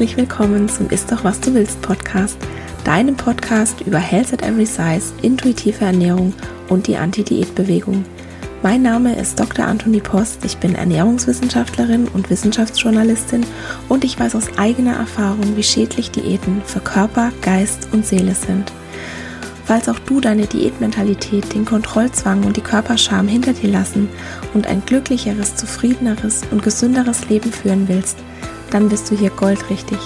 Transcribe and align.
herzlich 0.00 0.16
willkommen 0.16 0.66
zum 0.66 0.88
Ist 0.88 1.12
doch 1.12 1.24
was 1.24 1.40
du 1.40 1.52
willst 1.52 1.82
Podcast, 1.82 2.38
deinem 2.84 3.16
Podcast 3.16 3.82
über 3.82 3.98
Health 3.98 4.32
at 4.32 4.40
Every 4.40 4.64
Size, 4.64 5.12
intuitive 5.20 5.84
Ernährung 5.84 6.32
und 6.70 6.86
die 6.86 6.96
Anti-Diät-Bewegung. 6.96 8.06
Mein 8.62 8.80
Name 8.80 9.14
ist 9.14 9.38
Dr. 9.38 9.66
Anthony 9.66 10.00
Post, 10.00 10.42
ich 10.46 10.56
bin 10.56 10.74
Ernährungswissenschaftlerin 10.74 12.08
und 12.14 12.30
Wissenschaftsjournalistin 12.30 13.44
und 13.90 14.02
ich 14.02 14.18
weiß 14.18 14.36
aus 14.36 14.46
eigener 14.56 14.96
Erfahrung, 14.96 15.54
wie 15.54 15.62
schädlich 15.62 16.10
Diäten 16.10 16.62
für 16.64 16.80
Körper, 16.80 17.30
Geist 17.42 17.88
und 17.92 18.06
Seele 18.06 18.34
sind. 18.34 18.72
Falls 19.66 19.86
auch 19.90 19.98
du 19.98 20.22
deine 20.22 20.46
Diätmentalität, 20.46 21.52
den 21.52 21.66
Kontrollzwang 21.66 22.44
und 22.44 22.56
die 22.56 22.62
Körperscham 22.62 23.28
hinter 23.28 23.52
dir 23.52 23.68
lassen 23.68 24.08
und 24.54 24.66
ein 24.66 24.82
glücklicheres, 24.86 25.56
zufriedeneres 25.56 26.40
und 26.50 26.62
gesünderes 26.62 27.28
Leben 27.28 27.52
führen 27.52 27.86
willst, 27.86 28.16
dann 28.70 28.88
bist 28.88 29.10
du 29.10 29.16
hier 29.16 29.30
goldrichtig. 29.30 29.98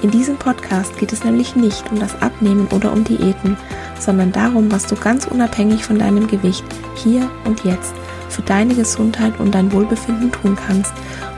In 0.00 0.10
diesem 0.10 0.36
Podcast 0.36 0.96
geht 0.96 1.12
es 1.12 1.24
nämlich 1.24 1.56
nicht 1.56 1.90
um 1.90 1.98
das 1.98 2.20
Abnehmen 2.22 2.68
oder 2.68 2.92
um 2.92 3.02
Diäten, 3.02 3.56
sondern 3.98 4.30
darum, 4.30 4.70
was 4.70 4.86
du 4.86 4.94
ganz 4.94 5.26
unabhängig 5.26 5.84
von 5.84 5.98
deinem 5.98 6.28
Gewicht 6.28 6.64
hier 6.94 7.28
und 7.44 7.64
jetzt 7.64 7.94
für 8.28 8.42
deine 8.42 8.74
Gesundheit 8.74 9.40
und 9.40 9.54
dein 9.54 9.72
Wohlbefinden 9.72 10.30
tun 10.30 10.56
kannst 10.56 10.92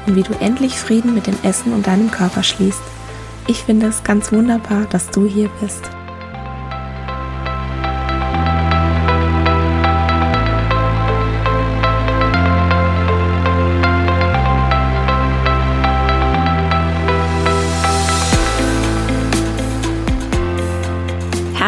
und 0.07 0.15
wie 0.15 0.23
du 0.23 0.35
endlich 0.41 0.75
Frieden 0.79 1.15
mit 1.15 1.27
dem 1.27 1.37
Essen 1.43 1.73
und 1.73 1.87
deinem 1.87 2.11
Körper 2.11 2.43
schließt. 2.43 2.83
Ich 3.47 3.65
finde 3.65 3.87
es 3.87 4.05
ganz 4.05 4.33
wunderbar, 4.33 4.87
dass 4.91 5.09
du 5.11 5.25
hier 5.27 5.49
bist. 5.61 5.91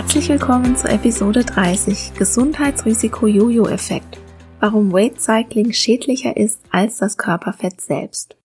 Herzlich 0.02 0.28
willkommen 0.28 0.76
zur 0.76 0.90
Episode 0.90 1.44
30 1.44 2.14
Gesundheitsrisiko 2.14 3.28
Jojo-Effekt. 3.28 4.18
Warum 4.58 4.92
Weight 4.92 5.22
Cycling 5.22 5.72
schädlicher 5.72 6.36
ist 6.36 6.60
als 6.70 6.98
das 6.98 7.16
Körperfett 7.16 7.80
selbst. 7.80 8.36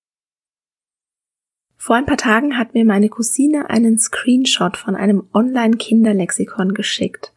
Vor 1.75 1.95
ein 1.95 2.05
paar 2.05 2.15
Tagen 2.15 2.57
hat 2.57 2.75
mir 2.75 2.85
meine 2.85 3.09
Cousine 3.09 3.69
einen 3.71 3.97
Screenshot 3.97 4.77
von 4.77 4.95
einem 4.95 5.27
Online-Kinderlexikon 5.33 6.73
geschickt. 6.73 7.33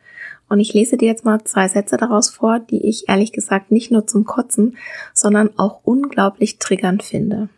Und 0.49 0.61
ich 0.61 0.75
lese 0.75 0.97
dir 0.97 1.09
jetzt 1.09 1.25
mal 1.25 1.43
zwei 1.43 1.67
Sätze 1.67 1.97
daraus 1.97 2.29
vor, 2.29 2.61
die 2.61 2.87
ich 2.87 3.09
ehrlich 3.09 3.33
gesagt 3.33 3.73
nicht 3.73 3.91
nur 3.91 4.07
zum 4.07 4.27
Kotzen, 4.27 4.77
sondern 5.15 5.59
auch 5.59 5.81
unglaublich 5.83 6.59
triggernd 6.59 7.03
finde. 7.03 7.49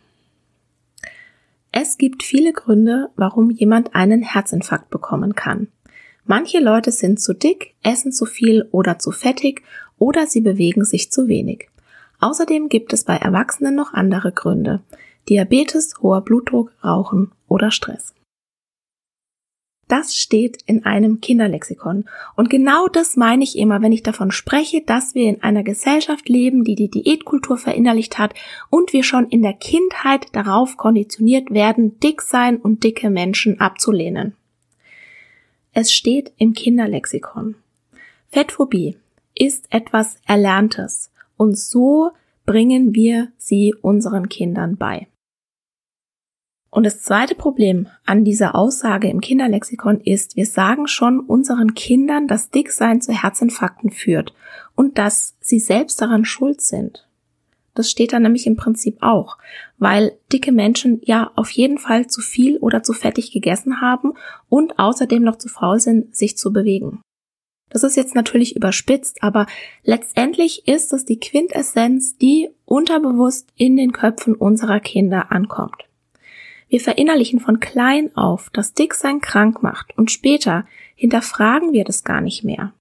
Es 1.71 1.97
gibt 1.97 2.23
viele 2.23 2.53
Gründe, 2.53 3.09
warum 3.15 3.51
jemand 3.51 3.93
einen 3.93 4.23
Herzinfarkt 4.23 4.89
bekommen 4.89 5.35
kann. 5.35 5.67
Manche 6.25 6.59
Leute 6.59 6.91
sind 6.91 7.19
zu 7.19 7.33
dick, 7.33 7.75
essen 7.83 8.11
zu 8.11 8.25
viel 8.25 8.67
oder 8.71 8.97
zu 8.99 9.11
fettig 9.11 9.63
oder 9.97 10.25
sie 10.27 10.41
bewegen 10.41 10.85
sich 10.85 11.11
zu 11.11 11.27
wenig. 11.27 11.69
Außerdem 12.19 12.69
gibt 12.69 12.93
es 12.93 13.03
bei 13.03 13.17
Erwachsenen 13.17 13.75
noch 13.75 13.93
andere 13.93 14.31
Gründe. 14.31 14.81
Diabetes, 15.27 15.95
hoher 16.01 16.21
Blutdruck, 16.21 16.71
Rauchen 16.83 17.31
oder 17.47 17.71
Stress. 17.71 18.13
Das 19.89 20.15
steht 20.15 20.61
in 20.65 20.85
einem 20.85 21.19
Kinderlexikon. 21.19 22.05
Und 22.35 22.49
genau 22.49 22.87
das 22.87 23.17
meine 23.17 23.43
ich 23.43 23.57
immer, 23.57 23.81
wenn 23.81 23.91
ich 23.91 24.01
davon 24.01 24.31
spreche, 24.31 24.81
dass 24.81 25.13
wir 25.13 25.27
in 25.27 25.43
einer 25.43 25.63
Gesellschaft 25.63 26.29
leben, 26.29 26.63
die 26.63 26.75
die 26.75 26.89
Diätkultur 26.89 27.57
verinnerlicht 27.57 28.17
hat 28.17 28.33
und 28.69 28.93
wir 28.93 29.03
schon 29.03 29.27
in 29.27 29.41
der 29.41 29.53
Kindheit 29.53 30.27
darauf 30.31 30.77
konditioniert 30.77 31.51
werden, 31.51 31.99
dick 31.99 32.21
sein 32.21 32.57
und 32.57 32.83
dicke 32.83 33.09
Menschen 33.09 33.59
abzulehnen. 33.59 34.35
Es 35.75 35.91
steht 35.91 36.33
im 36.37 36.53
Kinderlexikon. 36.53 37.55
Fettphobie 38.29 38.97
ist 39.33 39.65
etwas 39.71 40.17
Erlerntes 40.27 41.11
und 41.35 41.57
so 41.57 42.11
bringen 42.45 42.93
wir 42.93 43.31
sie 43.37 43.73
unseren 43.81 44.29
Kindern 44.29 44.77
bei. 44.77 45.07
Und 46.69 46.85
das 46.85 47.01
zweite 47.01 47.33
Problem 47.33 47.87
an 48.05 48.23
dieser 48.23 48.53
Aussage 48.53 49.09
im 49.09 49.19
Kinderlexikon 49.19 49.99
ist, 50.01 50.35
wir 50.35 50.45
sagen 50.45 50.87
schon 50.87 51.19
unseren 51.19 51.73
Kindern, 51.73 52.27
dass 52.27 52.51
Dicksein 52.51 53.01
zu 53.01 53.11
Herzinfarkten 53.11 53.89
führt 53.89 54.33
und 54.75 54.99
dass 54.99 55.35
sie 55.39 55.59
selbst 55.59 55.99
daran 56.01 56.23
schuld 56.23 56.61
sind. 56.61 57.07
Das 57.73 57.89
steht 57.89 58.13
da 58.13 58.19
nämlich 58.19 58.45
im 58.45 58.55
Prinzip 58.55 58.97
auch, 59.01 59.39
weil 59.83 60.17
dicke 60.31 60.53
Menschen 60.53 61.01
ja 61.03 61.31
auf 61.35 61.51
jeden 61.51 61.77
Fall 61.77 62.07
zu 62.07 62.21
viel 62.21 62.57
oder 62.57 62.83
zu 62.83 62.93
fettig 62.93 63.31
gegessen 63.31 63.81
haben 63.81 64.13
und 64.47 64.79
außerdem 64.79 65.21
noch 65.21 65.35
zu 65.35 65.49
faul 65.49 65.79
sind, 65.79 66.15
sich 66.15 66.37
zu 66.37 66.53
bewegen. 66.53 67.01
Das 67.69 67.83
ist 67.83 67.97
jetzt 67.97 68.15
natürlich 68.15 68.55
überspitzt, 68.55 69.21
aber 69.21 69.45
letztendlich 69.83 70.67
ist 70.69 70.93
es 70.93 71.03
die 71.03 71.19
Quintessenz, 71.19 72.17
die 72.17 72.49
unterbewusst 72.63 73.49
in 73.57 73.75
den 73.75 73.91
Köpfen 73.91 74.35
unserer 74.35 74.79
Kinder 74.79 75.31
ankommt. 75.33 75.83
Wir 76.69 76.79
verinnerlichen 76.79 77.41
von 77.41 77.59
klein 77.59 78.15
auf, 78.15 78.49
dass 78.51 78.73
Dicksein 78.73 79.19
krank 79.19 79.63
macht 79.63 79.97
und 79.97 80.11
später 80.11 80.65
hinterfragen 80.95 81.73
wir 81.73 81.83
das 81.83 82.05
gar 82.05 82.21
nicht 82.21 82.45
mehr. 82.45 82.73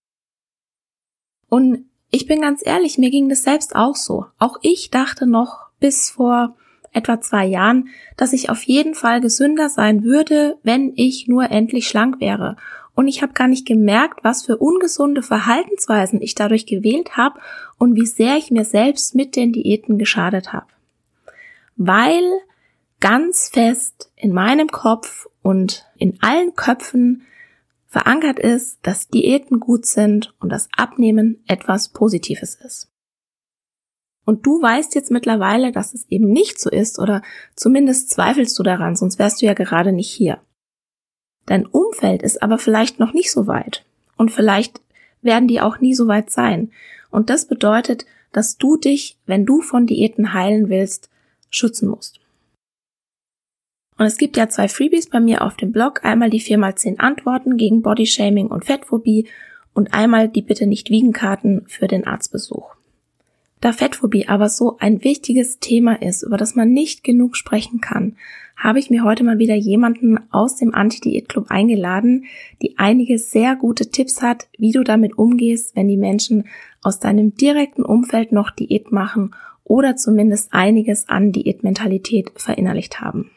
Und 1.49 1.87
ich 2.11 2.27
bin 2.27 2.41
ganz 2.41 2.65
ehrlich, 2.65 2.97
mir 2.97 3.11
ging 3.11 3.29
das 3.29 3.43
selbst 3.43 3.75
auch 3.75 3.97
so. 3.97 4.27
Auch 4.39 4.59
ich 4.63 4.91
dachte 4.91 5.27
noch 5.27 5.67
bis 5.81 6.09
vor 6.11 6.55
etwa 6.93 7.21
zwei 7.21 7.47
Jahren, 7.47 7.89
dass 8.17 8.33
ich 8.33 8.51
auf 8.51 8.63
jeden 8.65 8.95
Fall 8.95 9.21
gesünder 9.21 9.69
sein 9.69 10.05
würde, 10.05 10.57
wenn 10.63 10.93
ich 10.97 11.27
nur 11.29 11.51
endlich 11.51 11.89
schlank 11.89 12.21
wäre. 12.21 12.57
Und 12.95 13.09
ich 13.09 13.23
habe 13.23 13.33
gar 13.33 13.49
nicht 13.49 13.67
gemerkt, 13.67 14.23
was 14.23 14.45
für 14.45 14.59
ungesunde 14.59 15.23
Verhaltensweisen 15.23 16.21
ich 16.21 16.35
dadurch 16.35 16.67
gewählt 16.67 17.17
habe 17.17 17.41
und 17.79 17.97
wie 17.97 18.07
sehr 18.07 18.37
ich 18.37 18.51
mir 18.51 18.65
selbst 18.65 19.15
mit 19.15 19.35
den 19.35 19.53
Diäten 19.53 19.99
geschadet 19.99 20.53
habe. 20.53 20.67
Weil 21.77 22.23
ganz 23.01 23.49
fest 23.49 24.11
in 24.15 24.33
meinem 24.33 24.69
Kopf 24.69 25.27
und 25.41 25.87
in 25.97 26.19
allen 26.21 26.55
Köpfen 26.55 27.23
verankert 27.89 28.39
ist, 28.39 28.79
dass 28.83 29.09
Diäten 29.09 29.59
gut 29.59 29.87
sind 29.87 30.35
und 30.41 30.51
das 30.51 30.69
Abnehmen 30.77 31.43
etwas 31.47 31.89
Positives 31.89 32.55
ist. 32.55 32.92
Und 34.25 34.47
du 34.47 34.63
weißt 34.63 34.95
jetzt 34.95 35.11
mittlerweile, 35.11 35.73
dass 35.73 35.95
es 35.95 36.07
eben 36.09 36.29
nicht 36.29 36.61
so 36.61 36.71
ist 36.71 36.99
oder 36.99 37.23
zumindest 37.57 38.11
zweifelst 38.11 38.57
du 38.59 38.63
daran, 38.63 38.95
sonst 38.95 39.19
wärst 39.19 39.43
du 39.43 39.47
ja 39.47 39.55
gerade 39.55 39.93
nicht 39.93 40.11
hier. 40.11 40.39
Dein 41.47 41.67
Umfeld 41.67 42.23
ist 42.23 42.43
aber 42.43 42.59
vielleicht 42.59 43.01
noch 43.01 43.13
nicht 43.13 43.33
so 43.33 43.47
weit 43.47 43.85
und 44.17 44.31
vielleicht 44.31 44.81
werden 45.23 45.49
die 45.49 45.61
auch 45.61 45.81
nie 45.81 45.95
so 45.95 46.07
weit 46.07 46.31
sein. 46.31 46.71
Und 47.11 47.31
das 47.31 47.47
bedeutet, 47.47 48.07
dass 48.33 48.57
du 48.57 48.77
dich, 48.77 49.19
wenn 49.27 49.45
du 49.45 49.61
von 49.61 49.87
Diäten 49.87 50.33
heilen 50.33 50.69
willst, 50.69 51.11
schützen 51.51 51.89
musst. 51.89 52.21
Und 53.99 54.07
es 54.07 54.17
gibt 54.17 54.37
ja 54.37 54.49
zwei 54.49 54.69
Freebies 54.69 55.11
bei 55.11 55.21
mir 55.21 55.43
auf 55.43 55.57
dem 55.57 55.71
Blog. 55.71 56.05
Einmal 56.05 56.31
die 56.31 56.41
4x10 56.41 56.99
Antworten 56.99 57.57
gegen 57.57 57.83
Bodyshaming 57.83 58.49
und 58.49 58.65
Fettphobie 58.65 59.29
und 59.75 59.95
einmal 59.95 60.29
die 60.29 60.43
Bitte 60.43 60.67
nicht 60.67 60.91
wiegen 60.91 61.13
Karten 61.13 61.65
für 61.69 61.87
den 61.87 62.07
Arztbesuch. 62.07 62.75
Da 63.63 63.73
Fettphobie 63.73 64.27
aber 64.27 64.49
so 64.49 64.77
ein 64.81 65.05
wichtiges 65.05 65.61
Thema 65.61 66.03
ist, 66.03 66.25
über 66.25 66.37
das 66.37 66.57
man 66.57 66.73
nicht 66.73 67.05
genug 67.05 67.37
sprechen 67.37 67.81
kann, 67.81 68.17
habe 68.57 68.81
ich 68.81 68.91
mir 68.91 69.05
heute 69.05 69.23
mal 69.23 69.39
wieder 69.39 69.55
jemanden 69.55 70.19
aus 70.33 70.57
dem 70.57 70.75
Anti-Diät-Club 70.75 71.47
eingeladen, 71.49 72.25
die 72.61 72.77
einige 72.77 73.19
sehr 73.19 73.55
gute 73.55 73.89
Tipps 73.89 74.21
hat, 74.21 74.49
wie 74.59 74.73
du 74.73 74.83
damit 74.83 75.17
umgehst, 75.17 75.77
wenn 75.77 75.87
die 75.87 75.97
Menschen 75.97 76.49
aus 76.83 76.99
deinem 76.99 77.37
direkten 77.37 77.85
Umfeld 77.85 78.33
noch 78.33 78.51
Diät 78.51 78.91
machen 78.91 79.33
oder 79.63 79.95
zumindest 79.95 80.53
einiges 80.53 81.09
an 81.09 81.31
Diätmentalität 81.31 82.33
verinnerlicht 82.35 83.01
haben. 83.01 83.31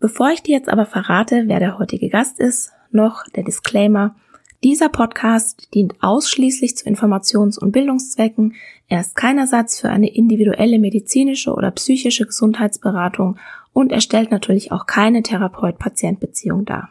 Bevor 0.00 0.30
ich 0.30 0.42
dir 0.42 0.56
jetzt 0.56 0.68
aber 0.68 0.86
verrate, 0.86 1.44
wer 1.46 1.60
der 1.60 1.78
heutige 1.78 2.08
Gast 2.08 2.40
ist, 2.40 2.72
noch 2.90 3.28
der 3.28 3.44
Disclaimer. 3.44 4.16
Dieser 4.62 4.90
Podcast 4.90 5.68
dient 5.72 5.94
ausschließlich 6.02 6.76
zu 6.76 6.84
Informations- 6.84 7.58
und 7.58 7.72
Bildungszwecken. 7.72 8.56
Er 8.88 9.00
ist 9.00 9.16
kein 9.16 9.38
Ersatz 9.38 9.80
für 9.80 9.88
eine 9.88 10.14
individuelle 10.14 10.78
medizinische 10.78 11.54
oder 11.54 11.70
psychische 11.70 12.26
Gesundheitsberatung 12.26 13.38
und 13.72 13.90
er 13.90 14.02
stellt 14.02 14.30
natürlich 14.30 14.70
auch 14.70 14.84
keine 14.84 15.22
Therapeut-Patient-Beziehung 15.22 16.66
dar. 16.66 16.90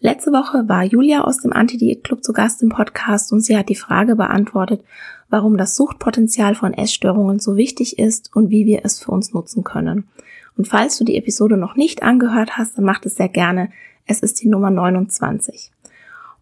Letzte 0.00 0.32
Woche 0.32 0.68
war 0.68 0.82
Julia 0.82 1.22
aus 1.22 1.38
dem 1.38 1.52
Anti-Diät-Club 1.52 2.24
zu 2.24 2.32
Gast 2.32 2.64
im 2.64 2.70
Podcast 2.70 3.32
und 3.32 3.42
sie 3.42 3.56
hat 3.56 3.68
die 3.68 3.76
Frage 3.76 4.16
beantwortet, 4.16 4.82
warum 5.28 5.56
das 5.56 5.76
Suchtpotenzial 5.76 6.56
von 6.56 6.74
Essstörungen 6.74 7.38
so 7.38 7.56
wichtig 7.56 7.96
ist 8.00 8.34
und 8.34 8.50
wie 8.50 8.66
wir 8.66 8.80
es 8.82 8.98
für 8.98 9.12
uns 9.12 9.32
nutzen 9.32 9.62
können. 9.62 10.08
Und 10.56 10.66
falls 10.66 10.98
du 10.98 11.04
die 11.04 11.16
Episode 11.16 11.56
noch 11.56 11.76
nicht 11.76 12.02
angehört 12.02 12.58
hast, 12.58 12.76
dann 12.76 12.84
mach 12.86 13.04
es 13.04 13.14
sehr 13.14 13.28
gerne. 13.28 13.70
Es 14.06 14.18
ist 14.18 14.42
die 14.42 14.48
Nummer 14.48 14.70
29. 14.70 15.70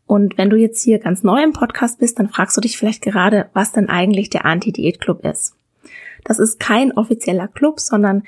Und 0.09 0.39
wenn 0.39 0.51
du 0.51 0.57
jetzt 0.57 0.83
hier 0.83 0.99
ganz 0.99 1.23
neu 1.23 1.41
im 1.45 1.53
Podcast 1.53 2.01
bist, 2.01 2.19
dann 2.19 2.31
fragst 2.31 2.57
du 2.57 2.61
dich 2.61 2.77
vielleicht 2.77 3.03
gerade, 3.03 3.51
was 3.53 3.71
denn 3.71 3.89
eigentlich 3.89 4.31
der 4.31 4.45
Anti-Diät-Club 4.47 5.25
ist. 5.25 5.55
Das 6.25 6.41
ist 6.41 6.59
kein 6.59 6.91
offizieller 6.97 7.47
Club, 7.47 7.79
sondern 7.79 8.25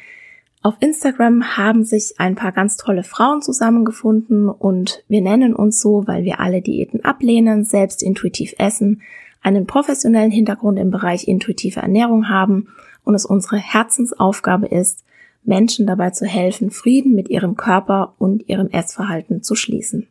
Auf 0.63 0.75
Instagram 0.81 1.57
haben 1.57 1.85
sich 1.85 2.17
ein 2.19 2.35
paar 2.35 2.53
ganz 2.53 2.77
tolle 2.77 3.03
Frauen 3.03 3.41
zusammengefunden 3.41 4.51
und 4.51 5.03
wir 5.09 5.23
nennen 5.23 5.55
uns 5.55 5.81
so, 5.81 6.07
weil 6.07 6.25
wir 6.25 6.39
alle 6.39 6.61
Diäten 6.61 7.03
ablehnen, 7.03 7.65
selbst 7.65 8.03
intuitiv 8.03 8.55
essen, 8.59 9.01
einen 9.41 9.67
professionellen 9.67 10.31
Hintergrund 10.31 10.79
im 10.79 10.91
Bereich 10.91 11.27
intuitive 11.27 11.81
Ernährung 11.81 12.29
haben 12.29 12.69
und 13.05 13.15
es 13.15 13.25
unsere 13.25 13.57
Herzensaufgabe 13.57 14.67
ist, 14.67 15.03
Menschen 15.45 15.87
dabei 15.87 16.11
zu 16.11 16.27
helfen, 16.27 16.71
Frieden 16.71 17.15
mit 17.15 17.31
ihrem 17.31 17.57
Körper 17.57 18.15
und 18.19 18.47
ihrem 18.47 18.69
Essverhalten 18.69 19.43
zu 19.43 19.55
schließen. 19.55 20.09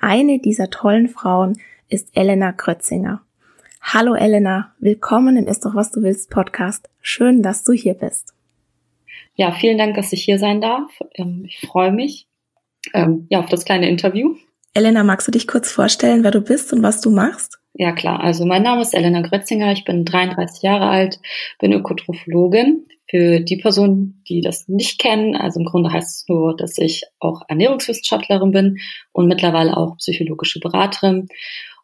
Eine 0.00 0.38
dieser 0.38 0.70
tollen 0.70 1.08
Frauen 1.08 1.60
ist 1.90 2.16
Elena 2.16 2.52
Krötzinger. 2.52 3.20
Hallo 3.82 4.14
Elena, 4.14 4.74
willkommen 4.78 5.36
im 5.36 5.46
Ist 5.46 5.66
doch 5.66 5.74
was 5.74 5.92
du 5.92 6.02
willst 6.02 6.30
Podcast. 6.30 6.88
Schön, 7.02 7.42
dass 7.42 7.64
du 7.64 7.74
hier 7.74 7.92
bist. 7.92 8.32
Ja, 9.34 9.52
vielen 9.52 9.76
Dank, 9.76 9.96
dass 9.96 10.14
ich 10.14 10.24
hier 10.24 10.38
sein 10.38 10.62
darf. 10.62 10.90
Ähm, 11.16 11.44
ich 11.46 11.60
freue 11.60 11.92
mich 11.92 12.26
ähm, 12.94 13.26
ja, 13.28 13.40
auf 13.40 13.50
das 13.50 13.66
kleine 13.66 13.90
Interview. 13.90 14.36
Elena, 14.72 15.04
magst 15.04 15.28
du 15.28 15.32
dich 15.32 15.46
kurz 15.46 15.70
vorstellen, 15.70 16.24
wer 16.24 16.30
du 16.30 16.40
bist 16.40 16.72
und 16.72 16.82
was 16.82 17.02
du 17.02 17.10
machst? 17.10 17.58
Ja, 17.74 17.92
klar. 17.92 18.20
Also 18.20 18.46
mein 18.46 18.62
Name 18.62 18.80
ist 18.80 18.94
Elena 18.94 19.20
Grötzinger. 19.20 19.72
Ich 19.72 19.84
bin 19.84 20.06
33 20.06 20.62
Jahre 20.62 20.88
alt, 20.88 21.20
bin 21.58 21.74
Ökotrophologin. 21.74 22.86
Für 23.10 23.40
die 23.40 23.56
Personen, 23.56 24.22
die 24.28 24.40
das 24.40 24.68
nicht 24.68 25.00
kennen, 25.00 25.34
also 25.34 25.58
im 25.58 25.66
Grunde 25.66 25.92
heißt 25.92 26.22
es 26.22 26.28
nur, 26.28 26.56
dass 26.56 26.78
ich 26.78 27.02
auch 27.18 27.42
Ernährungswissenschaftlerin 27.48 28.52
bin 28.52 28.78
und 29.12 29.26
mittlerweile 29.26 29.76
auch 29.76 29.96
psychologische 29.96 30.60
Beraterin. 30.60 31.26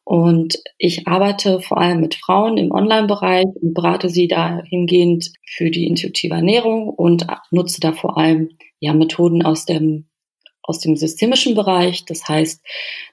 Und 0.05 0.62
ich 0.78 1.08
arbeite 1.08 1.61
vor 1.61 1.78
allem 1.78 2.00
mit 2.00 2.14
Frauen 2.14 2.58
im 2.58 2.70
Online-Bereich 2.70 3.46
und 3.61 3.75
berate 3.75 4.08
sie 4.08 4.28
dahingehend 4.28 5.32
für 5.44 5.69
die 5.69 5.88
intuitive 5.88 6.34
Ernährung 6.34 6.88
und 6.88 7.26
nutze 7.50 7.81
da 7.81 7.93
vor 7.93 8.17
allem 8.17 8.50
ja 8.78 8.94
Methoden 8.94 9.43
aus 9.43 9.64
dem 9.64 10.06
aus 10.62 10.81
dem 10.81 10.96
systemischen 10.96 11.55
Bereich. 11.55 12.05
Das 12.05 12.28
heißt, 12.28 12.64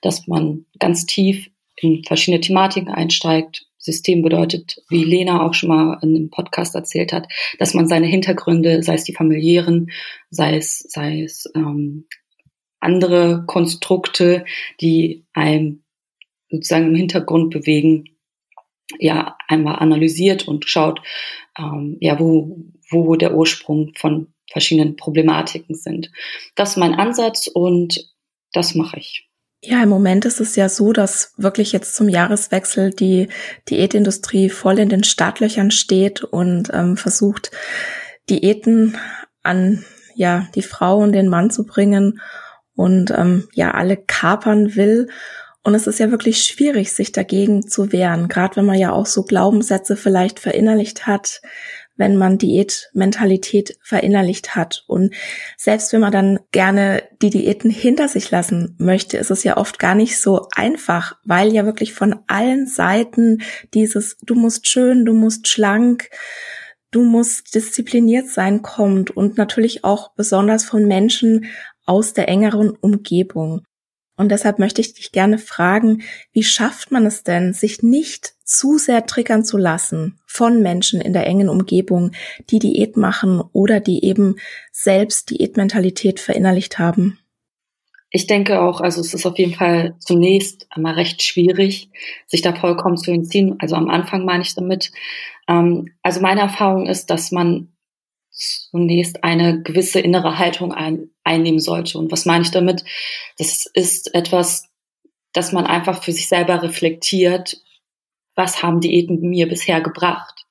dass 0.01 0.27
man 0.27 0.65
ganz 0.79 1.05
tief 1.05 1.49
in 1.75 2.03
verschiedene 2.03 2.41
Thematiken 2.41 2.89
einsteigt. 2.89 3.65
System 3.83 4.21
bedeutet, 4.21 4.81
wie 4.89 5.03
Lena 5.03 5.45
auch 5.45 5.53
schon 5.53 5.69
mal 5.69 5.99
in 6.01 6.15
einem 6.15 6.29
Podcast 6.29 6.73
erzählt 6.73 7.11
hat, 7.11 7.27
dass 7.59 7.73
man 7.73 7.87
seine 7.87 8.07
Hintergründe, 8.07 8.81
sei 8.81 8.93
es 8.95 9.03
die 9.03 9.13
familiären, 9.13 9.91
sei 10.29 10.55
es, 10.55 10.79
sei 10.79 11.23
es 11.23 11.51
ähm, 11.53 12.05
andere 12.79 13.43
Konstrukte, 13.45 14.45
die 14.79 15.25
einem 15.33 15.83
sozusagen 16.49 16.87
im 16.87 16.95
Hintergrund 16.95 17.53
bewegen, 17.53 18.05
ja, 18.99 19.37
einmal 19.47 19.77
analysiert 19.77 20.47
und 20.47 20.65
schaut, 20.69 21.01
ähm, 21.57 21.97
ja, 21.99 22.19
wo, 22.19 22.57
wo 22.89 23.15
der 23.15 23.35
Ursprung 23.35 23.91
von 23.95 24.33
verschiedenen 24.49 24.95
Problematiken 24.95 25.75
sind. 25.75 26.11
Das 26.55 26.71
ist 26.71 26.77
mein 26.77 26.93
Ansatz 26.93 27.47
und 27.47 28.13
das 28.53 28.75
mache 28.75 28.99
ich. 28.99 29.27
Ja, 29.65 29.81
im 29.81 29.87
Moment 29.87 30.25
ist 30.25 30.41
es 30.41 30.57
ja 30.57 30.67
so, 30.67 30.91
dass 30.91 31.33
wirklich 31.37 31.71
jetzt 31.71 31.95
zum 31.95 32.09
Jahreswechsel 32.09 32.91
die 32.91 33.29
Diätindustrie 33.69 34.49
voll 34.49 34.77
in 34.77 34.89
den 34.89 35.05
Startlöchern 35.05 35.71
steht 35.71 36.21
und 36.21 36.69
ähm, 36.73 36.97
versucht, 36.97 37.51
Diäten 38.29 38.97
an 39.41 39.85
ja 40.15 40.47
die 40.55 40.63
Frau 40.63 40.97
und 40.97 41.13
den 41.13 41.29
Mann 41.29 41.49
zu 41.49 41.65
bringen 41.65 42.19
und 42.75 43.11
ähm, 43.11 43.47
ja 43.53 43.71
alle 43.71 43.95
kapern 43.95 44.75
will. 44.75 45.07
Und 45.63 45.75
es 45.75 45.87
ist 45.87 45.99
ja 45.99 46.11
wirklich 46.11 46.43
schwierig, 46.43 46.91
sich 46.91 47.13
dagegen 47.13 47.65
zu 47.65 47.93
wehren, 47.93 48.27
gerade 48.27 48.57
wenn 48.57 48.65
man 48.65 48.77
ja 48.77 48.91
auch 48.91 49.05
so 49.05 49.23
Glaubenssätze 49.23 49.95
vielleicht 49.95 50.41
verinnerlicht 50.41 51.07
hat, 51.07 51.41
wenn 51.95 52.17
man 52.17 52.37
Diätmentalität 52.37 53.77
verinnerlicht 53.81 54.55
hat. 54.55 54.83
Und 54.87 55.13
selbst 55.57 55.93
wenn 55.93 56.01
man 56.01 56.11
dann 56.11 56.39
gerne 56.51 57.03
die 57.21 57.29
Diäten 57.29 57.69
hinter 57.69 58.07
sich 58.07 58.31
lassen 58.31 58.75
möchte, 58.79 59.17
ist 59.17 59.31
es 59.31 59.43
ja 59.43 59.57
oft 59.57 59.79
gar 59.79 59.95
nicht 59.95 60.19
so 60.19 60.47
einfach, 60.55 61.17
weil 61.23 61.53
ja 61.53 61.65
wirklich 61.65 61.93
von 61.93 62.15
allen 62.27 62.67
Seiten 62.67 63.41
dieses 63.73 64.17
du 64.23 64.35
musst 64.35 64.67
schön, 64.67 65.05
du 65.05 65.13
musst 65.13 65.47
schlank, 65.47 66.09
du 66.91 67.03
musst 67.03 67.53
diszipliniert 67.55 68.27
sein 68.27 68.61
kommt 68.61 69.11
und 69.11 69.37
natürlich 69.37 69.83
auch 69.83 70.13
besonders 70.15 70.65
von 70.65 70.87
Menschen 70.87 71.45
aus 71.85 72.13
der 72.13 72.29
engeren 72.29 72.69
Umgebung. 72.69 73.63
Und 74.15 74.29
deshalb 74.29 74.59
möchte 74.59 74.81
ich 74.81 74.93
dich 74.93 75.11
gerne 75.11 75.39
fragen, 75.39 76.03
wie 76.31 76.43
schafft 76.43 76.91
man 76.91 77.05
es 77.05 77.23
denn, 77.23 77.53
sich 77.53 77.81
nicht 77.81 78.33
zu 78.43 78.77
sehr 78.77 79.05
triggern 79.05 79.43
zu 79.43 79.57
lassen 79.57 80.19
von 80.25 80.61
Menschen 80.61 81.01
in 81.01 81.13
der 81.13 81.25
engen 81.25 81.49
Umgebung, 81.49 82.11
die 82.49 82.59
Diät 82.59 82.95
machen 82.95 83.41
oder 83.53 83.79
die 83.79 84.05
eben 84.05 84.35
selbst 84.71 85.31
Diätmentalität 85.31 86.19
verinnerlicht 86.19 86.77
haben? 86.77 87.19
Ich 88.15 88.27
denke 88.27 88.61
auch, 88.61 88.79
also 88.79 89.01
es 89.01 89.15
ist 89.15 89.25
auf 89.25 89.39
jeden 89.39 89.55
Fall 89.55 89.95
zunächst 89.97 90.67
einmal 90.69 90.93
recht 90.93 91.23
schwierig, 91.23 91.89
sich 92.27 92.43
da 92.43 92.53
vollkommen 92.53 92.97
zu 92.97 93.11
entziehen. 93.11 93.55
Also 93.57 93.75
am 93.75 93.89
Anfang 93.89 94.23
meine 94.23 94.43
ich 94.43 94.53
damit. 94.53 94.91
Ähm, 95.47 95.91
also 96.03 96.21
meine 96.21 96.41
Erfahrung 96.41 96.85
ist, 96.85 97.09
dass 97.09 97.31
man 97.31 97.69
zunächst 98.29 99.23
eine 99.23 99.63
gewisse 99.63 99.99
innere 99.99 100.37
Haltung 100.37 100.73
ein, 100.73 101.09
einnehmen 101.23 101.59
sollte. 101.59 101.97
Und 101.97 102.11
was 102.11 102.25
meine 102.25 102.43
ich 102.43 102.51
damit? 102.51 102.83
Das 103.37 103.65
ist 103.73 104.13
etwas, 104.13 104.69
dass 105.33 105.51
man 105.51 105.65
einfach 105.65 106.03
für 106.03 106.11
sich 106.11 106.27
selber 106.27 106.61
reflektiert, 106.61 107.57
was 108.35 108.63
haben 108.63 108.81
Diäten 108.81 109.19
mir 109.21 109.47
bisher 109.47 109.81
gebracht? 109.81 110.45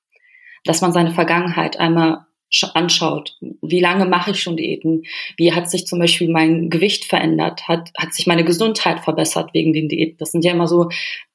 Dass 0.65 0.81
man 0.81 0.93
seine 0.93 1.11
Vergangenheit 1.11 1.77
einmal 1.79 2.25
anschaut. 2.73 3.37
Wie 3.61 3.79
lange 3.79 4.05
mache 4.05 4.31
ich 4.31 4.39
schon 4.39 4.57
Diäten? 4.57 5.03
Wie 5.37 5.53
hat 5.53 5.69
sich 5.69 5.87
zum 5.87 5.99
Beispiel 5.99 6.29
mein 6.29 6.69
Gewicht 6.69 7.05
verändert? 7.05 7.67
Hat, 7.67 7.89
hat 7.97 8.13
sich 8.13 8.27
meine 8.27 8.43
Gesundheit 8.43 8.99
verbessert 8.99 9.53
wegen 9.53 9.73
den 9.73 9.89
Diäten? 9.89 10.17
Das 10.19 10.31
sind 10.31 10.45
ja 10.45 10.51
immer 10.51 10.67
so 10.67 10.89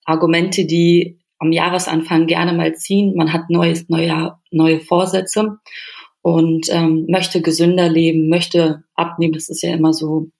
Argumente, 0.04 0.64
die 0.64 1.18
am 1.38 1.52
Jahresanfang 1.52 2.26
gerne 2.26 2.52
mal 2.52 2.74
ziehen. 2.76 3.14
Man 3.16 3.32
hat 3.32 3.50
neues, 3.50 3.88
neue, 3.88 4.36
neue 4.50 4.80
Vorsätze 4.80 5.58
und 6.22 6.68
ähm, 6.70 7.06
möchte 7.08 7.40
gesünder 7.42 7.88
leben, 7.88 8.28
möchte 8.28 8.84
abnehmen. 8.94 9.32
Das 9.32 9.48
ist 9.48 9.62
ja 9.62 9.72
immer 9.72 9.92
so 9.92 10.30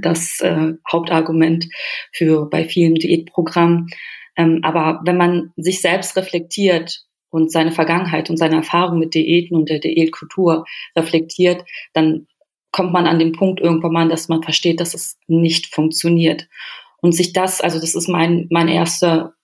das 0.00 0.40
äh, 0.40 0.74
Hauptargument 0.90 1.66
für 2.12 2.48
bei 2.48 2.64
vielen 2.64 2.94
Diätprogrammen. 2.94 3.88
Ähm, 4.36 4.60
aber 4.62 5.00
wenn 5.04 5.16
man 5.16 5.52
sich 5.56 5.80
selbst 5.80 6.16
reflektiert 6.16 7.04
und 7.30 7.50
seine 7.50 7.72
Vergangenheit 7.72 8.30
und 8.30 8.36
seine 8.36 8.56
Erfahrung 8.56 8.98
mit 8.98 9.14
Diäten 9.14 9.56
und 9.56 9.68
der 9.68 9.78
Diätkultur 9.78 10.64
reflektiert, 10.96 11.64
dann 11.92 12.26
kommt 12.72 12.92
man 12.92 13.06
an 13.06 13.18
den 13.18 13.32
Punkt 13.32 13.60
irgendwann 13.60 13.92
mal, 13.92 14.08
dass 14.08 14.28
man 14.28 14.42
versteht, 14.42 14.80
dass 14.80 14.94
es 14.94 15.18
nicht 15.26 15.74
funktioniert. 15.74 16.48
Und 17.02 17.12
sich 17.12 17.32
das, 17.32 17.60
also 17.60 17.80
das 17.80 17.94
ist 17.94 18.08
mein, 18.08 18.46
mein 18.50 18.68
erster, 18.68 19.34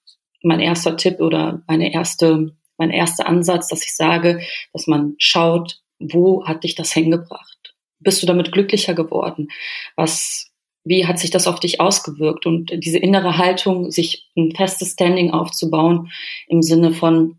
mein 0.42 0.60
erster 0.60 0.96
Tipp 0.96 1.20
oder 1.20 1.62
meine 1.66 1.92
erste 1.92 2.55
mein 2.78 2.90
erster 2.90 3.26
Ansatz, 3.26 3.68
dass 3.68 3.84
ich 3.84 3.94
sage, 3.94 4.40
dass 4.72 4.86
man 4.86 5.14
schaut, 5.18 5.80
wo 5.98 6.44
hat 6.46 6.64
dich 6.64 6.74
das 6.74 6.92
hingebracht? 6.92 7.74
Bist 7.98 8.22
du 8.22 8.26
damit 8.26 8.52
glücklicher 8.52 8.94
geworden? 8.94 9.48
Was, 9.96 10.50
wie 10.84 11.06
hat 11.06 11.18
sich 11.18 11.30
das 11.30 11.46
auf 11.46 11.60
dich 11.60 11.80
ausgewirkt? 11.80 12.46
Und 12.46 12.70
diese 12.84 12.98
innere 12.98 13.38
Haltung, 13.38 13.90
sich 13.90 14.28
ein 14.36 14.52
festes 14.54 14.92
Standing 14.92 15.30
aufzubauen 15.30 16.10
im 16.48 16.62
Sinne 16.62 16.92
von, 16.92 17.38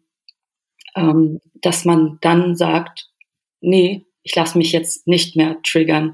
ähm, 0.96 1.40
dass 1.62 1.86
man 1.86 2.18
dann 2.22 2.56
sagt, 2.56 3.10
nee, 3.62 4.06
ich 4.24 4.36
lasse 4.36 4.58
mich 4.58 4.72
jetzt 4.72 5.08
nicht 5.08 5.36
mehr 5.36 5.58
triggern 5.64 6.14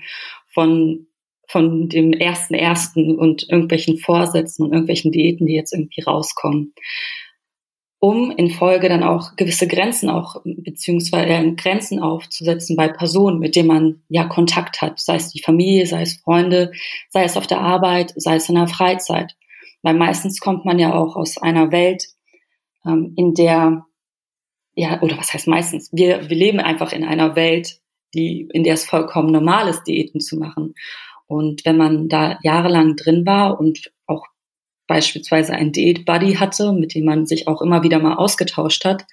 von 0.54 1.08
von 1.48 1.88
dem 1.88 2.14
ersten 2.14 2.56
ersten 2.56 3.16
und 3.16 3.48
irgendwelchen 3.50 3.98
Vorsätzen 3.98 4.64
und 4.64 4.72
irgendwelchen 4.72 5.12
Diäten, 5.12 5.46
die 5.46 5.54
jetzt 5.54 5.74
irgendwie 5.74 6.02
rauskommen 6.02 6.74
um 8.04 8.32
in 8.32 8.50
Folge 8.50 8.90
dann 8.90 9.02
auch 9.02 9.38
gewisse 9.38 9.66
Grenzen 9.66 10.10
auch 10.10 10.42
beziehungsweise 10.44 11.26
äh, 11.26 11.52
Grenzen 11.54 12.00
aufzusetzen 12.00 12.76
bei 12.76 12.90
Personen, 12.90 13.40
mit 13.40 13.56
denen 13.56 13.70
man 13.70 14.02
ja 14.10 14.26
Kontakt 14.26 14.82
hat, 14.82 15.00
sei 15.00 15.16
es 15.16 15.30
die 15.30 15.42
Familie, 15.42 15.88
sei 15.88 16.02
es 16.02 16.16
Freunde, 16.16 16.74
sei 17.12 17.24
es 17.24 17.38
auf 17.38 17.48
der 17.48 17.62
Arbeit, 17.62 18.12
sei 18.18 18.36
es 18.36 18.50
in 18.50 18.56
der 18.56 18.68
Freizeit. 18.68 19.38
Weil 19.84 19.94
meistens 19.94 20.42
kommt 20.42 20.66
man 20.66 20.80
ja 20.80 20.94
auch 20.94 21.16
aus 21.16 21.38
einer 21.38 21.72
Welt, 21.72 22.04
ähm, 22.86 23.14
in 23.16 23.36
der 23.36 23.86
ja 24.76 25.02
oder 25.02 25.18
was 25.18 25.34
heißt 25.34 25.48
meistens? 25.48 25.90
Wir 25.94 26.30
wir 26.30 26.36
leben 26.36 26.60
einfach 26.60 26.92
in 26.92 27.06
einer 27.06 27.38
Welt, 27.38 27.80
die 28.14 28.50
in 28.52 28.66
der 28.66 28.74
es 28.74 28.84
vollkommen 28.84 29.32
normal 29.32 29.70
ist, 29.70 29.84
Diäten 29.86 30.20
zu 30.20 30.36
machen. 30.36 30.74
Und 31.26 31.64
wenn 31.64 31.78
man 31.78 32.10
da 32.10 32.38
jahrelang 32.44 32.98
drin 32.98 33.26
war 33.26 33.58
und 33.58 33.94
beispielsweise 34.94 35.54
ein 35.54 35.72
Date-Buddy 35.72 36.36
hatte, 36.36 36.72
mit 36.72 36.94
dem 36.94 37.06
man 37.06 37.26
sich 37.26 37.48
auch 37.48 37.64
immer 37.64 37.82
wieder 37.82 37.98
mal 37.98 38.14
ausgetauscht 38.14 38.86
hat, 38.86 39.08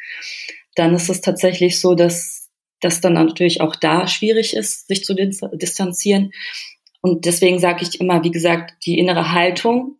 dann 0.74 0.94
ist 0.94 1.08
es 1.08 1.22
tatsächlich 1.22 1.80
so, 1.80 1.94
dass 1.94 2.50
das 2.80 3.00
dann 3.00 3.14
natürlich 3.14 3.62
auch 3.62 3.74
da 3.74 4.06
schwierig 4.06 4.54
ist, 4.54 4.88
sich 4.88 5.04
zu 5.04 5.14
distanzieren. 5.14 6.32
Und 7.00 7.24
deswegen 7.24 7.58
sage 7.58 7.82
ich 7.82 7.98
immer, 7.98 8.22
wie 8.24 8.30
gesagt, 8.30 8.74
die 8.84 8.98
innere 8.98 9.32
Haltung, 9.32 9.96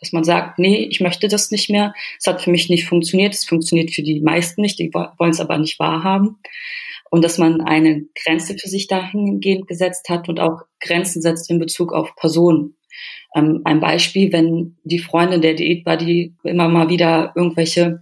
dass 0.00 0.12
man 0.12 0.22
sagt, 0.22 0.60
nee, 0.60 0.86
ich 0.88 1.00
möchte 1.00 1.26
das 1.26 1.50
nicht 1.50 1.70
mehr. 1.70 1.92
Es 2.20 2.28
hat 2.28 2.40
für 2.40 2.52
mich 2.52 2.68
nicht 2.68 2.86
funktioniert. 2.86 3.34
Es 3.34 3.44
funktioniert 3.44 3.90
für 3.90 4.02
die 4.02 4.20
meisten 4.20 4.60
nicht. 4.60 4.78
Die 4.78 4.94
wollen 4.94 5.30
es 5.30 5.40
aber 5.40 5.58
nicht 5.58 5.80
wahrhaben. 5.80 6.38
Und 7.10 7.24
dass 7.24 7.36
man 7.36 7.62
eine 7.62 8.06
Grenze 8.14 8.56
für 8.56 8.68
sich 8.68 8.86
dahingehend 8.86 9.66
gesetzt 9.66 10.08
hat 10.08 10.28
und 10.28 10.38
auch 10.38 10.62
Grenzen 10.78 11.20
setzt 11.20 11.50
in 11.50 11.58
Bezug 11.58 11.92
auf 11.92 12.14
Personen. 12.14 12.77
Ähm, 13.34 13.62
ein 13.64 13.80
Beispiel, 13.80 14.32
wenn 14.32 14.76
die 14.84 14.98
Freundin 14.98 15.42
der 15.42 15.54
Diätbuddy 15.54 16.34
immer 16.44 16.68
mal 16.68 16.88
wieder 16.88 17.32
irgendwelche 17.34 18.00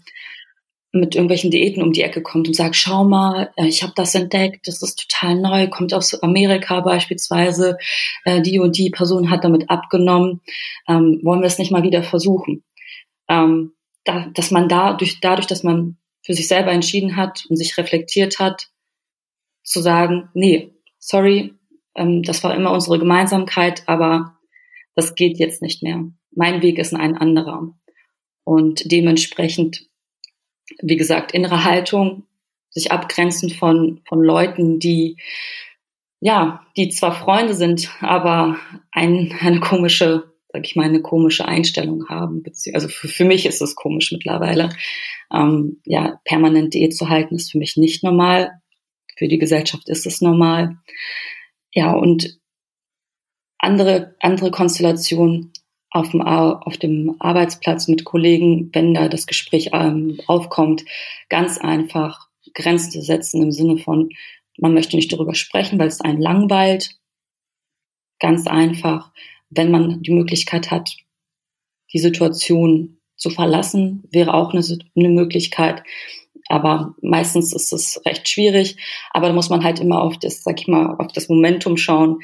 mit 0.93 1.15
irgendwelchen 1.15 1.51
Diäten 1.51 1.83
um 1.83 1.93
die 1.93 2.03
Ecke 2.03 2.23
kommt 2.23 2.49
und 2.49 2.55
sagt, 2.55 2.77
schau 2.77 3.05
mal, 3.05 3.51
äh, 3.57 3.67
ich 3.67 3.83
habe 3.83 3.93
das 3.95 4.15
entdeckt, 4.15 4.67
das 4.67 4.83
ist 4.83 5.07
total 5.09 5.37
neu, 5.37 5.69
kommt 5.69 5.95
aus 5.95 6.21
Amerika 6.23 6.81
beispielsweise, 6.81 7.77
äh, 8.25 8.41
die 8.41 8.59
und 8.59 8.77
die 8.77 8.91
Person 8.91 9.31
hat 9.31 9.45
damit 9.45 9.71
abgenommen, 9.71 10.41
ähm, 10.89 11.21
wollen 11.23 11.41
wir 11.41 11.47
es 11.47 11.59
nicht 11.59 11.71
mal 11.71 11.83
wieder 11.83 12.03
versuchen? 12.03 12.65
Ähm, 13.29 13.73
da, 14.05 14.27
dass 14.35 14.51
man 14.51 14.69
dadurch, 14.69 15.21
dadurch, 15.21 15.47
dass 15.47 15.63
man 15.63 15.97
für 16.25 16.35
sich 16.35 16.49
selber 16.49 16.73
entschieden 16.73 17.17
hat 17.17 17.45
und 17.49 17.57
sich 17.57 17.77
reflektiert 17.77 18.39
hat, 18.39 18.69
zu 19.63 19.81
sagen, 19.81 20.29
nee, 20.35 20.73
sorry, 20.99 21.55
ähm, 21.95 22.23
das 22.23 22.43
war 22.45 22.55
immer 22.55 22.73
unsere 22.73 22.99
Gemeinsamkeit, 22.99 23.83
aber 23.87 24.36
das 24.97 25.15
geht 25.15 25.39
jetzt 25.39 25.63
nicht 25.63 25.85
mehr. 25.85 26.05
Mein 26.33 26.61
Weg 26.63 26.79
ist 26.79 26.95
ein 26.95 27.17
anderer. 27.17 27.73
Und 28.43 28.91
dementsprechend 28.91 29.89
wie 30.81 30.97
gesagt, 30.97 31.33
innere 31.33 31.65
Haltung, 31.65 32.25
sich 32.71 32.93
abgrenzen 32.93 33.51
von, 33.51 34.03
von 34.07 34.23
Leuten, 34.23 34.79
die, 34.79 35.17
ja, 36.21 36.67
die 36.77 36.91
zwar 36.91 37.15
Freunde 37.15 37.55
sind, 37.55 37.91
aber 38.01 38.59
ein, 38.91 39.35
eine 39.41 39.61
komische, 39.61 40.25
sag 40.49 40.67
ich 40.67 40.77
mal, 40.77 40.85
eine 40.85 41.01
komische 41.01 41.47
Einstellung 41.47 42.09
haben. 42.09 42.43
Also 42.75 42.89
für, 42.89 43.09
für 43.09 43.25
mich 43.25 43.47
ist 43.47 43.63
es 43.63 43.77
komisch 43.77 44.13
mittlerweile. 44.13 44.71
Ähm, 45.33 45.81
ja, 45.85 46.21
permanent 46.25 46.75
Diät 46.75 46.95
zu 46.95 47.09
halten 47.09 47.37
ist 47.37 47.53
für 47.53 47.59
mich 47.59 47.77
nicht 47.77 48.03
normal. 48.03 48.61
Für 49.17 49.29
die 49.29 49.39
Gesellschaft 49.39 49.89
ist 49.89 50.07
es 50.07 50.21
normal. 50.21 50.77
Ja, 51.73 51.93
und 51.93 52.39
andere, 53.59 54.15
andere 54.21 54.51
Konstellationen 54.51 55.53
auf 55.91 56.11
dem, 56.11 56.21
auf 56.21 56.77
dem 56.77 57.17
Arbeitsplatz 57.21 57.89
mit 57.89 58.05
Kollegen, 58.05 58.71
wenn 58.73 58.95
da 58.95 59.09
das 59.09 59.27
Gespräch 59.27 59.71
ähm, 59.73 60.21
aufkommt, 60.27 60.85
ganz 61.29 61.59
einfach 61.59 62.29
Grenzen 62.55 63.03
setzen 63.03 63.43
im 63.43 63.53
Sinne 63.53 63.79
von, 63.79 64.11
man 64.59 64.75
möchte 64.75 64.97
nicht 64.97 65.13
darüber 65.13 65.35
sprechen, 65.35 65.79
weil 65.79 65.89
es 65.89 66.01
einen 66.01 66.21
langweilt. 66.21 66.97
Ganz 68.19 68.47
einfach, 68.47 69.13
wenn 69.51 69.71
man 69.71 70.03
die 70.03 70.13
Möglichkeit 70.13 70.71
hat, 70.71 70.97
die 71.93 71.99
Situation 71.99 72.99
zu 73.17 73.31
verlassen, 73.31 74.05
wäre 74.11 74.35
auch 74.35 74.53
eine, 74.53 74.65
eine 74.97 75.09
Möglichkeit. 75.09 75.83
Aber 76.49 76.95
meistens 77.03 77.53
ist 77.53 77.73
es 77.73 78.01
recht 78.07 78.29
schwierig. 78.29 78.77
Aber 79.11 79.29
da 79.29 79.35
muss 79.35 79.51
man 79.51 79.65
halt 79.65 79.81
immer 79.81 80.03
auf 80.03 80.19
das, 80.19 80.43
sag 80.43 80.61
ich 80.61 80.69
mal, 80.69 80.97
auf 80.97 81.13
das 81.13 81.29
Momentum 81.29 81.77
schauen 81.77 82.21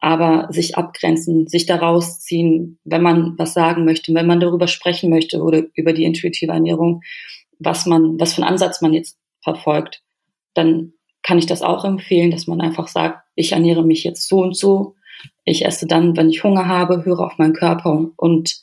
aber 0.00 0.48
sich 0.50 0.76
abgrenzen, 0.76 1.46
sich 1.46 1.66
da 1.66 1.76
rausziehen, 1.76 2.78
wenn 2.84 3.02
man 3.02 3.38
was 3.38 3.52
sagen 3.52 3.84
möchte, 3.84 4.14
wenn 4.14 4.26
man 4.26 4.40
darüber 4.40 4.66
sprechen 4.66 5.10
möchte 5.10 5.42
oder 5.42 5.62
über 5.74 5.92
die 5.92 6.04
intuitive 6.04 6.52
Ernährung, 6.52 7.02
was 7.58 7.84
man, 7.84 8.18
was 8.18 8.34
für 8.34 8.42
einen 8.42 8.52
Ansatz 8.52 8.80
man 8.80 8.94
jetzt 8.94 9.18
verfolgt, 9.42 10.02
dann 10.54 10.94
kann 11.22 11.38
ich 11.38 11.46
das 11.46 11.60
auch 11.60 11.84
empfehlen, 11.84 12.30
dass 12.30 12.46
man 12.46 12.62
einfach 12.62 12.88
sagt, 12.88 13.22
ich 13.34 13.52
ernähre 13.52 13.84
mich 13.84 14.02
jetzt 14.02 14.26
so 14.26 14.40
und 14.40 14.56
so, 14.56 14.96
ich 15.44 15.66
esse 15.66 15.86
dann, 15.86 16.16
wenn 16.16 16.30
ich 16.30 16.42
Hunger 16.42 16.66
habe, 16.66 17.04
höre 17.04 17.20
auf 17.20 17.36
meinen 17.36 17.52
Körper 17.52 18.10
und 18.16 18.62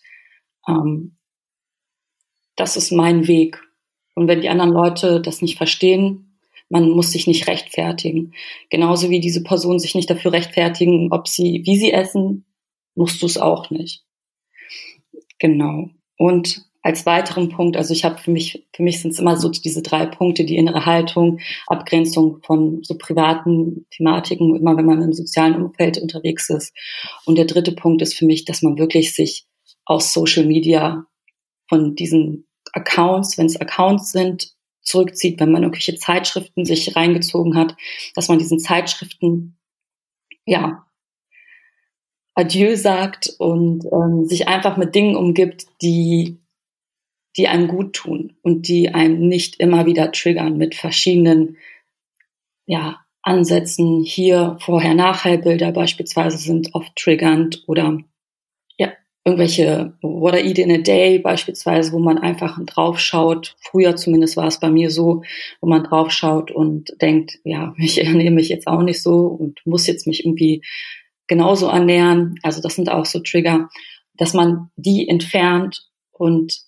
ähm, 0.67 1.15
das 2.55 2.75
ist 2.75 2.91
mein 2.91 3.27
Weg. 3.27 3.61
Und 4.15 4.27
wenn 4.27 4.41
die 4.41 4.49
anderen 4.49 4.71
Leute 4.71 5.21
das 5.21 5.43
nicht 5.43 5.57
verstehen, 5.57 6.26
man 6.69 6.89
muss 6.89 7.11
sich 7.11 7.27
nicht 7.27 7.47
rechtfertigen. 7.47 8.33
Genauso 8.69 9.09
wie 9.09 9.19
diese 9.19 9.43
Person 9.43 9.79
sich 9.79 9.95
nicht 9.95 10.09
dafür 10.09 10.33
rechtfertigen, 10.33 11.11
ob 11.11 11.27
sie, 11.27 11.61
wie 11.65 11.77
sie 11.77 11.91
essen, 11.91 12.45
musst 12.95 13.21
du 13.21 13.25
es 13.25 13.37
auch 13.37 13.69
nicht. 13.69 14.03
Genau. 15.39 15.89
Und 16.17 16.65
als 16.81 17.05
weiteren 17.05 17.49
Punkt, 17.49 17.75
also 17.75 17.93
ich 17.93 18.05
habe 18.05 18.17
für 18.17 18.31
mich, 18.31 18.65
für 18.73 18.81
mich 18.81 19.01
sind 19.01 19.11
es 19.11 19.19
immer 19.19 19.35
so 19.37 19.49
diese 19.49 19.81
drei 19.81 20.05
Punkte, 20.05 20.45
die 20.45 20.55
innere 20.55 20.85
Haltung, 20.85 21.39
Abgrenzung 21.67 22.41
von 22.43 22.81
so 22.83 22.97
privaten 22.97 23.85
Thematiken, 23.91 24.55
immer 24.55 24.77
wenn 24.77 24.85
man 24.85 25.01
im 25.01 25.13
sozialen 25.13 25.61
Umfeld 25.61 25.97
unterwegs 25.97 26.49
ist. 26.49 26.73
Und 27.25 27.37
der 27.37 27.45
dritte 27.45 27.73
Punkt 27.73 28.01
ist 28.01 28.13
für 28.13 28.25
mich, 28.25 28.45
dass 28.45 28.61
man 28.61 28.77
wirklich 28.77 29.13
sich 29.13 29.45
aus 29.85 30.13
Social 30.13 30.45
Media 30.45 31.05
von 31.67 31.95
diesen 31.95 32.47
Accounts, 32.73 33.37
wenn 33.37 33.47
es 33.47 33.59
Accounts 33.59 34.11
sind, 34.11 34.53
zurückzieht, 34.87 35.39
wenn 35.39 35.51
man 35.51 35.63
irgendwelche 35.63 35.95
Zeitschriften 35.95 36.65
sich 36.65 36.95
reingezogen 36.95 37.55
hat, 37.55 37.75
dass 38.15 38.29
man 38.29 38.39
diesen 38.39 38.59
Zeitschriften 38.59 39.57
ja 40.45 40.85
Adieu 42.33 42.75
sagt 42.75 43.33
und 43.39 43.85
ähm, 43.91 44.25
sich 44.25 44.47
einfach 44.47 44.77
mit 44.77 44.93
Dingen 44.93 45.15
umgibt, 45.15 45.65
die 45.81 46.37
die 47.37 47.47
einem 47.47 47.67
gut 47.67 47.93
tun 47.93 48.35
und 48.41 48.67
die 48.67 48.89
einem 48.89 49.27
nicht 49.27 49.59
immer 49.59 49.85
wieder 49.85 50.11
triggern 50.11 50.57
mit 50.57 50.73
verschiedenen 50.75 51.57
ja, 52.65 52.99
Ansätzen. 53.21 54.03
Hier 54.03 54.57
Vorher-Nachher-Bilder 54.59 55.71
beispielsweise 55.71 56.37
sind 56.37 56.73
oft 56.73 56.95
triggernd 56.95 57.63
oder 57.67 57.99
irgendwelche 59.27 59.93
What 60.01 60.35
I 60.35 60.47
Eat 60.47 60.57
in 60.57 60.71
a 60.71 60.77
Day 60.77 61.19
beispielsweise, 61.19 61.91
wo 61.91 61.99
man 61.99 62.17
einfach 62.17 62.57
draufschaut. 62.65 63.57
Früher 63.59 63.97
zumindest 63.97 64.37
war 64.37 64.47
es 64.47 64.61
bei 64.61 64.69
mir 64.69 64.89
so, 64.89 65.21
wo 65.59 65.67
man 65.67 65.83
draufschaut 65.83 66.49
und 66.49 66.95
denkt, 67.01 67.37
ja, 67.43 67.75
ich 67.77 68.01
ernähre 68.01 68.31
mich 68.31 68.47
jetzt 68.47 68.67
auch 68.67 68.81
nicht 68.81 69.03
so 69.03 69.27
und 69.27 69.59
muss 69.65 69.85
jetzt 69.85 70.07
mich 70.07 70.25
irgendwie 70.25 70.63
genauso 71.27 71.67
ernähren. 71.67 72.39
Also 72.41 72.61
das 72.61 72.75
sind 72.75 72.89
auch 72.89 73.05
so 73.05 73.19
Trigger, 73.19 73.67
dass 74.13 74.33
man 74.33 74.71
die 74.77 75.09
entfernt 75.09 75.85
und 76.13 76.61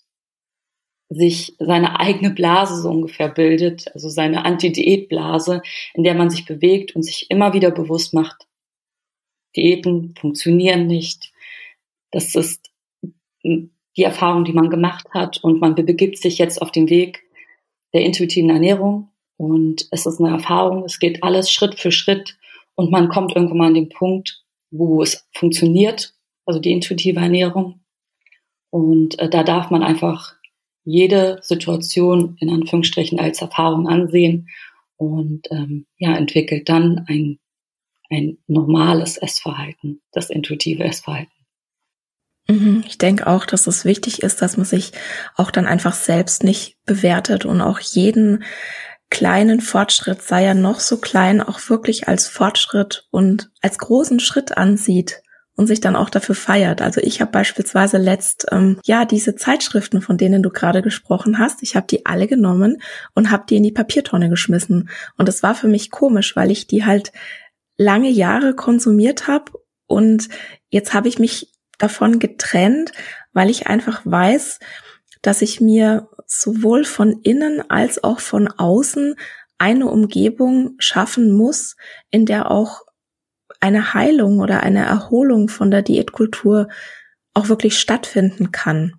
sich 1.07 1.55
seine 1.59 1.97
eigene 1.97 2.29
Blase 2.29 2.81
so 2.81 2.89
ungefähr 2.89 3.29
bildet, 3.29 3.89
also 3.93 4.09
seine 4.09 4.43
Anti-Diät-Blase, 4.43 5.61
in 5.93 6.03
der 6.03 6.13
man 6.13 6.29
sich 6.29 6.45
bewegt 6.45 6.93
und 6.93 7.03
sich 7.03 7.31
immer 7.31 7.53
wieder 7.53 7.71
bewusst 7.71 8.13
macht, 8.13 8.47
Diäten 9.55 10.13
funktionieren 10.19 10.87
nicht 10.87 11.31
das 12.11 12.35
ist 12.35 12.71
die 13.43 14.03
Erfahrung, 14.03 14.45
die 14.45 14.53
man 14.53 14.69
gemacht 14.69 15.07
hat 15.11 15.43
und 15.43 15.61
man 15.61 15.75
begibt 15.75 16.17
sich 16.17 16.37
jetzt 16.37 16.61
auf 16.61 16.71
den 16.71 16.89
Weg 16.89 17.23
der 17.93 18.03
intuitiven 18.03 18.49
Ernährung 18.49 19.09
und 19.37 19.87
es 19.91 20.05
ist 20.05 20.19
eine 20.19 20.29
Erfahrung, 20.29 20.83
es 20.85 20.99
geht 20.99 21.23
alles 21.23 21.51
Schritt 21.51 21.79
für 21.79 21.91
Schritt 21.91 22.37
und 22.75 22.91
man 22.91 23.09
kommt 23.09 23.35
irgendwann 23.35 23.57
mal 23.57 23.67
an 23.67 23.73
den 23.73 23.89
Punkt, 23.89 24.43
wo 24.71 25.01
es 25.01 25.27
funktioniert, 25.33 26.13
also 26.45 26.59
die 26.59 26.71
intuitive 26.71 27.19
Ernährung 27.19 27.81
und 28.69 29.17
äh, 29.19 29.29
da 29.29 29.43
darf 29.43 29.69
man 29.69 29.83
einfach 29.83 30.35
jede 30.83 31.39
Situation 31.41 32.37
in 32.39 32.49
Anführungsstrichen 32.49 33.19
als 33.19 33.41
Erfahrung 33.41 33.87
ansehen 33.87 34.49
und 34.97 35.47
ähm, 35.51 35.85
ja, 35.97 36.15
entwickelt 36.15 36.67
dann 36.69 37.05
ein, 37.07 37.39
ein 38.09 38.37
normales 38.47 39.17
Essverhalten, 39.17 40.01
das 40.11 40.29
intuitive 40.29 40.83
Essverhalten. 40.83 41.38
Mhm. 42.49 42.83
Ich 42.87 42.97
denke 42.97 43.27
auch, 43.27 43.45
dass 43.45 43.67
es 43.67 43.85
wichtig 43.85 44.23
ist, 44.23 44.41
dass 44.41 44.57
man 44.57 44.65
sich 44.65 44.91
auch 45.35 45.51
dann 45.51 45.67
einfach 45.67 45.93
selbst 45.93 46.43
nicht 46.43 46.77
bewertet 46.85 47.45
und 47.45 47.61
auch 47.61 47.79
jeden 47.79 48.43
kleinen 49.11 49.61
Fortschritt, 49.61 50.21
sei 50.21 50.45
er 50.45 50.55
noch 50.55 50.79
so 50.79 50.97
klein, 50.97 51.41
auch 51.41 51.59
wirklich 51.69 52.07
als 52.07 52.27
Fortschritt 52.27 53.07
und 53.11 53.51
als 53.61 53.77
großen 53.77 54.19
Schritt 54.19 54.57
ansieht 54.57 55.21
und 55.55 55.67
sich 55.67 55.79
dann 55.79 55.95
auch 55.95 56.09
dafür 56.09 56.35
feiert. 56.35 56.81
Also 56.81 57.01
ich 57.01 57.21
habe 57.21 57.31
beispielsweise 57.31 57.97
letzt 57.97 58.47
ähm, 58.51 58.79
ja 58.85 59.05
diese 59.05 59.35
Zeitschriften, 59.35 60.01
von 60.01 60.17
denen 60.17 60.41
du 60.41 60.49
gerade 60.49 60.81
gesprochen 60.81 61.37
hast, 61.37 61.61
ich 61.63 61.75
habe 61.75 61.87
die 61.87 62.05
alle 62.05 62.27
genommen 62.27 62.81
und 63.13 63.29
habe 63.29 63.45
die 63.47 63.57
in 63.57 63.63
die 63.63 63.71
Papiertonne 63.71 64.29
geschmissen. 64.29 64.89
Und 65.17 65.29
es 65.29 65.43
war 65.43 65.55
für 65.55 65.67
mich 65.67 65.91
komisch, 65.91 66.35
weil 66.35 66.49
ich 66.49 66.67
die 66.67 66.85
halt 66.85 67.11
lange 67.77 68.09
Jahre 68.09 68.55
konsumiert 68.55 69.27
habe 69.27 69.51
und 69.85 70.29
jetzt 70.69 70.93
habe 70.93 71.07
ich 71.07 71.19
mich 71.19 71.51
davon 71.79 72.19
getrennt, 72.19 72.91
weil 73.33 73.49
ich 73.49 73.67
einfach 73.67 74.01
weiß, 74.05 74.59
dass 75.21 75.41
ich 75.41 75.59
mir 75.59 76.07
sowohl 76.27 76.85
von 76.85 77.21
innen 77.23 77.69
als 77.69 78.03
auch 78.03 78.19
von 78.19 78.47
außen 78.47 79.15
eine 79.57 79.87
Umgebung 79.87 80.75
schaffen 80.79 81.31
muss, 81.31 81.75
in 82.11 82.25
der 82.25 82.51
auch 82.51 82.83
eine 83.59 83.93
Heilung 83.93 84.39
oder 84.39 84.63
eine 84.63 84.85
Erholung 84.85 85.49
von 85.49 85.71
der 85.71 85.81
Diätkultur 85.81 86.69
auch 87.33 87.49
wirklich 87.49 87.77
stattfinden 87.77 88.51
kann. 88.51 88.93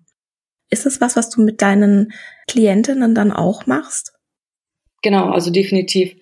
Ist 0.68 0.86
es 0.86 1.00
was, 1.00 1.16
was 1.16 1.30
du 1.30 1.42
mit 1.42 1.62
deinen 1.62 2.12
Klientinnen 2.46 3.14
dann 3.14 3.32
auch 3.32 3.66
machst? 3.66 4.12
Genau, 5.02 5.30
also 5.30 5.50
definitiv. 5.50 6.14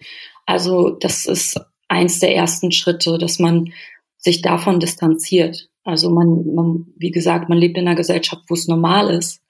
Also 0.47 0.91
das 0.91 1.27
ist 1.27 1.61
eins 1.89 2.21
der 2.21 2.35
ersten 2.35 2.71
Schritte, 2.71 3.19
dass 3.19 3.39
man 3.39 3.73
sich 4.17 4.41
davon 4.41 4.81
distanziert. 4.81 5.69
Also 5.89 6.11
man, 6.11 6.55
man, 6.55 6.87
wie 6.99 7.11
gesagt, 7.11 7.49
man 7.49 7.57
lebt 7.57 7.79
in 7.79 7.89
einer 7.89 7.97
Gesellschaft, 7.97 8.43
wo 8.49 8.53
es 8.53 8.69
normal 8.69 9.09
ist, 9.09 9.43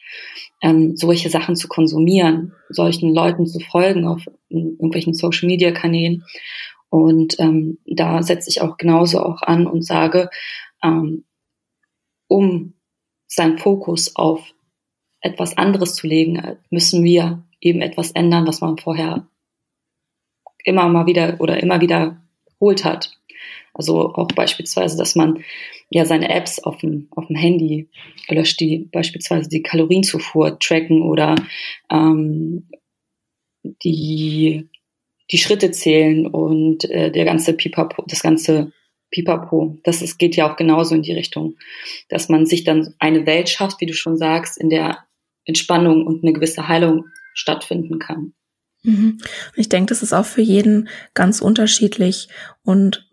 ähm, 0.63 0.97
solche 0.97 1.31
Sachen 1.31 1.57
zu 1.57 1.67
konsumieren, 1.67 2.53
solchen 2.69 3.13
Leuten 3.13 3.45
zu 3.49 3.59
folgen 3.59 4.07
auf 4.07 4.25
irgendwelchen 4.49 5.15
Social-Media-Kanälen. 5.15 6.23
Und 6.91 7.41
ähm, 7.41 7.79
da 7.87 8.23
setze 8.23 8.51
ich 8.51 8.61
auch 8.61 8.77
genauso 8.77 9.21
auch 9.21 9.43
an 9.43 9.67
und 9.67 9.85
sage, 9.85 10.31
ähm, 10.81 11.25
um 12.29 12.75
seinen 13.27 13.59
Fokus 13.59 14.15
auf 14.15 14.55
etwas 15.21 15.59
anderes 15.59 15.97
zu 15.97 16.07
legen, 16.07 16.41
müssen 16.71 17.03
wir 17.03 17.43
eben 17.61 17.81
etwas 17.83 18.13
ändern, 18.13 18.47
was 18.47 18.61
man 18.61 18.79
vorher 18.79 19.27
immer 20.63 20.89
mal 20.89 21.07
wieder 21.07 21.41
oder 21.41 21.61
immer 21.61 21.81
wieder 21.81 22.23
holt 22.61 22.85
hat. 22.85 23.18
Also 23.79 24.13
auch 24.15 24.29
beispielsweise, 24.29 24.99
dass 24.99 25.15
man 25.15 25.45
ja 25.89 26.05
seine 26.05 26.29
Apps 26.29 26.59
auf 26.59 26.79
dem, 26.79 27.09
auf 27.13 27.29
dem 27.29 27.37
Handy 27.37 27.89
löscht, 28.29 28.61
die 28.61 28.89
beispielsweise 28.93 29.49
die 29.49 29.63
Kalorienzufuhr 29.63 30.59
tracken 30.59 31.03
oder 31.03 31.37
ähm, 31.91 32.69
die, 33.85 34.69
die 35.31 35.39
Schritte 35.39 35.71
zählen 35.71 36.27
und 36.27 36.91
äh, 36.91 37.11
der 37.13 37.25
ganze 37.25 37.55
Pipapo, 37.55 38.05
das 38.07 38.21
ganze 38.21 38.73
Pipapo. 39.11 39.79
Das 39.85 40.03
ist, 40.03 40.19
geht 40.19 40.37
ja 40.37 40.51
auch 40.51 40.57
genauso 40.57 40.95
in 40.95 41.03
die 41.03 41.15
Richtung, 41.15 41.55
dass 42.09 42.29
man 42.29 42.47
sich 42.47 42.65
dann 42.65 42.95
eine 42.99 43.27
Welt 43.27 43.49
schafft, 43.49 43.81
wie 43.81 43.87
du 43.87 43.95
schon 43.95 44.17
sagst, 44.17 44.59
in 44.59 44.71
der 44.71 45.05
Entspannung 45.45 46.07
und 46.07 46.25
eine 46.25 46.33
gewisse 46.33 46.69
Heilung 46.69 47.07
stattfinden 47.33 47.99
kann. 47.99 48.35
Mhm. 48.83 49.19
Ich 49.55 49.69
denke, 49.69 49.89
das 49.89 50.03
ist 50.03 50.13
auch 50.13 50.27
für 50.27 50.43
jeden 50.43 50.89
ganz 51.15 51.41
unterschiedlich. 51.41 52.29
Und 52.65 53.08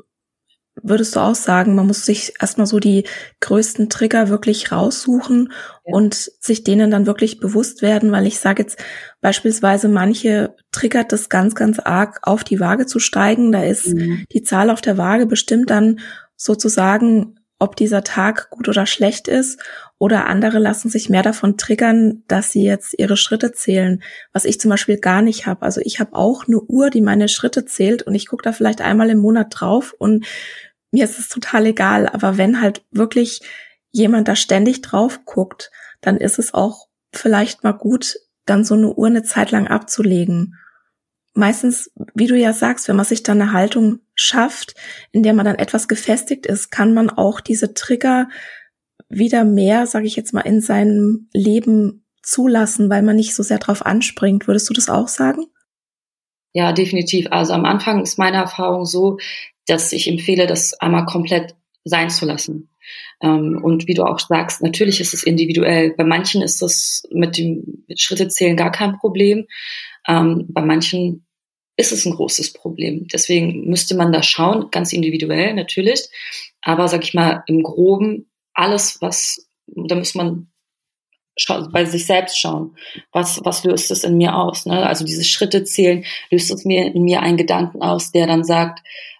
würdest 0.81 1.15
du 1.15 1.19
auch 1.19 1.35
sagen, 1.35 1.75
man 1.75 1.87
muss 1.87 2.05
sich 2.05 2.33
erstmal 2.39 2.67
so 2.67 2.79
die 2.79 3.05
größten 3.39 3.89
Trigger 3.89 4.29
wirklich 4.29 4.71
raussuchen 4.71 5.51
ja. 5.85 5.93
und 5.93 6.13
sich 6.13 6.63
denen 6.63 6.91
dann 6.91 7.05
wirklich 7.05 7.39
bewusst 7.39 7.81
werden, 7.81 8.11
weil 8.11 8.27
ich 8.27 8.39
sage 8.39 8.63
jetzt 8.63 8.77
beispielsweise, 9.21 9.87
manche 9.87 10.55
triggert 10.71 11.11
das 11.11 11.29
ganz, 11.29 11.55
ganz 11.55 11.79
arg 11.79 12.19
auf 12.23 12.43
die 12.43 12.59
Waage 12.59 12.85
zu 12.85 12.99
steigen. 12.99 13.51
Da 13.51 13.63
ist 13.63 13.87
mhm. 13.87 14.25
die 14.31 14.43
Zahl 14.43 14.69
auf 14.69 14.81
der 14.81 14.97
Waage 14.97 15.25
bestimmt 15.25 15.69
dann 15.69 15.99
sozusagen, 16.35 17.39
ob 17.57 17.75
dieser 17.75 18.03
Tag 18.03 18.49
gut 18.49 18.67
oder 18.67 18.85
schlecht 18.85 19.27
ist. 19.27 19.59
Oder 19.97 20.27
andere 20.27 20.59
lassen 20.59 20.89
sich 20.89 21.09
mehr 21.09 21.23
davon 21.23 21.57
triggern, 21.57 22.23
dass 22.27 22.51
sie 22.51 22.63
jetzt 22.63 22.95
ihre 22.97 23.15
Schritte 23.15 23.53
zählen, 23.53 24.03
was 24.33 24.43
ich 24.43 24.59
zum 24.59 24.69
Beispiel 24.69 24.97
gar 24.97 25.21
nicht 25.21 25.47
habe. 25.47 25.61
Also 25.61 25.79
ich 25.83 25.99
habe 26.01 26.15
auch 26.15 26.47
eine 26.47 26.59
Uhr, 26.59 26.89
die 26.89 27.01
meine 27.01 27.29
Schritte 27.29 27.65
zählt 27.65 28.03
und 28.03 28.13
ich 28.13 28.27
gucke 28.27 28.43
da 28.43 28.51
vielleicht 28.51 28.81
einmal 28.81 29.09
im 29.09 29.19
Monat 29.19 29.47
drauf 29.51 29.95
und 29.97 30.25
mir 30.91 31.05
ist 31.05 31.19
es 31.19 31.29
total 31.29 31.65
egal, 31.65 32.07
aber 32.07 32.37
wenn 32.37 32.61
halt 32.61 32.83
wirklich 32.91 33.41
jemand 33.91 34.27
da 34.27 34.35
ständig 34.35 34.81
drauf 34.81 35.21
guckt, 35.25 35.71
dann 36.01 36.17
ist 36.17 36.39
es 36.39 36.53
auch 36.53 36.87
vielleicht 37.13 37.63
mal 37.63 37.71
gut, 37.71 38.17
dann 38.45 38.63
so 38.63 38.75
eine 38.75 38.93
Uhr 38.93 39.07
eine 39.07 39.23
Zeit 39.23 39.51
lang 39.51 39.67
abzulegen. 39.67 40.55
Meistens, 41.33 41.91
wie 42.13 42.27
du 42.27 42.37
ja 42.37 42.53
sagst, 42.53 42.87
wenn 42.87 42.95
man 42.95 43.05
sich 43.05 43.23
dann 43.23 43.41
eine 43.41 43.53
Haltung 43.53 43.99
schafft, 44.13 44.75
in 45.11 45.23
der 45.23 45.33
man 45.33 45.45
dann 45.45 45.55
etwas 45.55 45.87
gefestigt 45.87 46.45
ist, 46.45 46.71
kann 46.71 46.93
man 46.93 47.09
auch 47.09 47.39
diese 47.41 47.73
Trigger 47.73 48.29
wieder 49.09 49.43
mehr, 49.43 49.87
sage 49.87 50.07
ich 50.07 50.15
jetzt 50.15 50.33
mal, 50.33 50.41
in 50.41 50.61
seinem 50.61 51.29
Leben 51.33 52.05
zulassen, 52.21 52.89
weil 52.89 53.03
man 53.03 53.15
nicht 53.15 53.35
so 53.35 53.43
sehr 53.43 53.59
drauf 53.59 53.85
anspringt. 53.85 54.47
Würdest 54.47 54.69
du 54.69 54.73
das 54.73 54.89
auch 54.89 55.07
sagen? 55.07 55.45
Ja, 56.53 56.71
definitiv. 56.71 57.27
Also 57.31 57.53
am 57.53 57.65
Anfang 57.65 58.01
ist 58.01 58.17
meine 58.17 58.37
Erfahrung 58.37 58.85
so, 58.85 59.17
dass 59.67 59.91
ich 59.93 60.07
empfehle, 60.07 60.47
das 60.47 60.73
einmal 60.73 61.05
komplett 61.05 61.55
sein 61.83 62.09
zu 62.09 62.25
lassen. 62.25 62.69
Ähm, 63.21 63.59
und 63.63 63.87
wie 63.87 63.93
du 63.93 64.03
auch 64.03 64.19
sagst, 64.19 64.61
natürlich 64.61 64.99
ist 64.99 65.13
es 65.13 65.23
individuell. 65.23 65.93
Bei 65.95 66.03
manchen 66.03 66.41
ist 66.41 66.61
das 66.61 67.03
mit 67.11 67.37
dem 67.37 67.85
Schrittezählen 67.95 68.57
gar 68.57 68.71
kein 68.71 68.97
Problem. 68.97 69.45
Ähm, 70.07 70.45
bei 70.49 70.61
manchen 70.61 71.25
ist 71.77 71.91
es 71.91 72.05
ein 72.05 72.13
großes 72.13 72.53
Problem. 72.53 73.07
Deswegen 73.11 73.69
müsste 73.69 73.95
man 73.95 74.11
da 74.11 74.23
schauen, 74.23 74.69
ganz 74.71 74.93
individuell 74.93 75.53
natürlich. 75.53 76.07
Aber 76.61 76.87
sag 76.87 77.03
ich 77.03 77.13
mal, 77.13 77.43
im 77.47 77.63
Groben 77.63 78.29
alles, 78.55 78.97
was, 79.01 79.47
da 79.67 79.95
muss 79.95 80.15
man 80.15 80.47
bei 81.71 81.85
sich 81.85 82.05
selbst 82.05 82.39
schauen. 82.39 82.75
Was, 83.11 83.41
was 83.43 83.63
löst 83.63 83.91
es 83.91 84.03
in 84.03 84.17
mir 84.17 84.35
aus? 84.35 84.65
Ne? 84.65 84.85
Also 84.87 85.05
diese 85.05 85.25
Schritte 85.25 85.63
zählen, 85.63 86.05
löst 86.31 86.49
es 86.49 86.65
mir 86.65 86.93
in 86.93 87.03
mir 87.03 87.21
einen 87.21 87.37
Gedanken 87.37 87.81
aus, 87.81 88.11
der 88.11 88.25
dann 88.25 88.43
sagt, 88.43 88.79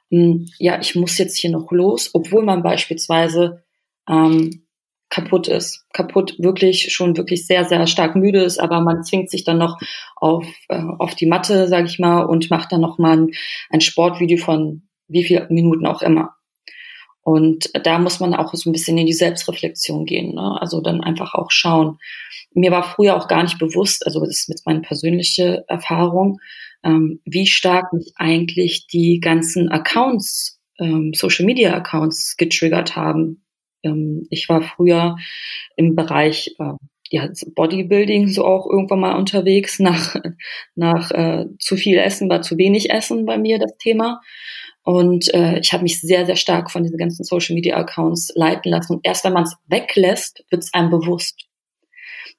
hm, 0.10 0.48
ja, 0.58 0.80
ich 0.80 0.95
muss 0.95 1.17
jetzt 1.17 1.38
hier 1.38 1.52
noch 1.52 1.71
los, 1.71 2.12
obwohl 2.13 2.43
man 2.43 2.63
beispielsweise 2.63 3.63
ähm, 4.10 4.65
kaputt 5.10 5.48
ist, 5.48 5.86
kaputt 5.93 6.36
wirklich 6.39 6.93
schon 6.93 7.17
wirklich 7.17 7.45
sehr, 7.45 7.65
sehr 7.65 7.86
stark 7.88 8.15
müde 8.15 8.43
ist, 8.43 8.60
aber 8.60 8.82
man 8.82 9.04
zwingt 9.04 9.30
sich 9.30 9.43
dann 9.43 9.58
noch 9.58 9.78
auf, 10.15 10.45
äh, 10.69 10.82
auf 11.00 11.15
die 11.15 11.26
Matte, 11.26 11.67
sage 11.67 11.88
ich 11.88 12.00
mal, 12.00 12.24
und 12.24 12.50
macht 12.50 12.71
dann 12.71 12.82
noch 12.82 12.98
mal 12.98 13.17
ein, 13.17 13.32
ein 13.69 13.82
Sportvideo 13.82 14.38
von 14.38 14.88
wie 15.08 15.24
viel 15.24 15.45
Minuten 15.50 15.86
auch 15.86 16.02
immer. 16.02 16.36
Und 17.26 17.72
da 17.74 17.98
muss 17.98 18.20
man 18.20 18.36
auch 18.36 18.54
so 18.54 18.70
ein 18.70 18.72
bisschen 18.72 19.00
in 19.00 19.08
die 19.08 19.14
Selbstreflexion 19.14 20.06
gehen. 20.06 20.36
Ne? 20.36 20.62
Also 20.62 20.80
dann 20.80 21.02
einfach 21.02 21.34
auch 21.34 21.50
schauen. 21.50 21.98
Mir 22.54 22.70
war 22.70 22.84
früher 22.84 23.18
auch 23.18 23.28
gar 23.28 23.42
nicht 23.42 23.58
bewusst, 23.58 24.06
also 24.06 24.20
das 24.20 24.30
ist 24.30 24.50
mit 24.50 24.62
meiner 24.64 24.82
persönlichen 24.82 25.64
Erfahrung, 25.68 26.38
ähm, 26.84 27.22
wie 27.26 27.48
stark 27.48 27.92
mich 27.94 28.14
eigentlich 28.16 28.86
die 28.86 29.20
ganzen 29.20 29.70
Accounts, 29.70 30.62
ähm, 30.80 31.14
Social 31.16 31.48
Media 31.48 31.74
Accounts 31.74 32.36
getriggert 32.38 32.96
haben. 32.96 33.44
Ähm, 33.82 34.28
ich 34.30 34.48
war 34.48 34.62
früher 34.62 35.18
im 35.78 35.96
Bereich 35.96 36.56
äh, 36.60 36.74
ja, 37.10 37.28
Bodybuilding 37.56 38.28
so 38.28 38.46
auch 38.46 38.70
irgendwann 38.70 39.00
mal 39.00 39.16
unterwegs. 39.16 39.80
Nach, 39.86 40.16
nach 40.76 41.10
äh, 41.10 41.48
zu 41.58 41.76
viel 41.76 41.98
Essen 41.98 42.30
war 42.30 42.44
zu 42.44 42.60
wenig 42.60 42.92
Essen 42.92 43.26
bei 43.26 43.40
mir 43.40 43.58
das 43.58 43.76
Thema. 43.78 44.22
Und 44.86 45.34
äh, 45.34 45.60
ich 45.60 45.74
habe 45.74 45.82
mich 45.82 46.00
sehr, 46.00 46.28
sehr 46.28 46.36
stark 46.36 46.69
von 46.69 46.84
diesen 46.84 47.00
ganzen 47.00 47.24
Social 47.24 47.56
Media 47.56 47.76
Accounts 47.76 48.32
leiten 48.36 48.69
lassen. 48.69 48.93
Und 48.93 49.06
erst 49.06 49.24
wenn 49.26 49.34
man 49.34 49.43
es 49.43 49.58
weglässt, 49.65 50.45
wird 50.52 50.63
es 50.63 50.74
einem 50.76 50.91
bewusst. 50.91 51.48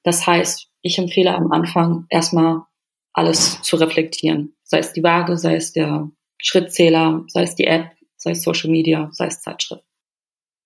Das 0.03 0.25
heißt, 0.25 0.69
ich 0.81 0.97
empfehle 0.97 1.35
am 1.35 1.51
Anfang 1.51 2.05
erstmal 2.09 2.61
alles 3.11 3.61
zu 3.63 3.75
reflektieren. 3.75 4.55
Sei 4.63 4.79
es 4.79 4.93
die 4.93 5.03
Waage, 5.03 5.37
sei 5.37 5.55
es 5.55 5.73
der 5.73 6.09
Schrittzähler, 6.37 7.25
sei 7.27 7.43
es 7.43 7.55
die 7.55 7.67
App, 7.67 7.91
sei 8.15 8.31
es 8.31 8.43
Social 8.43 8.69
Media, 8.69 9.09
sei 9.11 9.27
es 9.27 9.41
Zeitschrift. 9.41 9.83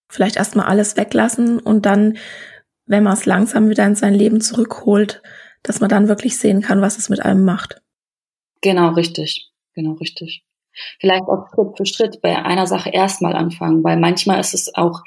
Vielleicht 0.08 0.36
erstmal 0.36 0.67
alles 0.67 0.98
weglassen 0.98 1.58
und 1.58 1.88
dann, 1.88 2.17
wenn 2.86 3.04
man 3.04 3.13
es 3.13 3.26
langsam 3.26 3.70
wieder 3.70 3.88
in 3.88 3.96
sein 3.96 4.13
Leben 4.13 4.39
zurückholt, 4.39 5.24
dass 5.63 5.80
man 5.80 5.89
dann 5.89 6.08
wirklich 6.08 6.38
sehen 6.38 6.62
kann, 6.62 6.82
was 6.82 7.00
es 7.00 7.10
mit 7.10 7.22
einem 7.22 7.44
macht. 7.44 7.82
Genau, 8.62 8.89
richtig. 8.89 9.50
Genau, 9.74 9.94
richtig. 9.94 10.44
Vielleicht 11.00 11.24
auch 11.24 11.48
Schritt 11.54 11.78
für 11.78 11.86
Schritt 11.86 12.22
bei 12.22 12.38
einer 12.38 12.68
Sache 12.68 12.90
erstmal 12.90 13.36
anfangen, 13.36 13.84
weil 13.84 13.98
manchmal 13.98 14.40
ist 14.40 14.54
es 14.54 14.74
auch, 14.76 15.02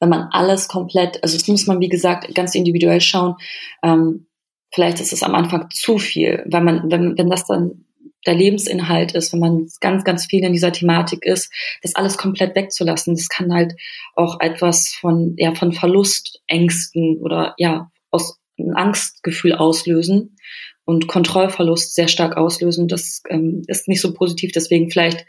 wenn 0.00 0.08
man 0.08 0.28
alles 0.30 0.68
komplett, 0.68 1.22
also 1.22 1.36
das 1.36 1.48
muss 1.48 1.66
man 1.66 1.80
wie 1.80 1.88
gesagt 1.88 2.34
ganz 2.34 2.54
individuell 2.54 3.00
schauen, 3.00 3.36
ähm, 3.82 4.26
vielleicht 4.72 5.00
ist 5.00 5.12
es 5.12 5.22
am 5.22 5.34
Anfang 5.34 5.68
zu 5.70 5.98
viel, 5.98 6.44
weil 6.46 6.62
man, 6.62 6.90
wenn, 6.90 7.18
wenn 7.18 7.30
das 7.30 7.46
dann 7.46 7.84
der 8.26 8.34
Lebensinhalt 8.34 9.12
ist, 9.12 9.32
wenn 9.32 9.40
man 9.40 9.66
ganz, 9.80 10.04
ganz 10.04 10.26
viel 10.26 10.44
in 10.44 10.52
dieser 10.52 10.72
Thematik 10.72 11.24
ist, 11.24 11.50
das 11.82 11.94
alles 11.94 12.18
komplett 12.18 12.54
wegzulassen, 12.54 13.14
das 13.14 13.28
kann 13.28 13.52
halt 13.52 13.74
auch 14.14 14.40
etwas 14.40 14.88
von, 15.00 15.34
ja, 15.38 15.54
von 15.54 15.72
Verlust, 15.72 16.40
Ängsten 16.46 17.18
oder 17.20 17.54
ja, 17.56 17.90
aus 18.10 18.38
einem 18.58 18.76
Angstgefühl 18.76 19.54
auslösen 19.54 20.36
und 20.84 21.08
Kontrollverlust 21.08 21.94
sehr 21.94 22.08
stark 22.08 22.36
auslösen. 22.36 22.88
Das 22.88 23.22
ähm, 23.28 23.62
ist 23.66 23.88
nicht 23.88 24.00
so 24.00 24.12
positiv, 24.12 24.52
deswegen 24.52 24.90
vielleicht 24.90 25.26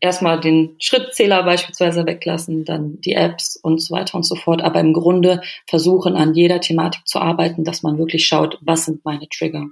erstmal 0.00 0.40
den 0.40 0.76
Schrittzähler 0.78 1.42
beispielsweise 1.44 2.06
weglassen, 2.06 2.64
dann 2.64 3.00
die 3.00 3.14
Apps 3.14 3.56
und 3.56 3.80
so 3.80 3.94
weiter 3.94 4.16
und 4.16 4.24
so 4.24 4.34
fort. 4.34 4.62
Aber 4.62 4.80
im 4.80 4.92
Grunde 4.92 5.40
versuchen 5.66 6.16
an 6.16 6.34
jeder 6.34 6.60
Thematik 6.60 7.06
zu 7.06 7.18
arbeiten, 7.18 7.64
dass 7.64 7.82
man 7.82 7.98
wirklich 7.98 8.26
schaut, 8.26 8.58
was 8.62 8.84
sind 8.86 9.04
meine 9.04 9.28
Trigger. 9.28 9.66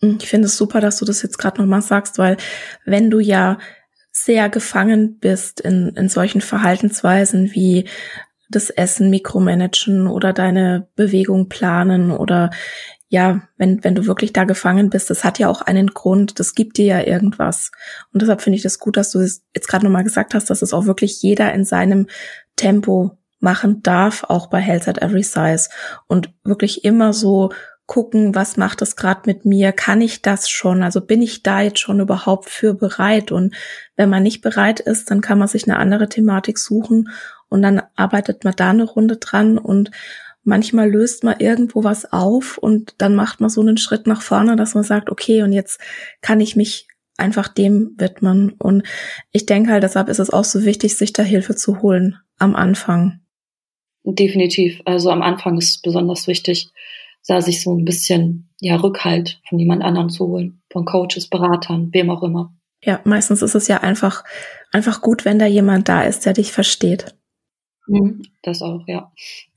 Hm, 0.00 0.18
ich 0.20 0.28
finde 0.28 0.46
es 0.46 0.56
super, 0.56 0.80
dass 0.80 0.98
du 0.98 1.04
das 1.04 1.22
jetzt 1.22 1.38
gerade 1.38 1.60
nochmal 1.60 1.82
sagst, 1.82 2.18
weil 2.18 2.36
wenn 2.84 3.10
du 3.10 3.20
ja 3.20 3.58
sehr 4.10 4.48
gefangen 4.48 5.18
bist 5.18 5.60
in, 5.60 5.92
in 5.96 6.08
solchen 6.08 6.40
Verhaltensweisen 6.40 7.52
wie 7.52 7.88
das 8.50 8.70
Essen 8.70 9.10
mikromanagen 9.10 10.06
oder 10.06 10.32
deine 10.32 10.88
Bewegung 10.96 11.48
planen 11.48 12.10
oder 12.10 12.50
ja, 13.08 13.42
wenn, 13.56 13.82
wenn 13.82 13.94
du 13.94 14.06
wirklich 14.06 14.32
da 14.34 14.44
gefangen 14.44 14.90
bist, 14.90 15.08
das 15.08 15.24
hat 15.24 15.38
ja 15.38 15.48
auch 15.48 15.62
einen 15.62 15.88
Grund, 15.88 16.38
das 16.38 16.54
gibt 16.54 16.76
dir 16.76 16.84
ja 16.84 17.06
irgendwas. 17.06 17.70
Und 18.12 18.20
deshalb 18.20 18.42
finde 18.42 18.56
ich 18.56 18.62
das 18.62 18.78
gut, 18.78 18.96
dass 18.96 19.10
du 19.10 19.20
es 19.20 19.42
jetzt 19.54 19.68
gerade 19.68 19.84
nochmal 19.84 20.04
gesagt 20.04 20.34
hast, 20.34 20.50
dass 20.50 20.60
es 20.60 20.74
auch 20.74 20.84
wirklich 20.84 21.22
jeder 21.22 21.52
in 21.54 21.64
seinem 21.64 22.06
Tempo 22.56 23.16
machen 23.40 23.82
darf, 23.82 24.24
auch 24.24 24.48
bei 24.48 24.60
Health 24.60 24.88
at 24.88 25.00
Every 25.00 25.22
Size. 25.22 25.68
Und 26.06 26.34
wirklich 26.44 26.84
immer 26.84 27.14
so 27.14 27.50
gucken, 27.86 28.34
was 28.34 28.58
macht 28.58 28.82
das 28.82 28.96
gerade 28.96 29.22
mit 29.24 29.46
mir? 29.46 29.72
Kann 29.72 30.02
ich 30.02 30.20
das 30.20 30.50
schon? 30.50 30.82
Also 30.82 31.00
bin 31.00 31.22
ich 31.22 31.42
da 31.42 31.62
jetzt 31.62 31.78
schon 31.78 32.00
überhaupt 32.00 32.50
für 32.50 32.74
bereit? 32.74 33.32
Und 33.32 33.54
wenn 33.96 34.10
man 34.10 34.22
nicht 34.22 34.42
bereit 34.42 34.80
ist, 34.80 35.10
dann 35.10 35.22
kann 35.22 35.38
man 35.38 35.48
sich 35.48 35.66
eine 35.66 35.78
andere 35.78 36.10
Thematik 36.10 36.58
suchen 36.58 37.08
und 37.48 37.62
dann 37.62 37.80
arbeitet 37.96 38.44
man 38.44 38.54
da 38.54 38.70
eine 38.70 38.84
Runde 38.84 39.16
dran 39.16 39.56
und 39.56 39.90
manchmal 40.48 40.90
löst 40.90 41.22
man 41.24 41.38
irgendwo 41.38 41.84
was 41.84 42.12
auf 42.12 42.58
und 42.58 42.94
dann 42.98 43.14
macht 43.14 43.40
man 43.40 43.50
so 43.50 43.60
einen 43.60 43.76
Schritt 43.76 44.06
nach 44.06 44.22
vorne, 44.22 44.56
dass 44.56 44.74
man 44.74 44.82
sagt, 44.82 45.10
okay, 45.10 45.42
und 45.42 45.52
jetzt 45.52 45.78
kann 46.22 46.40
ich 46.40 46.56
mich 46.56 46.88
einfach 47.18 47.48
dem 47.48 47.94
widmen. 47.98 48.52
Und 48.58 48.84
ich 49.30 49.44
denke 49.44 49.70
halt, 49.70 49.82
deshalb 49.82 50.08
ist 50.08 50.18
es 50.18 50.30
auch 50.30 50.44
so 50.44 50.64
wichtig, 50.64 50.96
sich 50.96 51.12
da 51.12 51.22
Hilfe 51.22 51.54
zu 51.54 51.82
holen 51.82 52.16
am 52.38 52.56
Anfang. 52.56 53.20
Definitiv. 54.04 54.80
Also 54.86 55.10
am 55.10 55.22
Anfang 55.22 55.58
ist 55.58 55.70
es 55.70 55.82
besonders 55.82 56.26
wichtig, 56.26 56.70
da 57.26 57.42
sich 57.42 57.62
so 57.62 57.76
ein 57.76 57.84
bisschen 57.84 58.48
ja 58.58 58.76
Rückhalt 58.76 59.40
von 59.48 59.58
jemand 59.58 59.82
anderem 59.82 60.08
zu 60.08 60.28
holen, 60.28 60.62
von 60.72 60.86
Coaches, 60.86 61.28
Beratern, 61.28 61.90
wem 61.92 62.08
auch 62.08 62.22
immer. 62.22 62.54
Ja, 62.82 63.00
meistens 63.04 63.42
ist 63.42 63.54
es 63.54 63.68
ja 63.68 63.78
einfach 63.82 64.24
einfach 64.72 65.02
gut, 65.02 65.24
wenn 65.24 65.38
da 65.38 65.46
jemand 65.46 65.88
da 65.88 66.02
ist, 66.04 66.24
der 66.24 66.32
dich 66.32 66.52
versteht. 66.52 67.17
Mhm, 67.88 68.22
das 68.42 68.62
auch, 68.62 68.86
ja. 68.86 69.10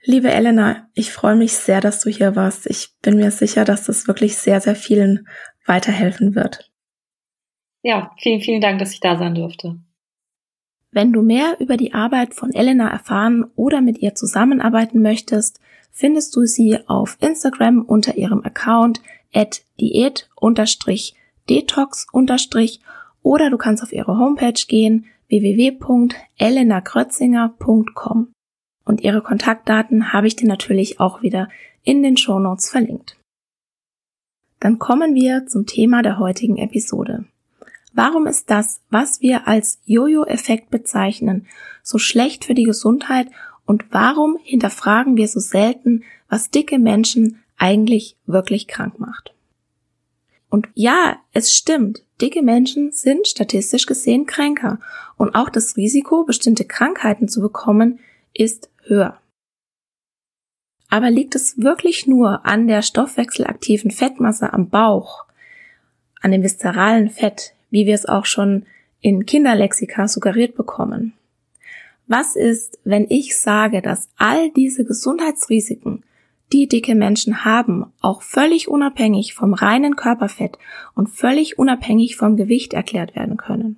Liebe 0.03 0.31
Elena, 0.31 0.87
ich 0.93 1.11
freue 1.11 1.35
mich 1.35 1.53
sehr, 1.53 1.81
dass 1.81 1.99
du 1.99 2.09
hier 2.09 2.35
warst. 2.35 2.65
Ich 2.65 2.89
bin 3.01 3.17
mir 3.17 3.29
sicher, 3.29 3.65
dass 3.65 3.85
das 3.85 4.07
wirklich 4.07 4.37
sehr, 4.37 4.61
sehr 4.61 4.75
vielen 4.75 5.27
weiterhelfen 5.65 6.33
wird. 6.33 6.71
Ja, 7.83 8.11
vielen, 8.17 8.41
vielen 8.41 8.61
Dank, 8.61 8.79
dass 8.79 8.93
ich 8.93 8.99
da 8.99 9.17
sein 9.17 9.35
durfte. 9.35 9.77
Wenn 10.91 11.13
du 11.13 11.21
mehr 11.21 11.57
über 11.59 11.77
die 11.77 11.93
Arbeit 11.93 12.33
von 12.33 12.53
Elena 12.53 12.89
erfahren 12.89 13.45
oder 13.55 13.81
mit 13.81 13.99
ihr 13.99 14.15
zusammenarbeiten 14.15 15.01
möchtest, 15.01 15.59
findest 15.91 16.35
du 16.35 16.45
sie 16.45 16.79
auf 16.87 17.17
Instagram 17.21 17.81
unter 17.81 18.17
ihrem 18.17 18.43
Account 18.43 19.01
at 19.33 19.61
diät-detox- 19.79 22.79
oder 23.23 23.49
du 23.49 23.57
kannst 23.57 23.83
auf 23.83 23.93
ihre 23.93 24.17
Homepage 24.17 24.61
gehen 24.67 25.05
www.elenakrötzinger.com 25.31 28.31
und 28.85 29.01
ihre 29.01 29.23
Kontaktdaten 29.23 30.13
habe 30.13 30.27
ich 30.27 30.35
dir 30.35 30.47
natürlich 30.47 30.99
auch 30.99 31.23
wieder 31.23 31.49
in 31.83 32.03
den 32.03 32.17
Shownotes 32.17 32.69
verlinkt. 32.69 33.17
Dann 34.59 34.77
kommen 34.77 35.15
wir 35.15 35.47
zum 35.47 35.65
Thema 35.65 36.03
der 36.03 36.19
heutigen 36.19 36.57
Episode. 36.57 37.25
Warum 37.93 38.27
ist 38.27 38.51
das, 38.51 38.81
was 38.89 39.21
wir 39.21 39.47
als 39.47 39.79
Jojo-Effekt 39.85 40.69
bezeichnen, 40.69 41.47
so 41.83 41.97
schlecht 41.97 42.45
für 42.45 42.53
die 42.53 42.63
Gesundheit 42.63 43.27
und 43.65 43.85
warum 43.91 44.37
hinterfragen 44.43 45.17
wir 45.17 45.27
so 45.27 45.39
selten, 45.39 46.03
was 46.29 46.51
dicke 46.51 46.77
Menschen 46.77 47.41
eigentlich 47.57 48.17
wirklich 48.25 48.67
krank 48.67 48.99
macht? 48.99 49.33
Und 50.49 50.69
ja, 50.73 51.17
es 51.31 51.53
stimmt, 51.53 52.03
dicke 52.21 52.41
Menschen 52.41 52.91
sind 52.91 53.27
statistisch 53.27 53.86
gesehen 53.86 54.25
kränker 54.25 54.79
und 55.17 55.36
auch 55.36 55.49
das 55.49 55.75
Risiko, 55.77 56.23
bestimmte 56.23 56.65
Krankheiten 56.65 57.27
zu 57.27 57.41
bekommen, 57.41 57.99
ist 58.34 58.69
höher. 58.84 59.19
Aber 60.89 61.10
liegt 61.10 61.36
es 61.36 61.57
wirklich 61.57 62.05
nur 62.05 62.45
an 62.45 62.67
der 62.67 62.81
stoffwechselaktiven 62.81 63.91
Fettmasse 63.91 64.53
am 64.53 64.69
Bauch, 64.69 65.25
an 66.21 66.31
dem 66.31 66.43
viszeralen 66.43 67.10
Fett, 67.10 67.53
wie 67.69 67.86
wir 67.86 67.95
es 67.95 68.05
auch 68.05 68.25
schon 68.25 68.65
in 68.99 69.25
Kinderlexika 69.25 70.07
suggeriert 70.07 70.55
bekommen? 70.55 71.13
Was 72.07 72.36
ist, 72.36 72.77
wenn 72.84 73.05
ich 73.10 73.39
sage, 73.39 73.81
dass 73.81 74.10
all 74.17 74.51
diese 74.51 74.84
Gesundheitsrisiken 74.84 76.03
die 76.53 76.67
dicke 76.67 76.95
Menschen 76.95 77.45
haben, 77.45 77.85
auch 78.01 78.21
völlig 78.21 78.67
unabhängig 78.67 79.33
vom 79.33 79.53
reinen 79.53 79.95
Körperfett 79.95 80.57
und 80.95 81.09
völlig 81.09 81.57
unabhängig 81.57 82.15
vom 82.15 82.37
Gewicht 82.37 82.73
erklärt 82.73 83.15
werden 83.15 83.37
können. 83.37 83.77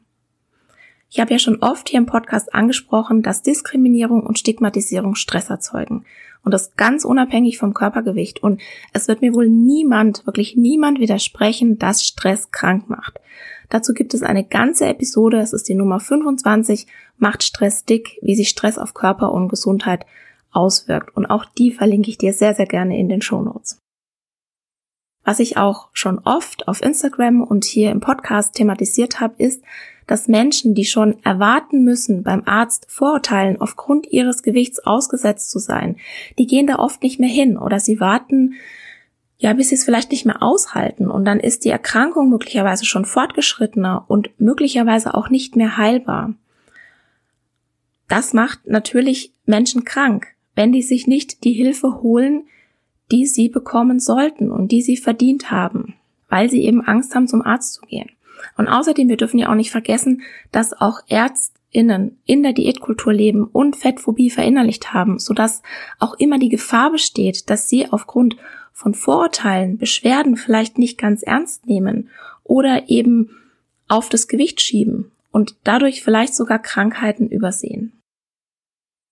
Ich 1.10 1.20
habe 1.20 1.32
ja 1.32 1.38
schon 1.38 1.62
oft 1.62 1.90
hier 1.90 2.00
im 2.00 2.08
Podcast 2.08 2.56
angesprochen, 2.56 3.22
dass 3.22 3.44
Diskriminierung 3.44 4.24
und 4.24 4.40
Stigmatisierung 4.40 5.14
Stress 5.14 5.52
erzeugen. 5.52 6.06
Und 6.44 6.54
das 6.54 6.76
ganz 6.76 7.06
unabhängig 7.06 7.60
vom 7.60 7.76
Körpergewicht. 7.76 8.42
Und 8.42 8.60
es 8.94 9.08
wird 9.08 9.22
mir 9.22 9.36
wohl 9.36 9.48
niemand, 9.48 10.26
wirklich 10.26 10.56
niemand 10.56 11.00
widersprechen, 11.00 11.78
dass 11.78 12.04
Stress 12.04 12.50
krank 12.50 12.90
macht. 12.90 13.20
Dazu 13.70 13.94
gibt 13.94 14.16
es 14.16 14.24
eine 14.24 14.44
ganze 14.44 14.88
Episode, 14.88 15.40
es 15.40 15.54
ist 15.54 15.70
die 15.70 15.76
Nummer 15.76 16.00
25, 16.00 16.88
macht 17.18 17.44
Stress 17.44 17.86
dick, 17.86 18.18
wie 18.24 18.36
sich 18.36 18.50
Stress 18.50 18.80
auf 18.80 18.96
Körper 18.96 19.32
und 19.32 19.50
Gesundheit 19.50 20.08
auswirkt. 20.54 21.16
Und 21.16 21.26
auch 21.26 21.46
die 21.46 21.72
verlinke 21.72 22.10
ich 22.10 22.18
dir 22.18 22.34
sehr, 22.34 22.54
sehr 22.54 22.68
gerne 22.68 22.98
in 22.98 23.10
den 23.10 23.22
Show 23.22 23.42
Notes. 23.42 23.80
Was 25.24 25.40
ich 25.40 25.58
auch 25.58 25.90
schon 25.94 26.20
oft 26.20 26.68
auf 26.68 26.82
Instagram 26.82 27.42
und 27.42 27.64
hier 27.64 27.92
im 27.92 28.02
Podcast 28.02 28.56
thematisiert 28.56 29.22
habe, 29.22 29.36
ist, 29.38 29.64
dass 30.06 30.28
Menschen, 30.28 30.76
die 30.76 30.84
schon 30.84 31.24
erwarten 31.24 31.84
müssen, 31.84 32.24
beim 32.24 32.44
Arzt 32.46 32.86
Vorurteilen 32.90 33.62
aufgrund 33.62 34.12
ihres 34.12 34.44
Gewichts 34.44 34.80
ausgesetzt 34.80 35.50
zu 35.50 35.60
sein, 35.60 35.98
die 36.38 36.46
gehen 36.46 36.68
da 36.68 36.76
oft 36.76 37.04
nicht 37.04 37.22
mehr 37.22 37.30
hin 37.30 37.58
oder 37.58 37.80
sie 37.80 38.02
warten, 38.02 38.56
ja, 39.38 39.54
bis 39.54 39.70
sie 39.70 39.76
es 39.76 39.84
vielleicht 39.84 40.12
nicht 40.12 40.26
mehr 40.26 40.44
aushalten 40.44 41.10
und 41.10 41.26
dann 41.26 41.40
ist 41.40 41.66
die 41.66 41.70
Erkrankung 41.70 42.30
möglicherweise 42.30 42.86
schon 42.86 43.06
fortgeschrittener 43.06 44.06
und 44.08 44.30
möglicherweise 44.40 45.14
auch 45.14 45.30
nicht 45.30 45.56
mehr 45.56 45.78
heilbar. 45.78 46.34
Das 48.10 48.34
macht 48.34 48.68
natürlich 48.68 49.34
Menschen 49.46 49.86
krank 49.86 50.33
wenn 50.56 50.72
die 50.72 50.82
sich 50.82 51.08
nicht 51.08 51.44
die 51.44 51.54
Hilfe 51.54 52.02
holen, 52.02 52.44
die 53.12 53.26
sie 53.26 53.50
bekommen 53.50 54.00
sollten 54.00 54.52
und 54.52 54.72
die 54.72 54.82
sie 54.82 54.98
verdient 54.98 55.52
haben, 55.52 55.96
weil 56.30 56.50
sie 56.50 56.64
eben 56.64 56.82
Angst 56.82 57.16
haben, 57.16 57.28
zum 57.28 57.42
Arzt 57.42 57.74
zu 57.74 57.82
gehen. 57.82 58.10
Und 58.58 58.68
außerdem, 58.68 59.08
wir 59.10 59.18
dürfen 59.18 59.40
ja 59.40 59.50
auch 59.50 59.56
nicht 59.56 59.72
vergessen, 59.72 60.22
dass 60.52 60.74
auch 60.74 61.00
Ärztinnen 61.08 62.18
in 62.26 62.44
der 62.44 62.54
Diätkultur 62.54 63.14
leben 63.14 63.46
und 63.46 63.76
Fettphobie 63.76 64.30
verinnerlicht 64.30 64.94
haben, 64.94 65.20
sodass 65.20 65.62
auch 66.00 66.16
immer 66.16 66.40
die 66.40 66.50
Gefahr 66.50 66.92
besteht, 66.92 67.50
dass 67.50 67.70
sie 67.70 67.92
aufgrund 67.92 68.36
von 68.72 68.94
Vorurteilen 68.94 69.78
Beschwerden 69.78 70.36
vielleicht 70.36 70.78
nicht 70.78 70.98
ganz 70.98 71.22
ernst 71.22 71.68
nehmen 71.68 72.10
oder 72.44 72.90
eben 72.90 73.38
auf 73.88 74.10
das 74.10 74.28
Gewicht 74.28 74.62
schieben 74.62 75.12
und 75.32 75.56
dadurch 75.64 76.04
vielleicht 76.04 76.36
sogar 76.36 76.60
Krankheiten 76.60 77.28
übersehen. 77.28 77.94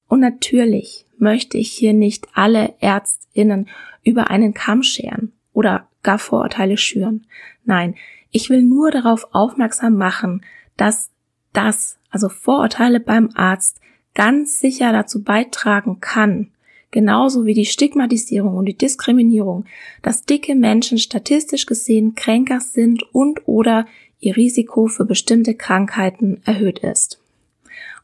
Und 0.07 0.19
natürlich 0.19 1.05
möchte 1.21 1.57
ich 1.57 1.71
hier 1.71 1.93
nicht 1.93 2.27
alle 2.33 2.73
Ärztinnen 2.79 3.69
über 4.03 4.29
einen 4.29 4.53
Kamm 4.53 4.83
scheren 4.83 5.31
oder 5.53 5.87
gar 6.03 6.19
Vorurteile 6.19 6.77
schüren. 6.77 7.27
Nein, 7.63 7.95
ich 8.31 8.49
will 8.49 8.63
nur 8.63 8.91
darauf 8.91 9.27
aufmerksam 9.33 9.95
machen, 9.95 10.43
dass 10.77 11.11
das, 11.53 11.99
also 12.09 12.29
Vorurteile 12.29 12.99
beim 12.99 13.29
Arzt, 13.35 13.79
ganz 14.13 14.59
sicher 14.59 14.91
dazu 14.91 15.23
beitragen 15.23 15.99
kann, 15.99 16.51
genauso 16.89 17.45
wie 17.45 17.53
die 17.53 17.65
Stigmatisierung 17.65 18.55
und 18.55 18.65
die 18.65 18.77
Diskriminierung, 18.77 19.65
dass 20.01 20.25
dicke 20.25 20.55
Menschen 20.55 20.97
statistisch 20.97 21.65
gesehen 21.65 22.15
kränker 22.15 22.59
sind 22.59 23.03
und 23.13 23.47
oder 23.47 23.85
ihr 24.19 24.35
Risiko 24.35 24.87
für 24.87 25.05
bestimmte 25.05 25.55
Krankheiten 25.55 26.41
erhöht 26.45 26.79
ist. 26.79 27.20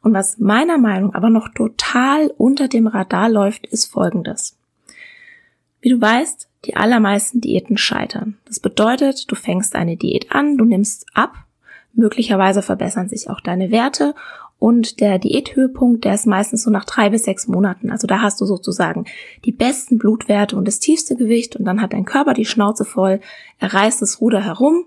Und 0.01 0.13
was 0.13 0.37
meiner 0.37 0.77
Meinung 0.77 1.13
aber 1.13 1.29
noch 1.29 1.49
total 1.49 2.33
unter 2.37 2.67
dem 2.67 2.87
Radar 2.87 3.29
läuft, 3.29 3.67
ist 3.67 3.85
Folgendes. 3.85 4.57
Wie 5.81 5.89
du 5.89 5.99
weißt, 6.01 6.47
die 6.65 6.75
allermeisten 6.75 7.41
Diäten 7.41 7.77
scheitern. 7.77 8.37
Das 8.45 8.59
bedeutet, 8.59 9.31
du 9.31 9.35
fängst 9.35 9.75
eine 9.75 9.95
Diät 9.95 10.31
an, 10.31 10.57
du 10.57 10.65
nimmst 10.65 11.05
ab, 11.13 11.33
möglicherweise 11.93 12.61
verbessern 12.61 13.09
sich 13.09 13.29
auch 13.29 13.41
deine 13.41 13.71
Werte 13.71 14.13
und 14.59 15.01
der 15.01 15.19
Diäthöhepunkt, 15.19 16.03
der 16.03 16.15
ist 16.15 16.25
meistens 16.25 16.63
so 16.63 16.71
nach 16.71 16.85
drei 16.85 17.09
bis 17.09 17.23
sechs 17.23 17.47
Monaten. 17.47 17.91
Also 17.91 18.07
da 18.07 18.21
hast 18.21 18.41
du 18.41 18.45
sozusagen 18.45 19.05
die 19.45 19.51
besten 19.51 19.97
Blutwerte 19.97 20.55
und 20.55 20.67
das 20.67 20.79
tiefste 20.79 21.15
Gewicht 21.15 21.55
und 21.55 21.65
dann 21.65 21.81
hat 21.81 21.93
dein 21.93 22.05
Körper 22.05 22.33
die 22.33 22.45
Schnauze 22.45 22.83
voll, 22.83 23.19
er 23.59 23.73
reißt 23.73 24.01
das 24.01 24.19
Ruder 24.19 24.43
herum 24.43 24.85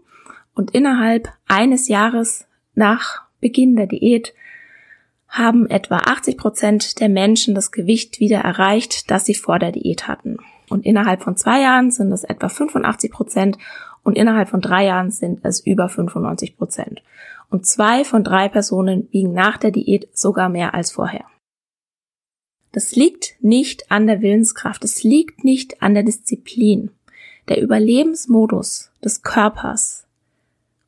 und 0.54 0.72
innerhalb 0.72 1.28
eines 1.46 1.88
Jahres 1.88 2.46
nach 2.74 3.22
Beginn 3.40 3.76
der 3.76 3.86
Diät 3.86 4.34
haben 5.30 5.70
etwa 5.70 5.98
80 5.98 6.36
Prozent 6.36 7.00
der 7.00 7.08
Menschen 7.08 7.54
das 7.54 7.70
Gewicht 7.70 8.18
wieder 8.18 8.40
erreicht, 8.40 9.10
das 9.10 9.24
sie 9.24 9.34
vor 9.34 9.58
der 9.58 9.72
Diät 9.72 10.08
hatten. 10.08 10.38
Und 10.68 10.84
innerhalb 10.84 11.22
von 11.22 11.36
zwei 11.36 11.62
Jahren 11.62 11.90
sind 11.90 12.12
es 12.12 12.24
etwa 12.24 12.48
85 12.48 13.10
Prozent 13.12 13.58
und 14.02 14.16
innerhalb 14.16 14.48
von 14.48 14.60
drei 14.60 14.86
Jahren 14.86 15.10
sind 15.10 15.40
es 15.44 15.60
über 15.60 15.88
95 15.88 16.56
Prozent. 16.56 17.02
Und 17.48 17.66
zwei 17.66 18.04
von 18.04 18.24
drei 18.24 18.48
Personen 18.48 19.08
wiegen 19.12 19.32
nach 19.32 19.56
der 19.56 19.70
Diät 19.70 20.08
sogar 20.12 20.48
mehr 20.48 20.74
als 20.74 20.92
vorher. 20.92 21.24
Das 22.72 22.94
liegt 22.94 23.34
nicht 23.40 23.90
an 23.90 24.06
der 24.06 24.20
Willenskraft, 24.20 24.84
es 24.84 25.02
liegt 25.02 25.44
nicht 25.44 25.82
an 25.82 25.94
der 25.94 26.04
Disziplin. 26.04 26.90
Der 27.48 27.60
Überlebensmodus 27.60 28.92
des 29.02 29.22
Körpers 29.22 30.06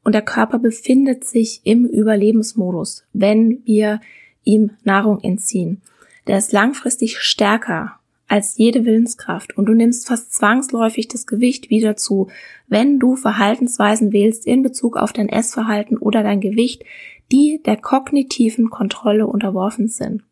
und 0.04 0.14
der 0.14 0.22
Körper 0.22 0.58
befindet 0.58 1.24
sich 1.24 1.60
im 1.64 1.86
Überlebensmodus, 1.86 3.04
wenn 3.12 3.62
wir 3.64 4.00
ihm 4.44 4.70
Nahrung 4.84 5.20
entziehen. 5.20 5.82
Der 6.26 6.38
ist 6.38 6.52
langfristig 6.52 7.18
stärker 7.18 7.98
als 8.28 8.56
jede 8.56 8.84
Willenskraft 8.86 9.58
und 9.58 9.66
du 9.66 9.74
nimmst 9.74 10.06
fast 10.06 10.32
zwangsläufig 10.32 11.08
das 11.08 11.26
Gewicht 11.26 11.68
wieder 11.68 11.96
zu, 11.96 12.28
wenn 12.66 12.98
du 12.98 13.14
Verhaltensweisen 13.14 14.12
wählst 14.12 14.46
in 14.46 14.62
Bezug 14.62 14.96
auf 14.96 15.12
dein 15.12 15.28
Essverhalten 15.28 15.98
oder 15.98 16.22
dein 16.22 16.40
Gewicht, 16.40 16.84
die 17.30 17.60
der 17.64 17.76
kognitiven 17.76 18.70
Kontrolle 18.70 19.26
unterworfen 19.26 19.88
sind. 19.88 20.22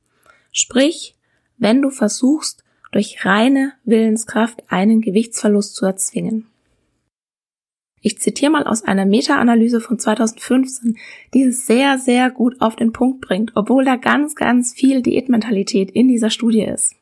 Sprich, 0.53 1.15
wenn 1.59 1.83
du 1.83 1.91
versuchst, 1.91 2.65
durch 2.93 3.25
reine 3.25 3.73
Willenskraft 3.85 4.65
einen 4.69 5.01
Gewichtsverlust 5.01 5.77
zu 5.77 5.87
erzwingen. 5.87 6.47
Ich 8.03 8.19
zitiere 8.19 8.51
mal 8.51 8.65
aus 8.65 8.83
einer 8.83 9.05
Meta-Analyse 9.05 9.81
von 9.81 9.99
2015, 9.99 10.97
die 11.35 11.43
es 11.43 11.67
sehr, 11.67 11.99
sehr 11.99 12.31
gut 12.31 12.61
auf 12.61 12.77
den 12.77 12.93
Punkt 12.93 13.21
bringt, 13.21 13.53
obwohl 13.55 13.85
da 13.85 13.97
ganz, 13.97 14.35
ganz 14.35 14.73
viel 14.73 15.03
Diätmentalität 15.03 15.91
in 15.91 16.09
dieser 16.09 16.31
Studie 16.31 16.63
ist. 16.63 16.95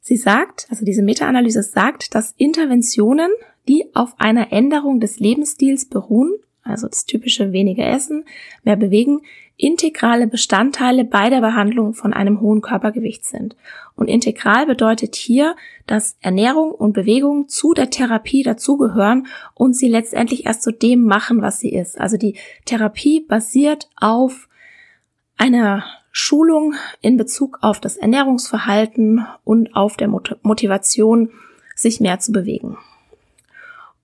Sie 0.00 0.16
sagt, 0.16 0.66
also 0.68 0.84
diese 0.84 1.02
Meta-Analyse 1.02 1.62
sagt, 1.62 2.14
dass 2.14 2.34
Interventionen, 2.36 3.30
die 3.66 3.86
auf 3.94 4.14
einer 4.18 4.52
Änderung 4.52 5.00
des 5.00 5.18
Lebensstils 5.18 5.86
beruhen, 5.86 6.34
also 6.64 6.88
das 6.88 7.04
typische 7.04 7.52
weniger 7.52 7.86
Essen, 7.86 8.24
mehr 8.64 8.76
bewegen, 8.76 9.20
integrale 9.56 10.26
Bestandteile 10.26 11.04
bei 11.04 11.30
der 11.30 11.40
Behandlung 11.40 11.94
von 11.94 12.12
einem 12.12 12.40
hohen 12.40 12.60
Körpergewicht 12.60 13.24
sind. 13.24 13.54
Und 13.94 14.08
integral 14.08 14.66
bedeutet 14.66 15.14
hier, 15.14 15.54
dass 15.86 16.16
Ernährung 16.20 16.72
und 16.72 16.92
Bewegung 16.92 17.48
zu 17.48 17.72
der 17.72 17.90
Therapie 17.90 18.42
dazugehören 18.42 19.28
und 19.54 19.76
sie 19.76 19.88
letztendlich 19.88 20.46
erst 20.46 20.62
zu 20.62 20.72
dem 20.72 21.04
machen, 21.04 21.42
was 21.42 21.60
sie 21.60 21.72
ist. 21.72 22.00
Also 22.00 22.16
die 22.16 22.36
Therapie 22.64 23.20
basiert 23.20 23.88
auf 23.96 24.48
einer 25.36 25.84
Schulung 26.10 26.74
in 27.00 27.16
Bezug 27.16 27.58
auf 27.60 27.80
das 27.80 27.96
Ernährungsverhalten 27.96 29.26
und 29.44 29.76
auf 29.76 29.96
der 29.96 30.08
Motivation, 30.08 31.30
sich 31.76 32.00
mehr 32.00 32.20
zu 32.20 32.30
bewegen. 32.30 32.78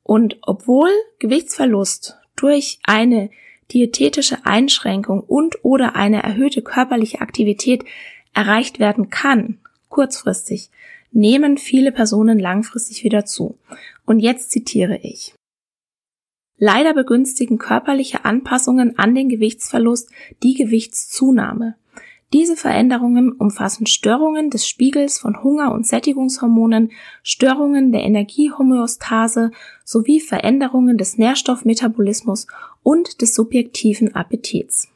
Und 0.02 0.38
obwohl 0.42 0.90
Gewichtsverlust 1.20 2.19
durch 2.40 2.78
eine 2.84 3.30
diätetische 3.72 4.44
Einschränkung 4.46 5.20
und 5.20 5.64
oder 5.64 5.94
eine 5.94 6.22
erhöhte 6.22 6.62
körperliche 6.62 7.20
Aktivität 7.20 7.84
erreicht 8.32 8.78
werden 8.78 9.10
kann, 9.10 9.58
kurzfristig, 9.88 10.70
nehmen 11.12 11.58
viele 11.58 11.92
Personen 11.92 12.38
langfristig 12.38 13.04
wieder 13.04 13.24
zu. 13.24 13.58
Und 14.06 14.20
jetzt 14.20 14.50
zitiere 14.50 14.98
ich. 15.02 15.34
Leider 16.56 16.94
begünstigen 16.94 17.58
körperliche 17.58 18.24
Anpassungen 18.24 18.98
an 18.98 19.14
den 19.14 19.28
Gewichtsverlust 19.28 20.10
die 20.42 20.54
Gewichtszunahme. 20.54 21.76
Diese 22.32 22.56
Veränderungen 22.56 23.32
umfassen 23.32 23.86
Störungen 23.86 24.50
des 24.50 24.68
Spiegels 24.68 25.18
von 25.18 25.42
Hunger- 25.42 25.72
und 25.72 25.84
Sättigungshormonen, 25.86 26.92
Störungen 27.24 27.90
der 27.90 28.02
Energiehomöostase 28.04 29.50
sowie 29.84 30.20
Veränderungen 30.20 30.96
des 30.96 31.18
Nährstoffmetabolismus 31.18 32.46
und 32.84 33.20
des 33.20 33.34
subjektiven 33.34 34.14
Appetits. 34.14 34.88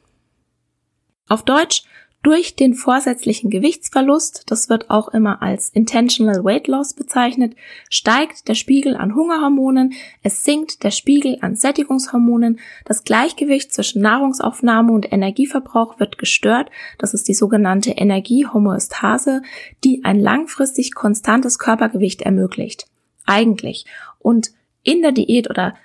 Auf 1.27 1.43
Deutsch 1.43 1.83
durch 2.25 2.55
den 2.55 2.73
vorsätzlichen 2.73 3.51
Gewichtsverlust, 3.51 4.45
das 4.47 4.67
wird 4.67 4.89
auch 4.89 5.09
immer 5.09 5.43
als 5.43 5.69
Intentional 5.69 6.43
Weight 6.43 6.67
Loss 6.67 6.95
bezeichnet, 6.95 7.55
steigt 7.87 8.47
der 8.47 8.55
Spiegel 8.55 8.97
an 8.97 9.13
Hungerhormonen, 9.13 9.93
es 10.23 10.43
sinkt 10.43 10.83
der 10.83 10.89
Spiegel 10.89 11.37
an 11.41 11.55
Sättigungshormonen, 11.55 12.59
das 12.83 13.03
Gleichgewicht 13.03 13.71
zwischen 13.71 14.01
Nahrungsaufnahme 14.01 14.91
und 14.91 15.13
Energieverbrauch 15.13 15.99
wird 15.99 16.17
gestört, 16.17 16.71
das 16.97 17.13
ist 17.13 17.27
die 17.27 17.35
sogenannte 17.35 17.91
Energiehomöostase, 17.91 19.43
die 19.83 20.03
ein 20.03 20.19
langfristig 20.19 20.95
konstantes 20.95 21.59
Körpergewicht 21.59 22.23
ermöglicht. 22.23 22.87
Eigentlich. 23.27 23.85
Und 24.17 24.49
in 24.81 25.03
der 25.03 25.11
Diät 25.11 25.47
oder 25.47 25.75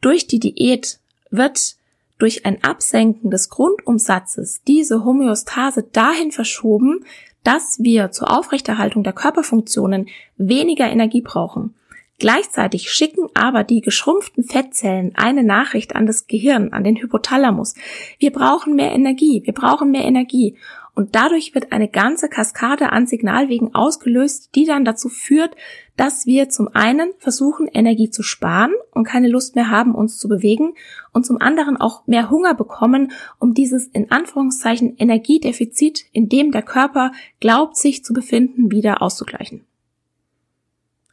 durch 0.00 0.26
die 0.26 0.40
Diät 0.40 0.98
wird 1.30 1.76
durch 2.20 2.46
ein 2.46 2.62
Absenken 2.62 3.30
des 3.30 3.48
Grundumsatzes 3.48 4.62
diese 4.66 5.04
Homöostase 5.04 5.82
dahin 5.82 6.30
verschoben, 6.30 7.04
dass 7.42 7.78
wir 7.80 8.10
zur 8.12 8.30
Aufrechterhaltung 8.36 9.02
der 9.02 9.12
Körperfunktionen 9.12 10.08
weniger 10.36 10.90
Energie 10.90 11.22
brauchen. 11.22 11.74
Gleichzeitig 12.18 12.90
schicken 12.90 13.28
aber 13.32 13.64
die 13.64 13.80
geschrumpften 13.80 14.44
Fettzellen 14.44 15.12
eine 15.16 15.42
Nachricht 15.42 15.96
an 15.96 16.04
das 16.04 16.26
Gehirn, 16.26 16.70
an 16.70 16.84
den 16.84 16.96
Hypothalamus. 16.96 17.74
Wir 18.18 18.30
brauchen 18.30 18.76
mehr 18.76 18.92
Energie, 18.92 19.40
wir 19.44 19.54
brauchen 19.54 19.90
mehr 19.90 20.04
Energie. 20.04 20.56
Und 21.00 21.14
dadurch 21.14 21.54
wird 21.54 21.72
eine 21.72 21.88
ganze 21.88 22.28
Kaskade 22.28 22.92
an 22.92 23.06
Signalwegen 23.06 23.74
ausgelöst, 23.74 24.54
die 24.54 24.66
dann 24.66 24.84
dazu 24.84 25.08
führt, 25.08 25.56
dass 25.96 26.26
wir 26.26 26.50
zum 26.50 26.68
einen 26.74 27.14
versuchen, 27.16 27.68
Energie 27.68 28.10
zu 28.10 28.22
sparen 28.22 28.74
und 28.90 29.04
keine 29.04 29.28
Lust 29.28 29.56
mehr 29.56 29.70
haben, 29.70 29.94
uns 29.94 30.18
zu 30.18 30.28
bewegen 30.28 30.74
und 31.14 31.24
zum 31.24 31.40
anderen 31.40 31.78
auch 31.78 32.06
mehr 32.06 32.28
Hunger 32.28 32.52
bekommen, 32.52 33.12
um 33.38 33.54
dieses 33.54 33.86
in 33.86 34.10
Anführungszeichen 34.10 34.94
Energiedefizit, 34.98 36.04
in 36.12 36.28
dem 36.28 36.52
der 36.52 36.60
Körper 36.60 37.12
glaubt, 37.40 37.78
sich 37.78 38.04
zu 38.04 38.12
befinden, 38.12 38.70
wieder 38.70 39.00
auszugleichen. 39.00 39.64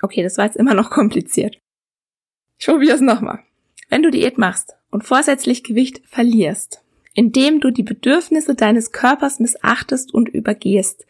Okay, 0.02 0.22
das 0.22 0.38
war 0.38 0.44
jetzt 0.44 0.58
immer 0.58 0.74
noch 0.74 0.90
kompliziert. 0.90 1.62
Ich 2.60 2.66
probiere 2.66 2.96
es 2.96 3.02
nochmal. 3.02 3.40
Wenn 3.88 4.04
du 4.04 4.12
Diät 4.12 4.38
machst 4.38 4.76
und 4.92 5.06
vorsätzlich 5.06 5.64
Gewicht 5.64 6.02
verlierst, 6.06 6.84
indem 7.18 7.60
du 7.62 7.72
die 7.72 7.84
Bedürfnisse 7.84 8.54
deines 8.54 8.92
Körpers 8.92 9.40
missachtest 9.40 10.14
und 10.14 10.30
übergehst, 10.30 11.08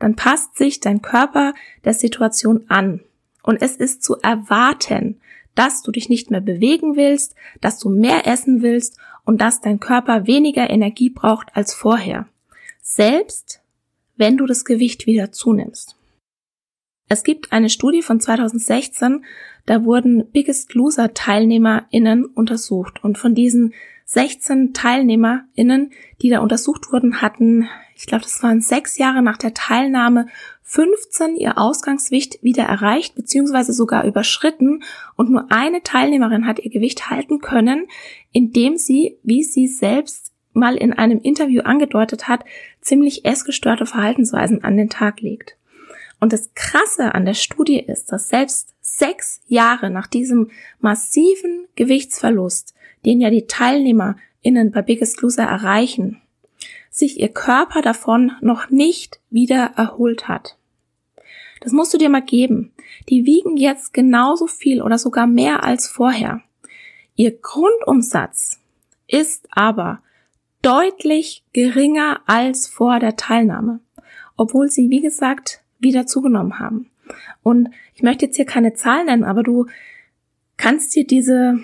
dann 0.00 0.16
passt 0.16 0.56
sich 0.56 0.80
dein 0.80 1.00
Körper 1.00 1.54
der 1.84 1.94
Situation 1.94 2.64
an. 2.66 3.00
Und 3.44 3.62
es 3.62 3.76
ist 3.76 4.02
zu 4.02 4.16
erwarten, 4.20 5.20
dass 5.54 5.82
du 5.82 5.92
dich 5.92 6.08
nicht 6.08 6.32
mehr 6.32 6.40
bewegen 6.40 6.96
willst, 6.96 7.36
dass 7.60 7.78
du 7.78 7.88
mehr 7.88 8.26
essen 8.26 8.62
willst 8.62 8.98
und 9.24 9.40
dass 9.40 9.60
dein 9.60 9.78
Körper 9.78 10.26
weniger 10.26 10.68
Energie 10.68 11.08
braucht 11.08 11.54
als 11.54 11.72
vorher. 11.72 12.26
Selbst 12.82 13.60
wenn 14.16 14.36
du 14.36 14.46
das 14.46 14.64
Gewicht 14.64 15.06
wieder 15.06 15.30
zunimmst. 15.30 15.96
Es 17.08 17.22
gibt 17.22 17.52
eine 17.52 17.70
Studie 17.70 18.02
von 18.02 18.18
2016, 18.18 19.24
da 19.66 19.84
wurden 19.84 20.26
Biggest 20.32 20.74
Loser 20.74 21.14
TeilnehmerInnen 21.14 22.24
untersucht 22.24 23.04
und 23.04 23.18
von 23.18 23.36
diesen 23.36 23.72
16 24.04 24.72
TeilnehmerInnen, 24.74 25.92
die 26.20 26.30
da 26.30 26.40
untersucht 26.40 26.92
wurden, 26.92 27.22
hatten, 27.22 27.68
ich 27.96 28.06
glaube, 28.06 28.24
das 28.24 28.42
waren 28.42 28.60
sechs 28.60 28.98
Jahre 28.98 29.22
nach 29.22 29.38
der 29.38 29.54
Teilnahme, 29.54 30.26
15 30.62 31.36
ihr 31.36 31.58
Ausgangsgewicht 31.58 32.42
wieder 32.42 32.64
erreicht 32.64 33.14
bzw. 33.14 33.72
sogar 33.72 34.04
überschritten 34.04 34.82
und 35.16 35.30
nur 35.30 35.52
eine 35.52 35.82
Teilnehmerin 35.82 36.46
hat 36.46 36.58
ihr 36.58 36.70
Gewicht 36.70 37.10
halten 37.10 37.40
können, 37.40 37.86
indem 38.32 38.76
sie, 38.76 39.18
wie 39.22 39.42
sie 39.42 39.68
selbst 39.68 40.32
mal 40.52 40.76
in 40.76 40.92
einem 40.92 41.20
Interview 41.20 41.62
angedeutet 41.62 42.28
hat, 42.28 42.44
ziemlich 42.80 43.24
essgestörte 43.24 43.86
Verhaltensweisen 43.86 44.64
an 44.64 44.76
den 44.76 44.88
Tag 44.88 45.20
legt. 45.20 45.56
Und 46.20 46.32
das 46.32 46.50
Krasse 46.54 47.14
an 47.14 47.26
der 47.26 47.34
Studie 47.34 47.80
ist, 47.80 48.10
dass 48.10 48.28
selbst 48.28 48.74
sechs 48.80 49.42
Jahre 49.46 49.90
nach 49.90 50.06
diesem 50.06 50.50
massiven 50.80 51.66
Gewichtsverlust 51.76 52.74
den 53.04 53.20
ja 53.20 53.30
die 53.30 53.46
TeilnehmerInnen 53.46 54.70
bei 54.72 54.82
Biggest 54.82 55.20
Loser 55.22 55.44
erreichen, 55.44 56.20
sich 56.90 57.20
ihr 57.20 57.28
Körper 57.28 57.82
davon 57.82 58.32
noch 58.40 58.70
nicht 58.70 59.20
wieder 59.30 59.72
erholt 59.76 60.28
hat. 60.28 60.56
Das 61.60 61.72
musst 61.72 61.94
du 61.94 61.98
dir 61.98 62.10
mal 62.10 62.22
geben. 62.22 62.72
Die 63.08 63.24
wiegen 63.24 63.56
jetzt 63.56 63.92
genauso 63.92 64.46
viel 64.46 64.82
oder 64.82 64.98
sogar 64.98 65.26
mehr 65.26 65.64
als 65.64 65.88
vorher. 65.88 66.42
Ihr 67.16 67.36
Grundumsatz 67.36 68.60
ist 69.06 69.48
aber 69.50 70.00
deutlich 70.62 71.42
geringer 71.52 72.20
als 72.26 72.66
vor 72.66 72.98
der 72.98 73.16
Teilnahme, 73.16 73.80
obwohl 74.36 74.68
sie, 74.68 74.90
wie 74.90 75.00
gesagt, 75.00 75.60
wieder 75.78 76.06
zugenommen 76.06 76.58
haben. 76.58 76.90
Und 77.42 77.70
ich 77.94 78.02
möchte 78.02 78.26
jetzt 78.26 78.36
hier 78.36 78.46
keine 78.46 78.74
Zahlen 78.74 79.06
nennen, 79.06 79.24
aber 79.24 79.42
du 79.42 79.66
kannst 80.56 80.94
dir 80.94 81.06
diese 81.06 81.60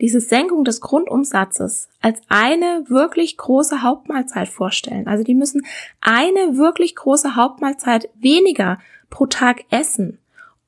diese 0.00 0.20
Senkung 0.20 0.64
des 0.64 0.80
Grundumsatzes 0.80 1.88
als 2.00 2.20
eine 2.28 2.84
wirklich 2.88 3.36
große 3.36 3.82
Hauptmahlzeit 3.82 4.48
vorstellen. 4.48 5.06
Also 5.06 5.22
die 5.22 5.34
müssen 5.34 5.66
eine 6.00 6.56
wirklich 6.56 6.96
große 6.96 7.36
Hauptmahlzeit 7.36 8.08
weniger 8.14 8.78
pro 9.10 9.26
Tag 9.26 9.64
essen, 9.70 10.18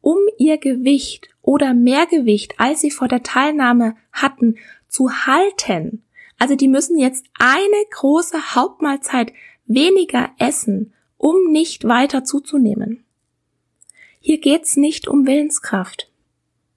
um 0.00 0.18
ihr 0.38 0.58
Gewicht 0.58 1.30
oder 1.42 1.74
mehr 1.74 2.06
Gewicht, 2.06 2.54
als 2.58 2.80
sie 2.80 2.90
vor 2.90 3.08
der 3.08 3.22
Teilnahme 3.22 3.96
hatten, 4.12 4.56
zu 4.88 5.10
halten. 5.10 6.04
Also 6.38 6.56
die 6.56 6.68
müssen 6.68 6.98
jetzt 6.98 7.26
eine 7.38 7.84
große 7.90 8.54
Hauptmahlzeit 8.54 9.32
weniger 9.66 10.30
essen, 10.38 10.92
um 11.16 11.50
nicht 11.50 11.84
weiter 11.88 12.24
zuzunehmen. 12.24 13.04
Hier 14.20 14.38
geht's 14.38 14.76
nicht 14.76 15.08
um 15.08 15.26
Willenskraft. 15.26 16.10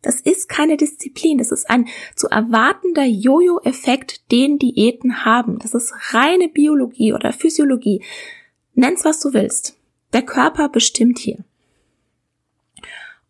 Das 0.07 0.21
ist 0.21 0.47
keine 0.47 0.77
Disziplin, 0.77 1.37
das 1.37 1.51
ist 1.51 1.69
ein 1.69 1.89
zu 2.15 2.29
erwartender 2.29 3.03
Jojo-Effekt, 3.03 4.31
den 4.31 4.57
Diäten 4.57 5.25
haben. 5.25 5.59
Das 5.59 5.73
ist 5.73 5.93
reine 6.13 6.47
Biologie 6.47 7.11
oder 7.11 7.33
Physiologie. 7.33 8.01
Nenn's, 8.73 9.03
was 9.03 9.19
du 9.19 9.33
willst. 9.33 9.77
Der 10.13 10.21
Körper 10.21 10.69
bestimmt 10.69 11.19
hier. 11.19 11.43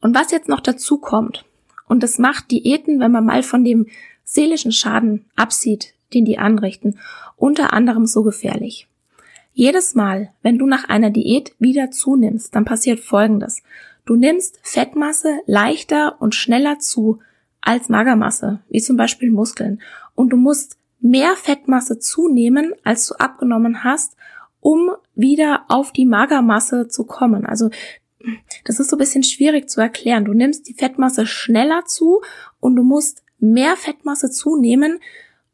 Und 0.01 0.13
was 0.13 0.29
jetzt 0.29 0.49
noch 0.49 0.59
dazu 0.59 0.99
kommt, 0.99 1.45
und 1.87 2.03
das 2.03 2.19
macht 2.19 2.51
Diäten, 2.51 2.99
wenn 2.99 3.11
man 3.11 3.25
mal 3.25 3.41
von 3.41 3.63
dem 3.63 3.87
seelischen 4.23 4.71
Schaden 4.71 5.25
absieht, 5.35 5.95
den 6.13 6.25
die 6.25 6.37
anrichten, 6.37 6.99
unter 7.37 7.73
anderem 7.73 8.05
so 8.05 8.21
gefährlich. 8.21 8.87
Jedes 9.51 9.95
Mal, 9.95 10.29
wenn 10.43 10.59
du 10.59 10.67
nach 10.67 10.87
einer 10.89 11.09
Diät 11.09 11.55
wieder 11.57 11.89
zunimmst, 11.89 12.53
dann 12.53 12.65
passiert 12.65 12.99
Folgendes. 12.99 13.63
Du 14.07 14.15
nimmst 14.15 14.57
Fettmasse 14.63 15.41
leichter 15.45 16.15
und 16.21 16.33
schneller 16.33 16.79
zu 16.79 17.19
als 17.61 17.89
Magermasse, 17.89 18.61
wie 18.69 18.81
zum 18.81 18.95
Beispiel 18.95 19.29
Muskeln. 19.29 19.81
Und 20.15 20.29
du 20.29 20.37
musst 20.37 20.77
mehr 21.01 21.35
Fettmasse 21.35 21.99
zunehmen, 21.99 22.73
als 22.85 23.07
du 23.07 23.15
abgenommen 23.15 23.83
hast, 23.83 24.15
um 24.61 24.91
wieder 25.13 25.65
auf 25.67 25.91
die 25.91 26.05
Magermasse 26.05 26.87
zu 26.87 27.05
kommen. 27.05 27.45
Also 27.45 27.69
das 28.63 28.79
ist 28.79 28.89
so 28.89 28.95
ein 28.95 28.99
bisschen 28.99 29.23
schwierig 29.23 29.69
zu 29.69 29.81
erklären. 29.81 30.23
Du 30.23 30.33
nimmst 30.33 30.69
die 30.69 30.73
Fettmasse 30.73 31.25
schneller 31.25 31.83
zu 31.85 32.21
und 32.61 32.77
du 32.77 32.83
musst 32.83 33.23
mehr 33.39 33.75
Fettmasse 33.75 34.31
zunehmen, 34.31 34.99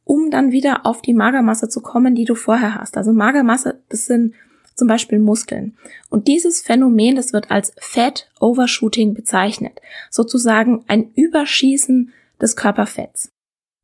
um 0.03 0.29
dann 0.29 0.51
wieder 0.51 0.85
auf 0.85 1.01
die 1.01 1.13
Magermasse 1.15 1.69
zu 1.69 1.81
kommen, 1.81 2.13
die 2.13 2.25
du 2.25 2.35
vorher 2.35 2.75
hast. 2.75 2.97
Also 2.97 3.13
Magermasse, 3.13 3.81
das 3.89 4.05
sind 4.05 4.35
zum 4.75 4.88
Beispiel 4.88 5.19
Muskeln. 5.19 5.77
Und 6.09 6.27
dieses 6.27 6.62
Phänomen, 6.62 7.15
das 7.15 7.33
wird 7.33 7.51
als 7.51 7.73
Fat 7.79 8.29
Overshooting 8.39 9.13
bezeichnet. 9.13 9.79
Sozusagen 10.09 10.83
ein 10.88 11.12
Überschießen 11.13 12.12
des 12.41 12.55
Körperfetts. 12.55 13.29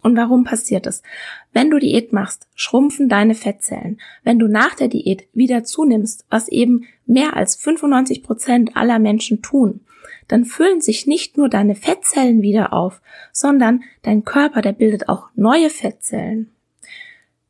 Und 0.01 0.15
warum 0.15 0.45
passiert 0.45 0.87
es? 0.87 1.03
Wenn 1.51 1.69
du 1.69 1.77
Diät 1.77 2.13
machst, 2.13 2.47
schrumpfen 2.55 3.09
deine 3.09 3.35
Fettzellen. 3.35 3.99
Wenn 4.23 4.39
du 4.39 4.47
nach 4.47 4.75
der 4.75 4.87
Diät 4.87 5.27
wieder 5.33 5.63
zunimmst, 5.63 6.25
was 6.29 6.47
eben 6.47 6.85
mehr 7.05 7.35
als 7.35 7.55
95 7.57 8.23
Prozent 8.23 8.77
aller 8.77 8.99
Menschen 8.99 9.41
tun, 9.41 9.81
dann 10.29 10.45
füllen 10.45 10.79
sich 10.79 11.05
nicht 11.05 11.37
nur 11.37 11.49
deine 11.49 11.75
Fettzellen 11.75 12.41
wieder 12.41 12.71
auf, 12.71 13.01
sondern 13.33 13.83
dein 14.03 14.23
Körper, 14.23 14.61
der 14.61 14.73
bildet 14.73 15.09
auch 15.09 15.29
neue 15.35 15.69
Fettzellen. 15.69 16.51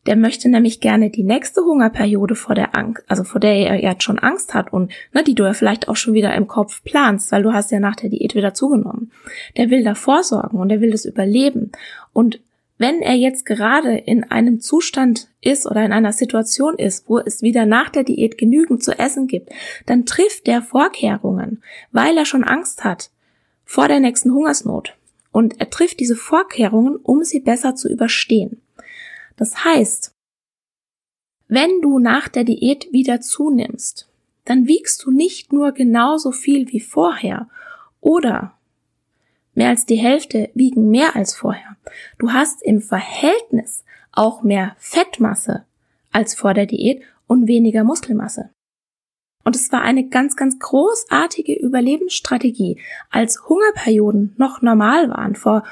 Der 0.09 0.15
möchte 0.15 0.49
nämlich 0.49 0.79
gerne 0.79 1.11
die 1.11 1.23
nächste 1.23 1.61
Hungerperiode 1.61 2.33
vor 2.33 2.55
der 2.55 2.75
Angst, 2.75 3.03
also 3.07 3.23
vor 3.23 3.39
der 3.39 3.55
er 3.55 3.79
jetzt 3.79 4.01
schon 4.01 4.17
Angst 4.17 4.55
hat 4.55 4.73
und 4.73 4.91
ne, 5.13 5.23
die 5.23 5.35
du 5.35 5.43
ja 5.43 5.53
vielleicht 5.53 5.87
auch 5.87 5.97
schon 5.97 6.15
wieder 6.15 6.33
im 6.33 6.47
Kopf 6.47 6.83
planst, 6.83 7.31
weil 7.31 7.43
du 7.43 7.53
hast 7.53 7.69
ja 7.69 7.79
nach 7.79 7.95
der 7.95 8.09
Diät 8.09 8.33
wieder 8.33 8.55
zugenommen. 8.55 9.11
Der 9.55 9.69
will 9.69 9.83
da 9.83 9.93
vorsorgen 9.93 10.59
und 10.59 10.71
er 10.71 10.81
will 10.81 10.89
das 10.89 11.05
überleben. 11.05 11.71
Und 12.11 12.41
wenn 12.79 13.03
er 13.03 13.13
jetzt 13.13 13.45
gerade 13.45 13.97
in 13.97 14.23
einem 14.23 14.61
Zustand 14.61 15.27
ist 15.41 15.67
oder 15.67 15.85
in 15.85 15.93
einer 15.93 16.11
Situation 16.11 16.73
ist, 16.73 17.07
wo 17.07 17.19
es 17.19 17.43
wieder 17.43 17.67
nach 17.67 17.89
der 17.89 18.03
Diät 18.03 18.39
genügend 18.39 18.83
zu 18.83 18.97
essen 18.97 19.27
gibt, 19.27 19.51
dann 19.85 20.07
trifft 20.07 20.47
der 20.47 20.63
Vorkehrungen, 20.63 21.61
weil 21.91 22.17
er 22.17 22.25
schon 22.25 22.43
Angst 22.43 22.83
hat 22.83 23.11
vor 23.63 23.87
der 23.87 23.99
nächsten 23.99 24.33
Hungersnot. 24.33 24.95
Und 25.31 25.59
er 25.61 25.69
trifft 25.69 25.99
diese 25.99 26.15
Vorkehrungen, 26.15 26.95
um 26.95 27.23
sie 27.23 27.41
besser 27.41 27.75
zu 27.75 27.87
überstehen. 27.87 28.59
Das 29.39 29.63
heißt, 29.63 30.11
wenn 31.47 31.81
du 31.81 31.97
nach 31.97 32.27
der 32.27 32.43
Diät 32.43 32.91
wieder 32.91 33.21
zunimmst, 33.21 34.07
dann 34.45 34.67
wiegst 34.67 35.03
du 35.03 35.11
nicht 35.11 35.51
nur 35.51 35.71
genauso 35.71 36.31
viel 36.31 36.71
wie 36.71 36.79
vorher 36.79 37.49
oder 38.01 38.59
Mehr 39.59 39.67
als 39.67 39.85
die 39.85 39.97
Hälfte 39.97 40.49
wiegen 40.53 40.89
mehr 40.89 41.17
als 41.17 41.35
vorher. 41.35 41.75
Du 42.17 42.31
hast 42.31 42.63
im 42.63 42.81
Verhältnis 42.81 43.83
auch 44.13 44.41
mehr 44.41 44.73
Fettmasse 44.79 45.65
als 46.13 46.33
vor 46.33 46.53
der 46.53 46.65
Diät 46.65 47.01
und 47.27 47.47
weniger 47.49 47.83
Muskelmasse. 47.83 48.51
Und 49.43 49.57
es 49.57 49.69
war 49.73 49.81
eine 49.81 50.07
ganz, 50.07 50.37
ganz 50.37 50.59
großartige 50.59 51.59
Überlebensstrategie, 51.59 52.79
als 53.09 53.49
Hungerperioden 53.49 54.33
noch 54.37 54.61
normal 54.61 55.09
waren 55.09 55.35
vor 55.35 55.65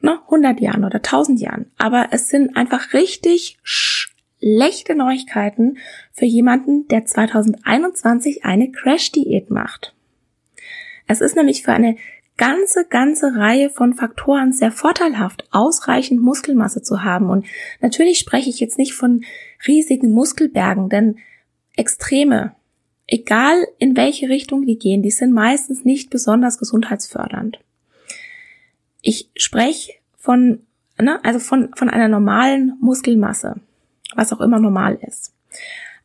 ne, 0.00 0.20
100 0.24 0.60
Jahren 0.60 0.84
oder 0.84 0.96
1000 0.96 1.40
Jahren. 1.40 1.66
Aber 1.78 2.08
es 2.10 2.28
sind 2.28 2.56
einfach 2.56 2.92
richtig 2.92 3.58
schlechte 3.62 4.94
Neuigkeiten 4.94 5.78
für 6.12 6.26
jemanden, 6.26 6.88
der 6.88 7.04
2021 7.04 8.44
eine 8.44 8.70
Crash-Diät 8.70 9.50
macht. 9.50 9.94
Es 11.06 11.20
ist 11.20 11.36
nämlich 11.36 11.62
für 11.62 11.72
eine 11.72 11.96
ganze, 12.36 12.86
ganze 12.88 13.36
Reihe 13.36 13.68
von 13.68 13.92
Faktoren 13.92 14.52
sehr 14.52 14.72
vorteilhaft, 14.72 15.44
ausreichend 15.50 16.22
Muskelmasse 16.22 16.80
zu 16.80 17.04
haben. 17.04 17.28
Und 17.28 17.44
natürlich 17.80 18.18
spreche 18.18 18.48
ich 18.48 18.60
jetzt 18.60 18.78
nicht 18.78 18.94
von 18.94 19.24
riesigen 19.66 20.12
Muskelbergen, 20.12 20.88
denn 20.88 21.18
Extreme, 21.76 22.54
egal 23.06 23.66
in 23.78 23.96
welche 23.96 24.28
Richtung 24.28 24.64
die 24.64 24.78
gehen, 24.78 25.02
die 25.02 25.10
sind 25.10 25.32
meistens 25.32 25.84
nicht 25.84 26.08
besonders 26.08 26.58
gesundheitsfördernd. 26.58 27.58
Ich 29.02 29.30
spreche 29.36 29.92
von, 30.16 30.60
ne, 30.98 31.20
also 31.24 31.38
von, 31.38 31.74
von 31.74 31.88
einer 31.88 32.08
normalen 32.08 32.76
Muskelmasse, 32.80 33.60
was 34.14 34.32
auch 34.32 34.40
immer 34.40 34.60
normal 34.60 34.98
ist. 35.06 35.34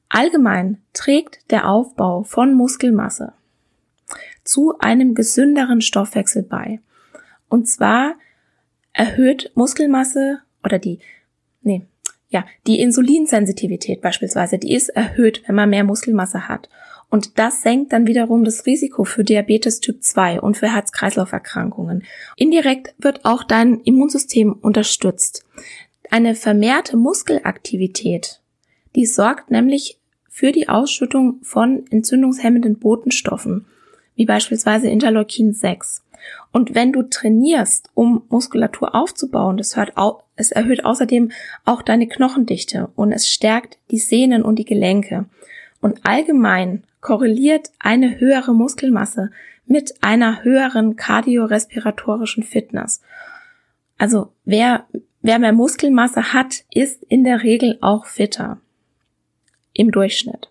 Allgemein 0.09 0.81
trägt 0.93 1.51
der 1.51 1.69
Aufbau 1.69 2.23
von 2.23 2.53
Muskelmasse 2.53 3.33
zu 4.43 4.77
einem 4.79 5.15
gesünderen 5.15 5.81
Stoffwechsel 5.81 6.43
bei. 6.43 6.79
Und 7.49 7.67
zwar 7.67 8.15
erhöht 8.93 9.51
Muskelmasse 9.55 10.39
oder 10.63 10.79
die, 10.79 10.99
nee, 11.61 11.85
ja, 12.29 12.45
die 12.67 12.79
Insulinsensitivität 12.79 14.01
beispielsweise, 14.01 14.57
die 14.57 14.73
ist 14.73 14.89
erhöht, 14.89 15.43
wenn 15.47 15.55
man 15.55 15.69
mehr 15.69 15.83
Muskelmasse 15.83 16.47
hat. 16.47 16.69
Und 17.15 17.39
das 17.39 17.61
senkt 17.61 17.93
dann 17.93 18.07
wiederum 18.07 18.43
das 18.43 18.65
Risiko 18.65 19.05
für 19.05 19.23
Diabetes 19.23 19.79
Typ 19.79 20.03
2 20.03 20.41
und 20.41 20.57
für 20.57 20.73
Herz-Kreislauf-Erkrankungen. 20.73 22.03
Indirekt 22.35 22.93
wird 22.97 23.23
auch 23.23 23.45
dein 23.45 23.79
Immunsystem 23.79 24.51
unterstützt. 24.51 25.45
Eine 26.11 26.35
vermehrte 26.35 26.97
Muskelaktivität, 26.97 28.41
die 28.97 29.05
sorgt 29.05 29.49
nämlich 29.49 29.97
für 30.27 30.51
die 30.51 30.67
Ausschüttung 30.67 31.39
von 31.41 31.85
entzündungshemmenden 31.89 32.79
Botenstoffen 32.79 33.65
wie 34.15 34.25
beispielsweise 34.25 34.89
Interleukin 34.89 35.53
6. 35.53 36.03
Und 36.51 36.75
wenn 36.75 36.91
du 36.91 37.03
trainierst, 37.03 37.91
um 37.93 38.23
Muskulatur 38.27 38.93
aufzubauen, 38.93 39.55
das 39.55 39.77
hört 39.77 39.95
au 39.95 40.21
es 40.35 40.51
erhöht 40.51 40.83
außerdem 40.83 41.31
auch 41.63 41.81
deine 41.81 42.09
Knochendichte 42.09 42.89
und 42.97 43.13
es 43.13 43.29
stärkt 43.29 43.77
die 43.89 43.99
Sehnen 43.99 44.43
und 44.43 44.59
die 44.59 44.65
Gelenke. 44.65 45.27
Und 45.79 46.05
allgemein 46.05 46.83
korreliert 47.05 47.69
eine 47.77 48.19
höhere 48.19 48.55
Muskelmasse 48.55 49.29
mit 49.67 49.93
einer 50.01 50.43
höheren 50.43 50.95
kardiorespiratorischen 50.95 52.41
Fitness. 52.41 52.99
Also 53.99 54.33
wer, 54.43 54.87
wer 55.21 55.37
mehr 55.37 55.53
Muskelmasse 55.53 56.33
hat, 56.33 56.63
ist 56.71 57.03
in 57.03 57.23
der 57.23 57.43
Regel 57.43 57.77
auch 57.81 58.07
fitter. 58.07 58.59
Im 59.71 59.91
Durchschnitt. 59.91 60.49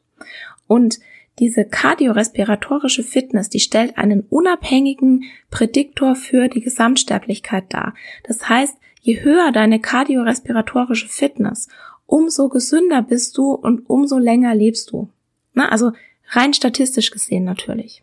Und 0.69 1.01
diese 1.40 1.64
kardiorespiratorische 1.64 3.03
Fitness, 3.03 3.49
die 3.51 3.59
stellt 3.59 3.99
einen 3.99 4.21
unabhängigen 4.21 5.25
Prädiktor 5.51 6.14
für 6.14 6.47
die 6.47 6.61
Gesamtsterblichkeit 6.61 7.64
dar. 7.71 7.95
Das 8.29 8.49
heißt, 8.49 8.77
je 9.01 9.25
höher 9.25 9.51
deine 9.51 9.81
kardiorespiratorische 9.81 11.09
Fitness, 11.09 11.67
umso 12.07 12.49
gesünder 12.49 13.03
bist 13.03 13.37
du 13.38 13.51
und 13.55 13.90
umso 13.90 14.19
länger 14.19 14.55
lebst 14.55 14.93
du. 14.93 15.09
Na, 15.53 15.71
also 15.71 15.90
rein 16.29 16.55
statistisch 16.55 17.11
gesehen 17.11 17.45
natürlich. 17.45 18.03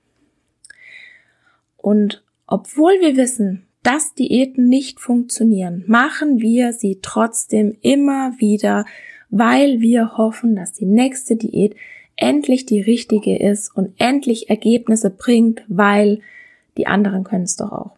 Und 1.78 2.24
obwohl 2.48 2.94
wir 3.00 3.18
wissen, 3.18 3.66
dass 3.84 4.14
Diäten 4.14 4.68
nicht 4.68 5.00
funktionieren, 5.00 5.84
machen 5.88 6.40
wir 6.40 6.74
sie 6.74 7.00
trotzdem 7.02 7.78
immer 7.82 8.34
wieder, 8.40 8.86
weil 9.30 9.80
wir 9.82 10.18
hoffen, 10.18 10.56
dass 10.56 10.74
die 10.74 10.86
nächste 10.86 11.36
Diät 11.36 11.76
endlich 12.16 12.66
die 12.66 12.82
richtige 12.82 13.38
ist 13.38 13.76
und 13.76 13.94
endlich 13.98 14.50
Ergebnisse 14.50 15.10
bringt, 15.10 15.64
weil 15.68 16.22
die 16.78 16.88
anderen 16.88 17.24
können 17.24 17.44
es 17.44 17.58
doch 17.58 17.72
auch. 17.72 17.96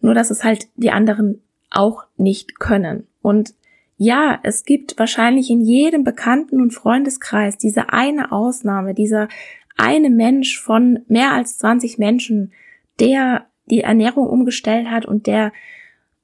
Nur 0.00 0.14
dass 0.14 0.30
es 0.30 0.44
halt 0.44 0.68
die 0.76 0.90
anderen 0.90 1.42
auch 1.70 2.04
nicht 2.16 2.58
können. 2.58 3.06
Und 3.20 3.54
ja, 3.96 4.38
es 4.44 4.64
gibt 4.64 4.98
wahrscheinlich 4.98 5.50
in 5.50 5.60
jedem 5.60 6.04
Bekannten- 6.04 6.60
und 6.60 6.70
Freundeskreis 6.70 7.58
diese 7.58 7.92
eine 7.92 8.30
Ausnahme, 8.30 8.94
dieser 8.94 9.28
eine 9.76 10.08
Mensch 10.08 10.60
von 10.60 11.00
mehr 11.08 11.32
als 11.32 11.58
20 11.58 11.98
Menschen, 11.98 12.52
der 13.00 13.46
die 13.66 13.80
Ernährung 13.80 14.28
umgestellt 14.28 14.90
hat 14.90 15.06
und 15.06 15.26
der 15.26 15.52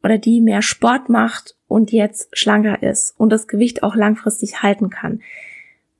oder 0.03 0.19
die 0.19 0.41
mehr 0.41 0.63
Sport 0.63 1.09
macht 1.09 1.57
und 1.69 1.93
jetzt 1.93 2.37
schlanker 2.37 2.83
ist 2.83 3.15
und 3.19 3.31
das 3.31 3.49
Gewicht 3.49 3.83
auch 3.83 3.95
langfristig 3.95 4.63
halten 4.63 4.91
kann. 4.91 5.23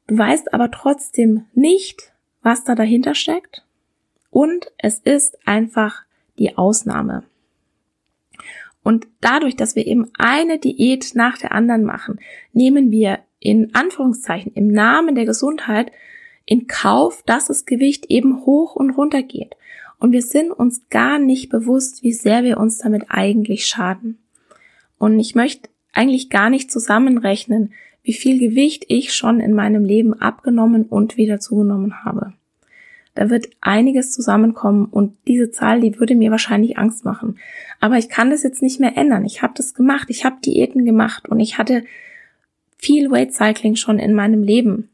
Du 0.07 0.19
weißt 0.19 0.53
aber 0.53 0.71
trotzdem 0.71 1.47
nicht, 1.55 2.13
was 2.43 2.65
da 2.65 2.75
dahinter 2.75 3.15
steckt 3.15 3.65
und 4.31 4.73
es 4.79 4.99
ist 4.99 5.39
einfach 5.47 6.03
die 6.39 6.59
Ausnahme. 6.59 7.25
Und 8.83 9.07
dadurch, 9.23 9.57
dass 9.57 9.77
wir 9.77 9.87
eben 9.87 10.11
eine 10.19 10.59
Diät 10.59 11.13
nach 11.15 11.39
der 11.39 11.53
anderen 11.53 11.85
machen, 11.85 12.21
nehmen 12.53 12.91
wir 12.91 13.21
in 13.41 13.75
Anführungszeichen 13.75 14.53
im 14.53 14.69
Namen 14.69 15.15
der 15.15 15.25
Gesundheit 15.25 15.91
in 16.45 16.67
Kauf, 16.67 17.23
dass 17.25 17.47
das 17.47 17.65
Gewicht 17.65 18.07
eben 18.07 18.45
hoch 18.45 18.77
und 18.77 18.91
runter 18.91 19.23
geht. 19.23 19.57
Und 20.05 20.13
wir 20.13 20.21
sind 20.21 20.51
uns 20.51 20.83
gar 20.91 21.19
nicht 21.19 21.49
bewusst, 21.49 22.03
wie 22.03 22.13
sehr 22.13 22.45
wir 22.45 22.59
uns 22.59 22.77
damit 22.77 23.07
eigentlich 23.09 23.65
schaden. 23.65 24.19
Und 24.99 25.19
ich 25.19 25.35
möchte 25.35 25.71
eigentlich 25.95 26.29
gar 26.29 26.51
nicht 26.51 26.71
zusammenrechnen, 26.71 27.73
wie 28.03 28.13
viel 28.13 28.39
Gewicht 28.39 28.85
ich 28.89 29.15
schon 29.15 29.41
in 29.41 29.55
meinem 29.55 29.83
Leben 29.83 30.13
abgenommen 30.13 30.85
und 30.85 31.17
wieder 31.17 31.41
zugenommen 31.41 32.05
habe. 32.05 32.35
Da 33.15 33.31
wird 33.31 33.49
einiges 33.63 34.11
zusammenkommen 34.11 34.85
und 34.85 35.17
diese 35.27 35.51
Zahl, 35.51 35.81
die 35.81 35.99
würde 35.99 36.17
mir 36.17 36.31
wahrscheinlich 36.31 36.77
Angst 36.77 37.07
machen. 37.07 37.39
Aber 37.81 37.97
ich 37.97 38.11
kann 38.11 38.29
das 38.29 38.43
jetzt 38.43 38.61
nicht 38.61 38.81
mehr 38.81 38.99
ändern. 38.99 39.25
Ich 39.25 39.41
habe 39.41 39.55
das 39.57 39.73
gemacht, 39.73 40.11
ich 40.11 40.27
habe 40.27 40.37
Diäten 40.45 40.85
gemacht 40.85 41.31
und 41.31 41.41
ich 41.41 41.57
hatte 41.57 41.83
viel 42.77 43.11
Weight 43.11 43.33
Cycling 43.33 43.77
schon 43.77 43.99
in 43.99 44.13
meinem 44.13 44.43
Leben. 44.43 44.91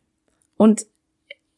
Und 0.57 0.87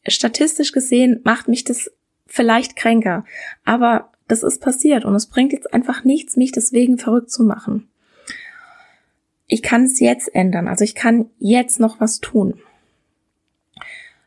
statistisch 0.07 0.71
gesehen 0.71 1.19
macht 1.23 1.47
mich 1.47 1.63
das 1.63 1.91
vielleicht 2.33 2.75
kränker. 2.75 3.25
Aber 3.63 4.09
das 4.27 4.41
ist 4.41 4.59
passiert 4.59 5.05
und 5.05 5.13
es 5.13 5.27
bringt 5.27 5.53
jetzt 5.53 5.71
einfach 5.71 6.03
nichts, 6.03 6.35
mich 6.35 6.51
deswegen 6.51 6.97
verrückt 6.97 7.29
zu 7.29 7.43
machen. 7.43 7.87
Ich 9.45 9.61
kann 9.61 9.83
es 9.83 9.99
jetzt 9.99 10.33
ändern, 10.33 10.67
also 10.67 10.83
ich 10.83 10.95
kann 10.95 11.29
jetzt 11.37 11.79
noch 11.79 11.99
was 11.99 12.21
tun. 12.21 12.59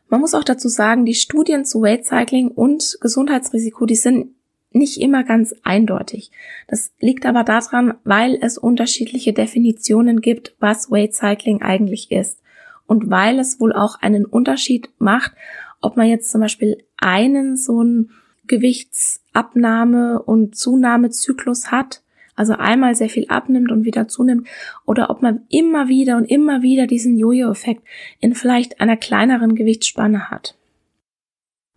Man 0.07 0.21
muss 0.21 0.33
auch 0.33 0.45
dazu 0.45 0.69
sagen, 0.69 1.03
die 1.03 1.15
Studien 1.15 1.65
zu 1.65 1.81
Weight 1.81 2.05
Cycling 2.05 2.47
und 2.47 2.97
Gesundheitsrisiko, 3.01 3.85
die 3.85 3.95
sind 3.95 4.29
nicht 4.71 5.01
immer 5.01 5.25
ganz 5.25 5.53
eindeutig. 5.63 6.31
Das 6.69 6.93
liegt 7.01 7.25
aber 7.25 7.43
daran, 7.43 7.95
weil 8.05 8.37
es 8.41 8.57
unterschiedliche 8.57 9.33
Definitionen 9.33 10.21
gibt, 10.21 10.55
was 10.59 10.89
Weight 10.89 11.13
Cycling 11.13 11.61
eigentlich 11.61 12.09
ist. 12.09 12.39
Und 12.85 13.09
weil 13.09 13.37
es 13.39 13.59
wohl 13.59 13.73
auch 13.73 13.99
einen 13.99 14.23
Unterschied 14.23 14.89
macht, 14.97 15.33
ob 15.81 15.97
man 15.97 16.07
jetzt 16.07 16.31
zum 16.31 16.41
Beispiel 16.41 16.83
einen 16.97 17.57
so 17.57 17.79
einen 17.79 18.11
Gewichtsabnahme- 18.47 20.19
und 20.19 20.55
Zunahmezyklus 20.55 21.71
hat, 21.71 22.01
also 22.35 22.53
einmal 22.53 22.95
sehr 22.95 23.09
viel 23.09 23.27
abnimmt 23.27 23.71
und 23.71 23.83
wieder 23.83 24.07
zunimmt, 24.07 24.47
oder 24.85 25.09
ob 25.09 25.21
man 25.21 25.41
immer 25.49 25.87
wieder 25.87 26.17
und 26.17 26.25
immer 26.25 26.61
wieder 26.61 26.87
diesen 26.87 27.17
Jojo-Effekt 27.17 27.83
in 28.19 28.35
vielleicht 28.35 28.79
einer 28.79 28.97
kleineren 28.97 29.55
Gewichtsspanne 29.55 30.29
hat. 30.29 30.55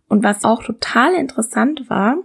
Und 0.07 0.23
was 0.23 0.43
auch 0.43 0.63
total 0.63 1.15
interessant 1.15 1.89
war, 1.89 2.17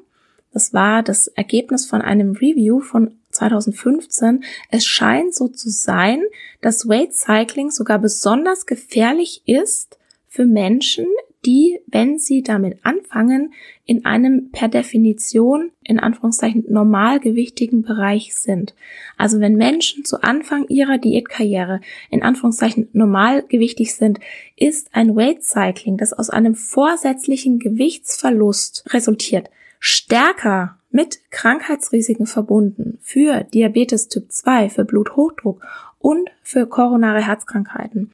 das 0.52 0.72
war 0.72 1.02
das 1.02 1.28
Ergebnis 1.28 1.86
von 1.86 2.02
einem 2.02 2.32
Review 2.32 2.80
von 2.80 3.18
2015. 3.30 4.42
Es 4.70 4.86
scheint 4.86 5.34
so 5.34 5.48
zu 5.48 5.68
sein, 5.68 6.22
dass 6.60 6.88
Weight 6.88 7.14
Cycling 7.14 7.70
sogar 7.70 7.98
besonders 7.98 8.66
gefährlich 8.66 9.42
ist 9.46 9.98
für 10.28 10.46
Menschen, 10.46 11.06
die, 11.46 11.78
wenn 11.86 12.18
sie 12.18 12.42
damit 12.42 12.80
anfangen, 12.82 13.54
in 13.84 14.04
einem 14.04 14.50
per 14.50 14.68
Definition 14.68 15.70
in 15.84 16.00
Anführungszeichen 16.00 16.64
normalgewichtigen 16.68 17.82
Bereich 17.82 18.34
sind. 18.34 18.74
Also 19.16 19.40
wenn 19.40 19.54
Menschen 19.54 20.04
zu 20.04 20.22
Anfang 20.22 20.66
ihrer 20.68 20.98
Diätkarriere 20.98 21.80
in 22.10 22.22
Anführungszeichen 22.22 22.88
normalgewichtig 22.92 23.94
sind, 23.94 24.18
ist 24.56 24.88
ein 24.92 25.14
Weight 25.14 25.44
Cycling, 25.44 25.96
das 25.96 26.12
aus 26.12 26.28
einem 26.30 26.56
vorsätzlichen 26.56 27.60
Gewichtsverlust 27.60 28.92
resultiert, 28.92 29.48
stärker 29.78 30.78
mit 30.90 31.20
Krankheitsrisiken 31.30 32.26
verbunden 32.26 32.98
für 33.02 33.44
Diabetes 33.44 34.08
Typ 34.08 34.32
2, 34.32 34.70
für 34.70 34.84
Bluthochdruck 34.84 35.64
und 35.98 36.28
für 36.42 36.66
koronare 36.66 37.24
Herzkrankheiten. 37.24 38.12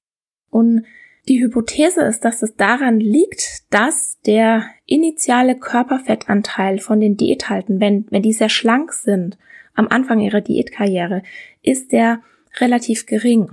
Und 0.51 0.85
die 1.29 1.41
Hypothese 1.43 2.03
ist, 2.03 2.25
dass 2.25 2.43
es 2.43 2.57
daran 2.57 2.99
liegt, 2.99 3.63
dass 3.71 4.19
der 4.27 4.65
initiale 4.87 5.57
Körperfettanteil 5.57 6.79
von 6.79 7.01
den 7.01 7.17
Diäthalten, 7.17 7.81
wenn, 7.81 8.07
wenn 8.11 8.23
die 8.23 8.33
sehr 8.33 8.49
schlank 8.49 8.93
sind, 8.93 9.39
am 9.75 9.89
Anfang 9.89 10.21
ihrer 10.21 10.41
Diätkarriere, 10.41 11.23
ist 11.63 11.93
der 11.93 12.23
relativ 12.61 13.07
gering. 13.07 13.51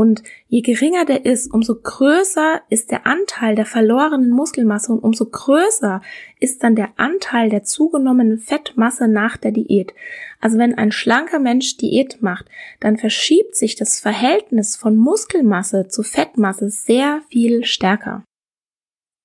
Und 0.00 0.22
je 0.48 0.62
geringer 0.62 1.04
der 1.04 1.26
ist, 1.26 1.52
umso 1.52 1.74
größer 1.74 2.62
ist 2.70 2.90
der 2.90 3.06
Anteil 3.06 3.54
der 3.54 3.66
verlorenen 3.66 4.30
Muskelmasse 4.30 4.92
und 4.92 5.00
umso 5.00 5.26
größer 5.26 6.00
ist 6.38 6.62
dann 6.62 6.74
der 6.74 6.88
Anteil 6.96 7.50
der 7.50 7.64
zugenommenen 7.64 8.38
Fettmasse 8.38 9.08
nach 9.08 9.36
der 9.36 9.52
Diät. 9.52 9.92
Also 10.40 10.56
wenn 10.56 10.74
ein 10.74 10.90
schlanker 10.90 11.38
Mensch 11.38 11.76
Diät 11.76 12.22
macht, 12.22 12.46
dann 12.80 12.96
verschiebt 12.96 13.54
sich 13.54 13.76
das 13.76 14.00
Verhältnis 14.00 14.74
von 14.74 14.96
Muskelmasse 14.96 15.88
zu 15.88 16.02
Fettmasse 16.02 16.70
sehr 16.70 17.20
viel 17.28 17.66
stärker. 17.66 18.24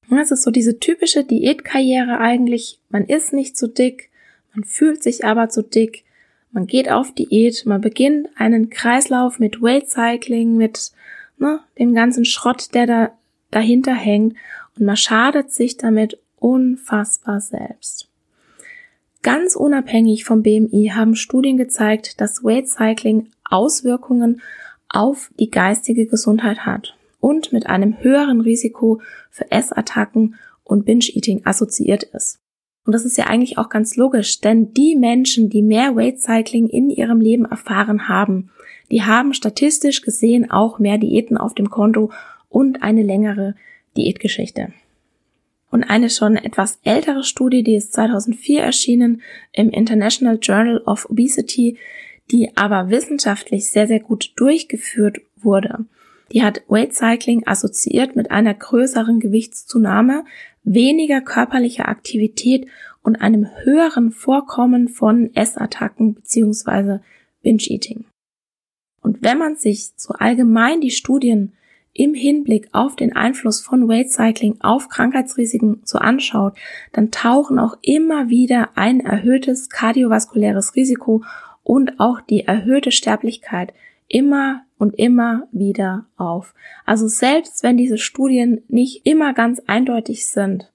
Das 0.10 0.32
ist 0.32 0.44
so 0.44 0.52
diese 0.52 0.78
typische 0.78 1.24
Diätkarriere 1.24 2.20
eigentlich. 2.20 2.82
Man 2.90 3.06
ist 3.06 3.32
nicht 3.32 3.56
zu 3.56 3.70
dick, 3.70 4.10
man 4.54 4.66
fühlt 4.66 5.04
sich 5.04 5.24
aber 5.24 5.48
zu 5.48 5.64
dick, 5.64 6.05
man 6.56 6.68
geht 6.68 6.90
auf 6.90 7.14
Diät, 7.14 7.66
man 7.66 7.82
beginnt 7.82 8.30
einen 8.38 8.70
Kreislauf 8.70 9.40
mit 9.40 9.62
Weight 9.62 9.90
Cycling, 9.90 10.56
mit 10.56 10.94
ne, 11.38 11.60
dem 11.78 11.94
ganzen 11.94 12.24
Schrott, 12.24 12.74
der 12.74 12.88
da 12.88 13.12
dahinter 13.52 13.94
hängt 13.94 14.38
und 14.78 14.86
man 14.86 14.96
schadet 14.96 15.52
sich 15.52 15.76
damit 15.76 16.18
unfassbar 16.38 17.42
selbst. 17.42 18.08
Ganz 19.22 19.58
unabhängig 19.58 20.24
vom 20.24 20.44
BMI 20.44 20.92
haben 20.96 21.16
Studien 21.16 21.58
gezeigt, 21.58 22.22
dass 22.22 22.44
Weight 22.44 22.70
Cycling 22.70 23.32
Auswirkungen 23.44 24.42
auf 24.88 25.32
die 25.38 25.52
geistige 25.52 26.06
Gesundheit 26.06 26.66
hat 26.66 26.96
und 27.20 27.52
mit 27.52 27.68
einem 27.68 28.02
höheren 28.02 28.40
Risiko 28.40 29.02
für 29.30 29.52
Essattacken 29.52 30.36
und 30.64 30.86
Binge-Eating 30.86 31.42
assoziiert 31.44 32.04
ist. 32.04 32.40
Und 32.86 32.94
das 32.94 33.04
ist 33.04 33.18
ja 33.18 33.26
eigentlich 33.26 33.58
auch 33.58 33.70
ganz 33.70 33.96
logisch, 33.96 34.42
denn 34.42 34.74
die 34.74 34.96
Menschen, 34.96 35.50
die 35.50 35.64
mehr 35.64 35.96
Weight 35.96 36.20
Cycling 36.20 36.68
in 36.68 36.90
ihrem 36.90 37.20
Leben 37.20 37.46
erfahren 37.46 38.08
haben, 38.08 38.52
die 38.92 39.02
haben 39.02 39.34
statistisch 39.34 40.02
gesehen 40.02 40.52
auch 40.52 40.78
mehr 40.78 41.00
Diäten 41.00 41.38
auf 41.38 41.56
dem 41.56 41.72
Konto 41.72 42.12
und 42.48 42.84
eine 42.84 43.02
längere 43.02 43.56
Diätgeschichte. 43.98 44.72
Und 45.72 45.84
eine 45.84 46.10
schon 46.10 46.38
etwas 46.38 46.80
ältere 46.84 47.24
Studie, 47.24 47.64
die 47.64 47.76
ist 47.76 47.94
2004 47.94 48.62
erschienen 48.62 49.22
im 49.52 49.72
International 49.72 50.38
Journal 50.40 50.78
of 50.86 51.10
Obesity, 51.10 51.78
die 52.32 52.56
aber 52.56 52.90
wissenschaftlich 52.90 53.70
sehr, 53.70 53.88
sehr 53.88 54.00
gut 54.00 54.32
durchgeführt 54.36 55.18
wurde. 55.36 55.86
Die 56.32 56.44
hat 56.44 56.64
Weight 56.68 56.94
Cycling 56.94 57.46
assoziiert 57.46 58.16
mit 58.16 58.32
einer 58.32 58.54
größeren 58.54 59.20
Gewichtszunahme, 59.20 60.24
weniger 60.66 61.22
körperlicher 61.22 61.88
Aktivität 61.88 62.68
und 63.02 63.16
einem 63.16 63.48
höheren 63.64 64.12
Vorkommen 64.12 64.90
von 64.90 65.34
Essattacken 65.36 66.16
bzw. 66.16 67.00
Binge-Eating. 67.44 68.06
Und 69.02 69.22
wenn 69.22 69.38
man 69.38 69.56
sich 69.56 69.92
so 69.96 70.16
allgemein 70.16 70.82
die 70.82 70.92
Studien 70.92 71.54
im 71.94 72.14
Hinblick 72.14 72.68
auf 72.74 72.96
den 72.96 73.16
Einfluss 73.16 73.62
von 73.62 73.88
Weight 73.88 74.12
Cycling 74.12 74.58
auf 74.60 74.90
Krankheitsrisiken 74.90 75.82
so 75.86 76.00
anschaut, 76.00 76.58
dann 76.92 77.12
tauchen 77.12 77.58
auch 77.58 77.78
immer 77.82 78.30
wieder 78.30 78.72
ein 78.76 79.00
erhöhtes 79.00 79.70
kardiovaskuläres 79.70 80.76
Risiko 80.76 81.24
und 81.64 82.00
auch 82.00 82.20
die 82.20 82.42
erhöhte 82.42 82.92
Sterblichkeit 82.92 83.74
immer 84.08 84.62
und 84.78 84.98
immer 85.00 85.48
wieder 85.52 86.06
auf. 86.18 86.54
Also 86.86 87.08
selbst 87.08 87.64
wenn 87.64 87.78
diese 87.78 87.98
Studien 87.98 88.62
nicht 88.68 89.06
immer 89.06 89.34
ganz 89.34 89.62
eindeutig 89.68 90.28
sind, 90.28 90.72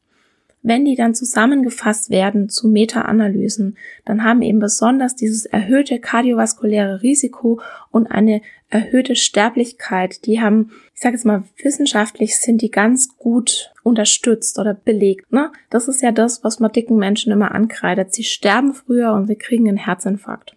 wenn 0.63 0.85
die 0.85 0.95
dann 0.95 1.15
zusammengefasst 1.15 2.11
werden 2.11 2.51
zu 2.51 2.69
Meta-Analysen, 2.69 3.79
dann 4.05 4.25
haben 4.25 4.43
eben 4.43 4.59
besonders 4.59 5.17
dieses 5.17 5.47
erhöhte 5.47 5.99
kardiovaskuläre 5.99 7.03
Risiko 7.03 7.61
und 7.91 8.09
eine 8.09 8.43
erhöhte 8.69 9.17
Sterblichkeit, 9.17 10.27
die 10.27 10.41
haben, 10.41 10.71
ich 10.95 11.01
sage 11.01 11.17
jetzt 11.17 11.25
mal, 11.25 11.45
wissenschaftlich 11.63 12.39
sind 12.39 12.63
die 12.63 12.71
ganz 12.71 13.17
gut 13.17 13.73
unterstützt 13.83 14.59
oder 14.59 14.75
belegt. 14.75 15.33
Ne? 15.33 15.51
Das 15.71 15.89
ist 15.89 16.03
ja 16.03 16.13
das, 16.13 16.45
was 16.45 16.61
man 16.61 16.73
dicken 16.73 16.97
Menschen 16.97 17.33
immer 17.33 17.53
ankreidet. 17.53 18.13
Sie 18.13 18.25
sterben 18.25 18.75
früher 18.75 19.13
und 19.15 19.27
sie 19.27 19.37
kriegen 19.37 19.67
einen 19.67 19.79
Herzinfarkt. 19.79 20.57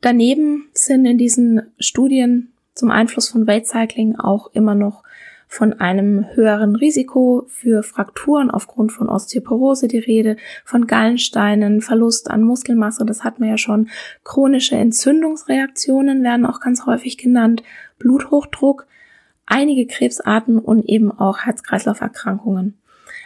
Daneben 0.00 0.68
sind 0.72 1.04
in 1.04 1.18
diesen 1.18 1.62
Studien 1.78 2.52
zum 2.74 2.90
Einfluss 2.90 3.28
von 3.28 3.46
Weight 3.46 3.66
Cycling 3.66 4.16
auch 4.16 4.50
immer 4.52 4.74
noch 4.74 5.02
von 5.46 5.72
einem 5.72 6.26
höheren 6.34 6.76
Risiko 6.76 7.44
für 7.48 7.82
Frakturen 7.82 8.52
aufgrund 8.52 8.92
von 8.92 9.08
Osteoporose 9.08 9.88
die 9.88 9.98
Rede, 9.98 10.36
von 10.64 10.86
Gallensteinen, 10.86 11.80
Verlust 11.80 12.30
an 12.30 12.44
Muskelmasse, 12.44 13.04
das 13.04 13.24
hat 13.24 13.40
man 13.40 13.48
ja 13.48 13.58
schon, 13.58 13.88
chronische 14.22 14.76
Entzündungsreaktionen 14.76 16.22
werden 16.22 16.46
auch 16.46 16.60
ganz 16.60 16.86
häufig 16.86 17.18
genannt, 17.18 17.64
Bluthochdruck, 17.98 18.86
einige 19.44 19.86
Krebsarten 19.86 20.60
und 20.60 20.88
eben 20.88 21.10
auch 21.10 21.40
Herz-Kreislauf-Erkrankungen. 21.40 22.78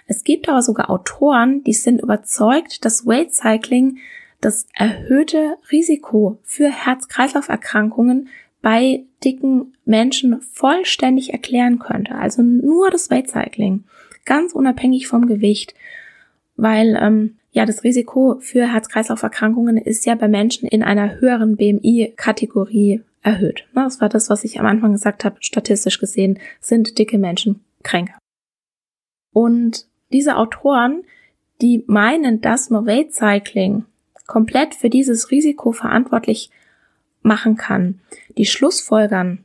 Es 0.06 0.24
gibt 0.24 0.48
aber 0.48 0.62
sogar 0.62 0.88
Autoren, 0.88 1.62
die 1.62 1.74
sind 1.74 2.00
überzeugt, 2.00 2.86
dass 2.86 3.06
Weight 3.06 3.34
Cycling 3.34 3.98
das 4.44 4.66
erhöhte 4.74 5.56
Risiko 5.70 6.38
für 6.42 6.68
Herz-Kreislauf-Erkrankungen 6.68 8.28
bei 8.60 9.04
dicken 9.22 9.74
Menschen 9.84 10.40
vollständig 10.40 11.32
erklären 11.32 11.78
könnte. 11.78 12.14
Also 12.14 12.42
nur 12.42 12.90
das 12.90 13.10
Weight 13.10 13.28
Cycling, 13.28 13.84
ganz 14.24 14.52
unabhängig 14.52 15.06
vom 15.06 15.26
Gewicht, 15.26 15.74
weil 16.56 16.98
ähm, 17.00 17.36
ja 17.52 17.66
das 17.66 17.84
Risiko 17.84 18.36
für 18.40 18.72
Herz-Kreislauf-Erkrankungen 18.72 19.76
ist 19.76 20.06
ja 20.06 20.14
bei 20.14 20.28
Menschen 20.28 20.68
in 20.68 20.82
einer 20.82 21.20
höheren 21.20 21.56
BMI-Kategorie 21.56 23.02
erhöht. 23.22 23.66
Das 23.74 24.00
war 24.00 24.08
das, 24.08 24.30
was 24.30 24.44
ich 24.44 24.60
am 24.60 24.66
Anfang 24.66 24.92
gesagt 24.92 25.24
habe. 25.24 25.36
Statistisch 25.40 25.98
gesehen 25.98 26.38
sind 26.60 26.98
dicke 26.98 27.18
Menschen 27.18 27.64
kränker. 27.82 28.18
Und 29.32 29.86
diese 30.12 30.36
Autoren, 30.36 31.02
die 31.60 31.84
meinen, 31.86 32.40
dass 32.40 32.70
man 32.70 32.86
Weight 32.86 33.12
Cycling 33.12 33.84
komplett 34.26 34.74
für 34.74 34.90
dieses 34.90 35.30
Risiko 35.30 35.72
verantwortlich 35.72 36.50
machen 37.22 37.56
kann, 37.56 38.00
die 38.36 38.46
Schlussfolgern 38.46 39.44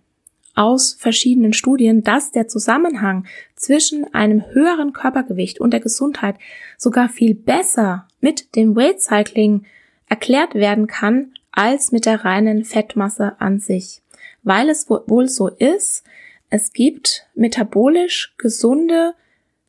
aus 0.56 0.94
verschiedenen 0.94 1.54
Studien, 1.54 2.04
dass 2.04 2.32
der 2.32 2.48
Zusammenhang 2.48 3.26
zwischen 3.56 4.14
einem 4.14 4.44
höheren 4.52 4.92
Körpergewicht 4.92 5.62
und 5.62 5.72
der 5.72 5.80
Gesundheit 5.80 6.36
sogar 6.78 7.08
viel 7.08 7.34
besser 7.34 8.08
mit 8.20 8.56
dem 8.56 8.76
Weight 8.76 9.02
Cycling 9.02 9.66
erklärt 10.08 10.56
werden 10.56 10.88
kann 10.88 11.34
als 11.52 11.92
mit 11.92 12.06
der 12.06 12.26
reinen 12.26 12.66
Fettmasse 12.66 13.40
an 13.40 13.60
sich. 13.60 14.02
Weil 14.44 14.70
es 14.70 14.90
wohl 14.90 15.30
so 15.30 15.48
ist, 15.48 16.04
es 16.50 16.74
gibt 16.74 17.28
metabolisch 17.36 18.34
gesunde 18.38 19.14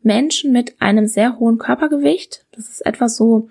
Menschen 0.03 0.51
mit 0.53 0.81
einem 0.81 1.07
sehr 1.07 1.39
hohen 1.39 1.59
Körpergewicht. 1.59 2.47
Das 2.53 2.69
ist 2.69 2.85
etwa 2.85 3.09
so 3.09 3.51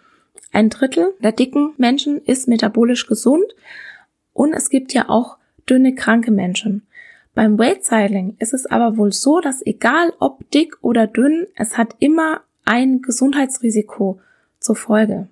ein 0.52 0.70
Drittel 0.70 1.14
der 1.22 1.32
dicken 1.32 1.74
Menschen 1.78 2.22
ist 2.24 2.48
metabolisch 2.48 3.08
gesund 3.08 3.56
und 4.34 4.54
es 4.54 4.70
gibt 4.70 4.94
ja 4.94 5.10
auch 5.10 5.38
dünne, 5.70 5.94
kranke 5.96 6.32
Menschen. 6.32 6.84
Beim 7.36 7.60
Weight 7.60 7.84
Cycling 7.84 8.36
ist 8.40 8.54
es 8.54 8.66
aber 8.66 8.98
wohl 8.98 9.14
so, 9.14 9.40
dass 9.40 9.66
egal 9.66 10.14
ob 10.20 10.50
dick 10.52 10.78
oder 10.82 11.08
dünn, 11.08 11.48
es 11.56 11.78
hat 11.78 11.96
immer 12.00 12.42
ein 12.66 13.02
Gesundheitsrisiko 13.02 14.20
zur 14.60 14.76
Folge. 14.76 15.28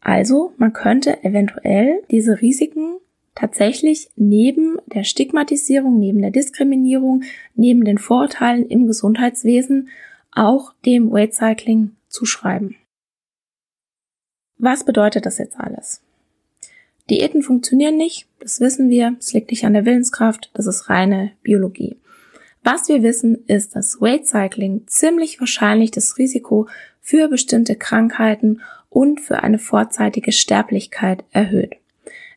Also 0.00 0.52
man 0.58 0.72
könnte 0.72 1.24
eventuell 1.24 2.02
diese 2.10 2.40
Risiken 2.40 2.96
tatsächlich 3.34 4.10
neben 4.16 4.76
der 4.86 5.04
Stigmatisierung, 5.04 5.98
neben 5.98 6.20
der 6.20 6.30
Diskriminierung, 6.30 7.22
neben 7.54 7.84
den 7.84 7.98
Vorurteilen 7.98 8.66
im 8.66 8.86
Gesundheitswesen 8.86 9.88
auch 10.30 10.72
dem 10.84 11.10
Weight 11.10 11.34
Cycling 11.34 11.92
zuschreiben. 12.08 12.76
Was 14.64 14.82
bedeutet 14.82 15.26
das 15.26 15.36
jetzt 15.36 15.60
alles? 15.60 16.00
Diäten 17.10 17.42
funktionieren 17.42 17.98
nicht, 17.98 18.26
das 18.40 18.60
wissen 18.60 18.88
wir, 18.88 19.14
es 19.20 19.34
liegt 19.34 19.50
nicht 19.50 19.66
an 19.66 19.74
der 19.74 19.84
Willenskraft, 19.84 20.50
das 20.54 20.66
ist 20.66 20.88
reine 20.88 21.32
Biologie. 21.42 21.98
Was 22.62 22.88
wir 22.88 23.02
wissen, 23.02 23.44
ist, 23.46 23.76
dass 23.76 24.00
Weight 24.00 24.26
Cycling 24.26 24.84
ziemlich 24.86 25.38
wahrscheinlich 25.38 25.90
das 25.90 26.16
Risiko 26.16 26.66
für 27.02 27.28
bestimmte 27.28 27.76
Krankheiten 27.76 28.62
und 28.88 29.20
für 29.20 29.42
eine 29.42 29.58
vorzeitige 29.58 30.32
Sterblichkeit 30.32 31.24
erhöht. 31.30 31.74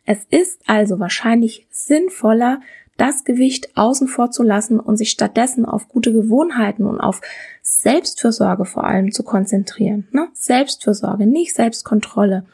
Es 0.05 0.25
ist 0.30 0.59
also 0.67 0.99
wahrscheinlich 0.99 1.65
sinnvoller, 1.71 2.59
das 2.97 3.23
Gewicht 3.23 3.77
außen 3.77 4.07
vor 4.07 4.31
zu 4.31 4.43
lassen 4.43 4.79
und 4.79 4.97
sich 4.97 5.11
stattdessen 5.11 5.65
auf 5.65 5.87
gute 5.87 6.11
Gewohnheiten 6.11 6.85
und 6.85 6.99
auf 6.99 7.21
Selbstfürsorge 7.61 8.65
vor 8.65 8.83
allem 8.83 9.11
zu 9.11 9.23
konzentrieren. 9.23 10.07
Ne? 10.11 10.27
Selbstfürsorge, 10.33 11.27
nicht 11.27 11.55
Selbstkontrolle. 11.55 12.45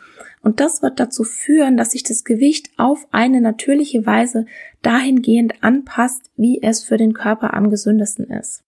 Und 0.41 0.59
das 0.59 0.81
wird 0.81 0.99
dazu 0.99 1.23
führen, 1.23 1.77
dass 1.77 1.91
sich 1.91 2.03
das 2.03 2.25
Gewicht 2.25 2.69
auf 2.77 3.07
eine 3.11 3.39
natürliche 3.39 4.05
Weise 4.05 4.45
dahingehend 4.81 5.63
anpasst, 5.63 6.29
wie 6.35 6.61
es 6.61 6.83
für 6.83 6.97
den 6.97 7.13
Körper 7.13 7.53
am 7.53 7.69
gesündesten 7.69 8.29
ist. 8.29 8.63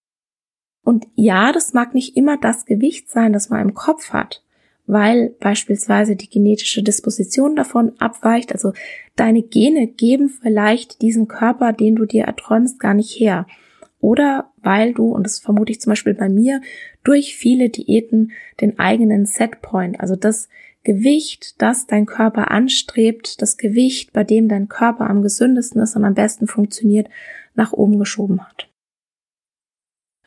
Und 0.82 1.06
ja, 1.14 1.52
das 1.52 1.74
mag 1.74 1.94
nicht 1.94 2.16
immer 2.16 2.38
das 2.38 2.64
Gewicht 2.64 3.10
sein, 3.10 3.32
das 3.32 3.50
man 3.50 3.60
im 3.60 3.74
Kopf 3.74 4.10
hat, 4.12 4.42
weil 4.86 5.30
beispielsweise 5.40 6.16
die 6.16 6.30
genetische 6.30 6.82
Disposition 6.82 7.56
davon 7.56 7.92
abweicht. 7.98 8.52
Also 8.52 8.72
deine 9.16 9.42
Gene 9.42 9.88
geben 9.88 10.28
vielleicht 10.28 11.02
diesen 11.02 11.28
Körper, 11.28 11.72
den 11.72 11.96
du 11.96 12.04
dir 12.04 12.24
erträumst, 12.24 12.78
gar 12.78 12.94
nicht 12.94 13.18
her. 13.18 13.46
Oder 13.98 14.52
weil 14.62 14.92
du, 14.92 15.06
und 15.08 15.24
das 15.24 15.40
vermute 15.40 15.72
ich 15.72 15.80
zum 15.80 15.90
Beispiel 15.90 16.14
bei 16.14 16.28
mir, 16.28 16.60
durch 17.02 17.36
viele 17.36 17.70
Diäten 17.70 18.32
den 18.60 18.78
eigenen 18.78 19.26
Setpoint, 19.26 20.00
also 20.00 20.16
das 20.16 20.48
Gewicht, 20.84 21.60
das 21.60 21.88
dein 21.88 22.06
Körper 22.06 22.52
anstrebt, 22.52 23.42
das 23.42 23.56
Gewicht, 23.56 24.12
bei 24.12 24.22
dem 24.22 24.48
dein 24.48 24.68
Körper 24.68 25.10
am 25.10 25.22
gesündesten 25.22 25.82
ist 25.82 25.96
und 25.96 26.04
am 26.04 26.14
besten 26.14 26.46
funktioniert, 26.46 27.08
nach 27.54 27.72
oben 27.72 27.98
geschoben 27.98 28.46
hat. 28.46 28.68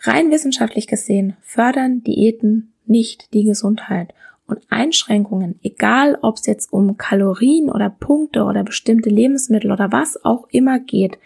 Rein 0.01 0.31
wissenschaftlich 0.31 0.87
gesehen 0.87 1.37
fördern 1.41 2.03
Diäten 2.03 2.73
nicht 2.85 3.33
die 3.33 3.43
Gesundheit 3.43 4.13
und 4.49 4.61
Einschränkungen, 4.69 5.59
egal 5.63 6.17
ob 6.21 6.37
es 6.37 6.45
jetzt 6.45 6.73
um 6.73 6.97
Kalorien 6.97 7.69
oder 7.69 7.89
Punkte 7.89 8.43
oder 8.43 8.63
bestimmte 8.63 9.09
Lebensmittel 9.09 9.71
oder 9.71 9.91
was 9.91 10.23
auch 10.23 10.47
immer 10.51 10.79
geht, 10.79 11.17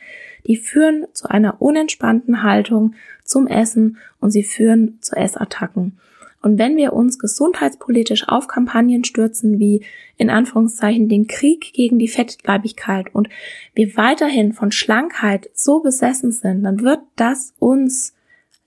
die 0.46 0.58
führen 0.58 1.06
zu 1.14 1.30
einer 1.30 1.62
unentspannten 1.62 2.44
Haltung 2.44 2.96
zum 3.24 3.48
Essen 3.48 3.98
und 4.20 4.32
sie 4.32 4.44
führen 4.44 4.98
zu 5.02 5.16
Essattacken. 5.16 5.98
Und 6.44 6.60
wenn 6.60 6.76
wir 6.76 6.92
uns 6.92 7.20
gesundheitspolitisch 7.20 8.28
auf 8.28 8.50
Kampagnen 8.50 9.06
stürzen, 9.06 9.60
wie 9.60 9.86
in 10.18 10.30
Anführungszeichen 10.30 11.08
den 11.08 11.28
Krieg 11.28 11.72
gegen 11.74 12.00
die 12.00 12.10
Fettleibigkeit 12.10 13.16
und 13.16 13.30
wir 13.74 13.96
weiterhin 13.96 14.52
von 14.52 14.74
Schlankheit 14.74 15.50
so 15.54 15.80
besessen 15.80 16.34
sind, 16.34 16.64
dann 16.64 16.82
wird 16.82 17.00
das 17.16 17.54
uns 17.60 18.14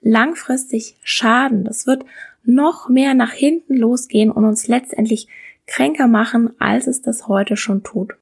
langfristig 0.00 0.96
schaden. 1.02 1.64
Das 1.64 1.86
wird 1.86 2.06
noch 2.46 2.88
mehr 2.88 3.14
nach 3.14 3.32
hinten 3.32 3.76
losgehen 3.76 4.30
und 4.30 4.44
uns 4.44 4.68
letztendlich 4.68 5.28
kränker 5.66 6.06
machen, 6.06 6.50
als 6.58 6.86
es 6.86 7.02
das 7.02 7.28
heute 7.28 7.56
schon 7.56 7.82
tut. 7.82 8.16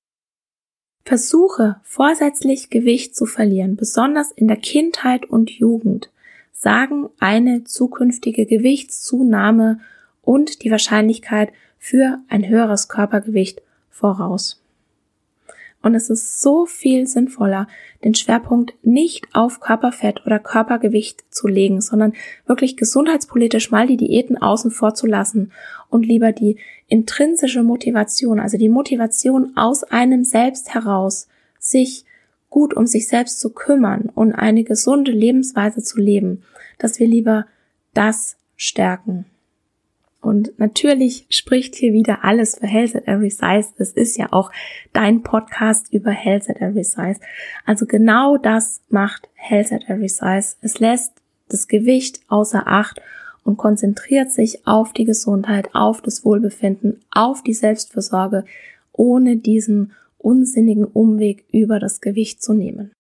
Versuche 1.05 1.81
vorsätzlich 1.83 2.71
Gewicht 2.71 3.15
zu 3.15 3.27
verlieren, 3.27 3.77
besonders 3.77 4.33
in 4.33 4.49
der 4.49 4.57
Kindheit 4.57 5.27
und 5.27 5.51
Jugend, 5.51 6.11
sagen 6.53 7.11
eine 7.19 7.65
zukünftige 7.65 8.47
Gewichtszunahme 8.47 9.81
und 10.23 10.63
die 10.65 10.71
Wahrscheinlichkeit 10.71 11.53
für 11.79 12.21
ein 12.29 12.49
höheres 12.49 12.89
Körpergewicht 12.89 13.61
voraus. 13.91 14.64
Und 15.85 15.95
es 15.95 16.09
ist 16.09 16.41
so 16.41 16.65
viel 16.65 17.07
sinnvoller, 17.07 17.69
den 18.05 18.15
Schwerpunkt 18.15 18.73
nicht 18.83 19.27
auf 19.35 19.61
Körperfett 19.61 20.25
oder 20.25 20.39
Körpergewicht 20.39 21.25
zu 21.29 21.47
legen, 21.47 21.83
sondern 21.83 22.15
wirklich 22.47 22.79
gesundheitspolitisch 22.79 23.71
mal 23.71 23.87
die 23.87 23.99
Diäten 23.99 24.39
außen 24.39 24.71
vor 24.71 24.95
zu 24.95 25.07
lassen 25.07 25.53
und 25.91 26.07
lieber 26.07 26.33
die 26.33 26.57
intrinsische 26.89 27.63
Motivation, 27.63 28.41
also 28.41 28.57
die 28.57 28.71
Motivation 28.71 29.53
aus 29.57 29.85
einem 29.85 30.25
selbst 30.25 30.73
heraus, 30.73 31.29
sich 31.59 32.07
gut 32.49 32.73
um 32.73 32.87
sich 32.87 33.07
selbst 33.07 33.39
zu 33.39 33.51
kümmern 33.51 34.11
und 34.15 34.33
eine 34.33 34.65
gesunde 34.65 35.13
Lebensweise 35.13 35.83
zu 35.83 36.01
leben, 36.01 36.45
dass 36.79 36.99
wir 36.99 37.09
lieber 37.09 37.45
das 37.93 38.39
stärken. 38.57 39.27
Und 40.25 40.59
natürlich 40.59 41.27
spricht 41.29 41.75
hier 41.75 41.93
wieder 41.93 42.25
alles 42.25 42.57
für 42.59 42.67
Health 42.67 42.97
at 42.97 43.07
Every 43.07 43.29
Size. 43.29 43.75
Es 43.77 43.93
ist 43.93 44.17
ja 44.17 44.33
auch 44.33 44.51
dein 44.95 45.23
Podcast 45.23 45.93
über 45.93 46.13
Health 46.13 46.49
at 46.49 46.63
Every 46.63 46.83
Size. 46.83 47.21
Also 47.67 47.85
genau 47.85 48.39
das 48.39 48.81
macht 48.89 49.29
Health 49.35 49.71
at 49.71 49.85
Every 49.91 50.09
Size. 50.09 50.57
Es 50.63 50.81
lässt 50.81 51.13
das 51.49 51.69
Gewicht 51.69 52.21
außer 52.29 52.67
Acht 52.67 53.03
und 53.45 53.59
konzentriert 53.59 54.31
sich 54.31 54.67
auf 54.67 54.95
die 54.95 55.05
Gesundheit, 55.05 55.75
auf 55.75 56.01
das 56.01 56.25
Wohlbefinden, 56.25 57.05
auf 57.11 57.43
die 57.43 57.53
Selbstversorge, 57.53 58.47
ohne 58.93 59.37
diesen 59.37 59.93
unsinnigen 60.17 60.87
Umweg 60.87 61.45
über 61.53 61.79
das 61.79 62.01
Gewicht 62.01 62.43
zu 62.43 62.55
nehmen. 62.55 62.93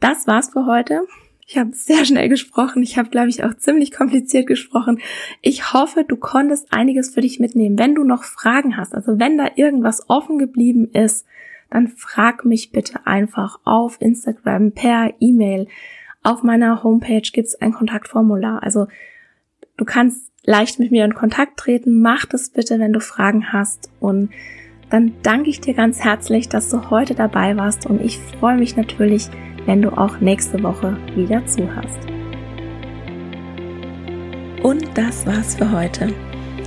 Das 0.00 0.26
war's 0.26 0.48
für 0.48 0.64
heute. 0.64 1.02
Ich 1.50 1.56
habe 1.56 1.70
sehr 1.72 2.04
schnell 2.04 2.28
gesprochen. 2.28 2.82
Ich 2.82 2.98
habe, 2.98 3.08
glaube 3.08 3.30
ich, 3.30 3.42
auch 3.42 3.54
ziemlich 3.54 3.90
kompliziert 3.90 4.46
gesprochen. 4.46 5.00
Ich 5.40 5.72
hoffe, 5.72 6.04
du 6.06 6.16
konntest 6.16 6.74
einiges 6.74 7.14
für 7.14 7.22
dich 7.22 7.40
mitnehmen. 7.40 7.78
Wenn 7.78 7.94
du 7.94 8.04
noch 8.04 8.24
Fragen 8.24 8.76
hast, 8.76 8.94
also 8.94 9.18
wenn 9.18 9.38
da 9.38 9.52
irgendwas 9.56 10.10
offen 10.10 10.38
geblieben 10.38 10.90
ist, 10.92 11.24
dann 11.70 11.88
frag 11.88 12.44
mich 12.44 12.70
bitte 12.70 13.06
einfach 13.06 13.60
auf 13.64 13.96
Instagram, 13.98 14.72
per 14.72 15.14
E-Mail. 15.20 15.68
Auf 16.22 16.42
meiner 16.42 16.82
Homepage 16.82 17.22
gibt's 17.32 17.54
ein 17.54 17.72
Kontaktformular. 17.72 18.62
Also 18.62 18.86
du 19.78 19.86
kannst 19.86 20.30
leicht 20.44 20.78
mit 20.78 20.90
mir 20.90 21.06
in 21.06 21.14
Kontakt 21.14 21.56
treten. 21.56 22.02
Mach 22.02 22.26
das 22.26 22.50
bitte, 22.50 22.78
wenn 22.78 22.92
du 22.92 23.00
Fragen 23.00 23.54
hast. 23.54 23.90
Und 24.00 24.28
dann 24.90 25.14
danke 25.22 25.48
ich 25.48 25.62
dir 25.62 25.72
ganz 25.72 26.04
herzlich, 26.04 26.50
dass 26.50 26.68
du 26.68 26.90
heute 26.90 27.14
dabei 27.14 27.56
warst. 27.56 27.86
Und 27.86 28.02
ich 28.02 28.18
freue 28.18 28.58
mich 28.58 28.76
natürlich, 28.76 29.30
wenn 29.68 29.82
du 29.82 29.90
auch 29.90 30.18
nächste 30.20 30.62
Woche 30.62 30.96
wieder 31.14 31.44
zuhörst. 31.46 31.98
Und 34.62 34.84
das 34.94 35.26
war's 35.26 35.56
für 35.56 35.70
heute. 35.70 36.08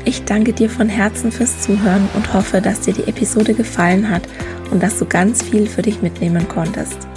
Ich 0.05 0.23
danke 0.23 0.53
dir 0.53 0.69
von 0.69 0.87
Herzen 0.87 1.31
fürs 1.31 1.61
Zuhören 1.61 2.07
und 2.13 2.31
hoffe, 2.31 2.61
dass 2.61 2.81
dir 2.81 2.93
die 2.93 3.09
Episode 3.09 3.55
gefallen 3.55 4.07
hat 4.07 4.21
und 4.69 4.83
dass 4.83 4.99
du 4.99 5.05
ganz 5.05 5.41
viel 5.41 5.65
für 5.65 5.81
dich 5.81 6.03
mitnehmen 6.03 6.47
konntest. 6.47 7.07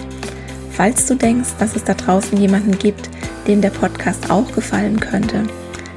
Falls 0.70 1.06
du 1.06 1.16
denkst, 1.16 1.50
dass 1.58 1.76
es 1.76 1.84
da 1.84 1.92
draußen 1.92 2.38
jemanden 2.38 2.78
gibt, 2.78 3.10
dem 3.46 3.60
der 3.60 3.70
Podcast 3.70 4.30
auch 4.30 4.50
gefallen 4.52 4.98
könnte, 4.98 5.42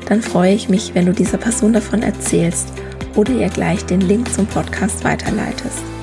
dann 0.09 0.21
freue 0.21 0.53
ich 0.53 0.67
mich, 0.67 0.95
wenn 0.95 1.05
du 1.05 1.13
dieser 1.13 1.37
Person 1.37 1.71
davon 1.71 2.03
erzählst 2.03 2.73
oder 3.15 3.31
ihr 3.31 3.49
gleich 3.49 3.85
den 3.85 4.01
Link 4.01 4.31
zum 4.33 4.47
Podcast 4.47 5.05
weiterleitest. 5.05 5.96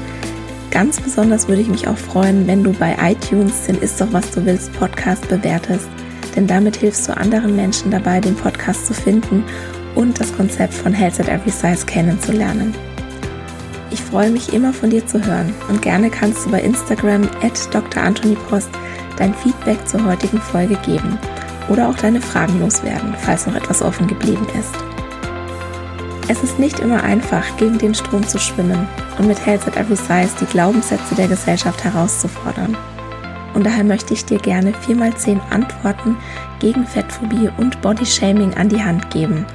Ganz 0.75 1.01
besonders 1.01 1.47
würde 1.47 1.63
ich 1.63 1.69
mich 1.69 1.87
auch 1.87 1.97
freuen, 1.97 2.49
wenn 2.49 2.65
du 2.65 2.73
bei 2.73 2.97
iTunes 3.01 3.63
den 3.63 3.79
Ist 3.79 4.01
doch 4.01 4.13
was 4.13 4.29
du 4.33 4.45
willst 4.45 4.73
Podcast 4.73 5.29
bewertest, 5.29 5.87
denn 6.35 6.49
damit 6.49 6.75
hilfst 6.75 7.09
du 7.09 7.17
anderen 7.17 7.55
Menschen 7.55 7.93
dabei, 7.93 8.21
den 8.21 8.35
Podcast 8.35 8.87
zu 8.87 8.93
finden 8.93 9.45
und 9.95 10.19
das 10.19 10.37
Konzept 10.37 10.75
von 10.75 10.93
Health 10.93 11.21
at 11.21 11.29
Every 11.29 11.53
Size 11.53 11.87
kennenzulernen. 11.87 12.75
Ich 13.93 14.03
freue 14.03 14.31
mich 14.31 14.53
immer 14.53 14.73
von 14.73 14.91
dir 14.91 15.07
zu 15.07 15.25
hören 15.25 15.55
und 15.69 15.81
gerne 15.81 16.11
kannst 16.11 16.45
du 16.45 16.51
bei 16.51 16.61
Instagram 16.61 17.23
at 17.41 17.73
Dr. 17.73 18.03
Anthony 18.03 18.35
Post 18.51 18.71
dein 19.17 19.33
Feedback 19.33 19.87
zur 19.87 20.05
heutigen 20.05 20.41
Folge 20.41 20.77
geben 20.85 21.21
oder 21.69 21.89
auch 21.89 21.97
deine 21.97 22.21
Fragen 22.21 22.59
loswerden, 22.59 23.15
falls 23.21 23.47
noch 23.47 23.55
etwas 23.55 23.81
offen 23.81 24.09
geblieben 24.09 24.47
ist. 24.59 24.75
Es 26.27 26.43
ist 26.43 26.59
nicht 26.59 26.81
immer 26.81 27.05
einfach, 27.05 27.45
gegen 27.59 27.79
den 27.79 27.95
Strom 27.95 28.27
zu 28.27 28.41
schwimmen 28.41 28.89
und 29.19 29.27
mit 29.27 29.45
Health 29.45 29.67
at 29.67 29.77
Every 29.77 29.97
Size 29.97 30.31
die 30.41 30.47
Glaubenssätze 30.47 31.15
der 31.15 31.29
Gesellschaft 31.29 31.85
herauszufordern. 31.85 32.77
Und 33.55 33.65
daher 33.65 33.85
möchte 33.85 34.15
ich 34.15 34.25
dir 34.25 34.39
gerne 34.39 34.73
4x10 34.73 35.39
Antworten 35.51 36.17
gegen 36.59 36.87
Fettphobie 36.87 37.51
und 37.57 37.81
Bodyshaming 37.83 38.55
an 38.55 38.69
die 38.69 38.83
Hand 38.83 39.11
geben, 39.11 39.47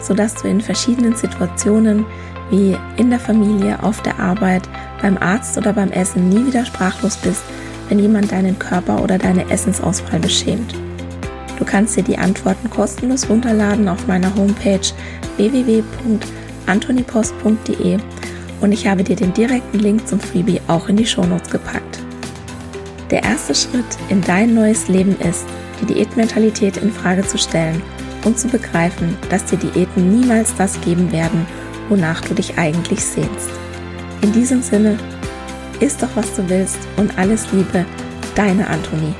sodass 0.00 0.34
du 0.34 0.48
in 0.48 0.60
verschiedenen 0.60 1.14
Situationen 1.14 2.04
wie 2.50 2.76
in 2.96 3.10
der 3.10 3.20
Familie, 3.20 3.80
auf 3.82 4.02
der 4.02 4.18
Arbeit, 4.18 4.68
beim 5.00 5.16
Arzt 5.18 5.56
oder 5.56 5.72
beim 5.72 5.92
Essen 5.92 6.28
nie 6.28 6.46
wieder 6.46 6.64
sprachlos 6.64 7.16
bist, 7.16 7.42
wenn 7.88 7.98
jemand 7.98 8.32
deinen 8.32 8.58
Körper 8.58 9.02
oder 9.02 9.18
deine 9.18 9.50
Essensauswahl 9.50 10.20
beschämt. 10.20 10.74
Du 11.58 11.64
kannst 11.64 11.96
dir 11.96 12.02
die 12.02 12.18
Antworten 12.18 12.68
kostenlos 12.68 13.28
runterladen 13.28 13.88
auf 13.88 14.06
meiner 14.06 14.34
Homepage 14.34 14.80
www.antonipost.de 15.36 17.98
und 18.64 18.72
ich 18.72 18.86
habe 18.86 19.04
dir 19.04 19.14
den 19.14 19.34
direkten 19.34 19.78
Link 19.78 20.08
zum 20.08 20.18
Freebie 20.18 20.58
auch 20.68 20.88
in 20.88 20.96
die 20.96 21.04
Shownotes 21.04 21.50
gepackt. 21.50 21.98
Der 23.10 23.22
erste 23.22 23.54
Schritt 23.54 23.84
in 24.08 24.22
dein 24.22 24.54
neues 24.54 24.88
Leben 24.88 25.18
ist, 25.20 25.44
die 25.82 25.92
Diätmentalität 25.92 26.78
in 26.78 26.90
Frage 26.90 27.26
zu 27.26 27.36
stellen 27.36 27.82
und 28.24 28.38
zu 28.38 28.48
begreifen, 28.48 29.18
dass 29.28 29.44
dir 29.44 29.58
Diäten 29.58 30.18
niemals 30.18 30.54
das 30.56 30.80
geben 30.80 31.12
werden, 31.12 31.46
wonach 31.90 32.22
du 32.22 32.32
dich 32.32 32.56
eigentlich 32.56 33.04
sehnst. 33.04 33.50
In 34.22 34.32
diesem 34.32 34.62
Sinne, 34.62 34.96
isst 35.80 36.02
doch 36.02 36.08
was 36.14 36.34
du 36.34 36.48
willst 36.48 36.78
und 36.96 37.18
alles 37.18 37.52
Liebe, 37.52 37.84
deine 38.34 38.66
Antonie. 38.66 39.12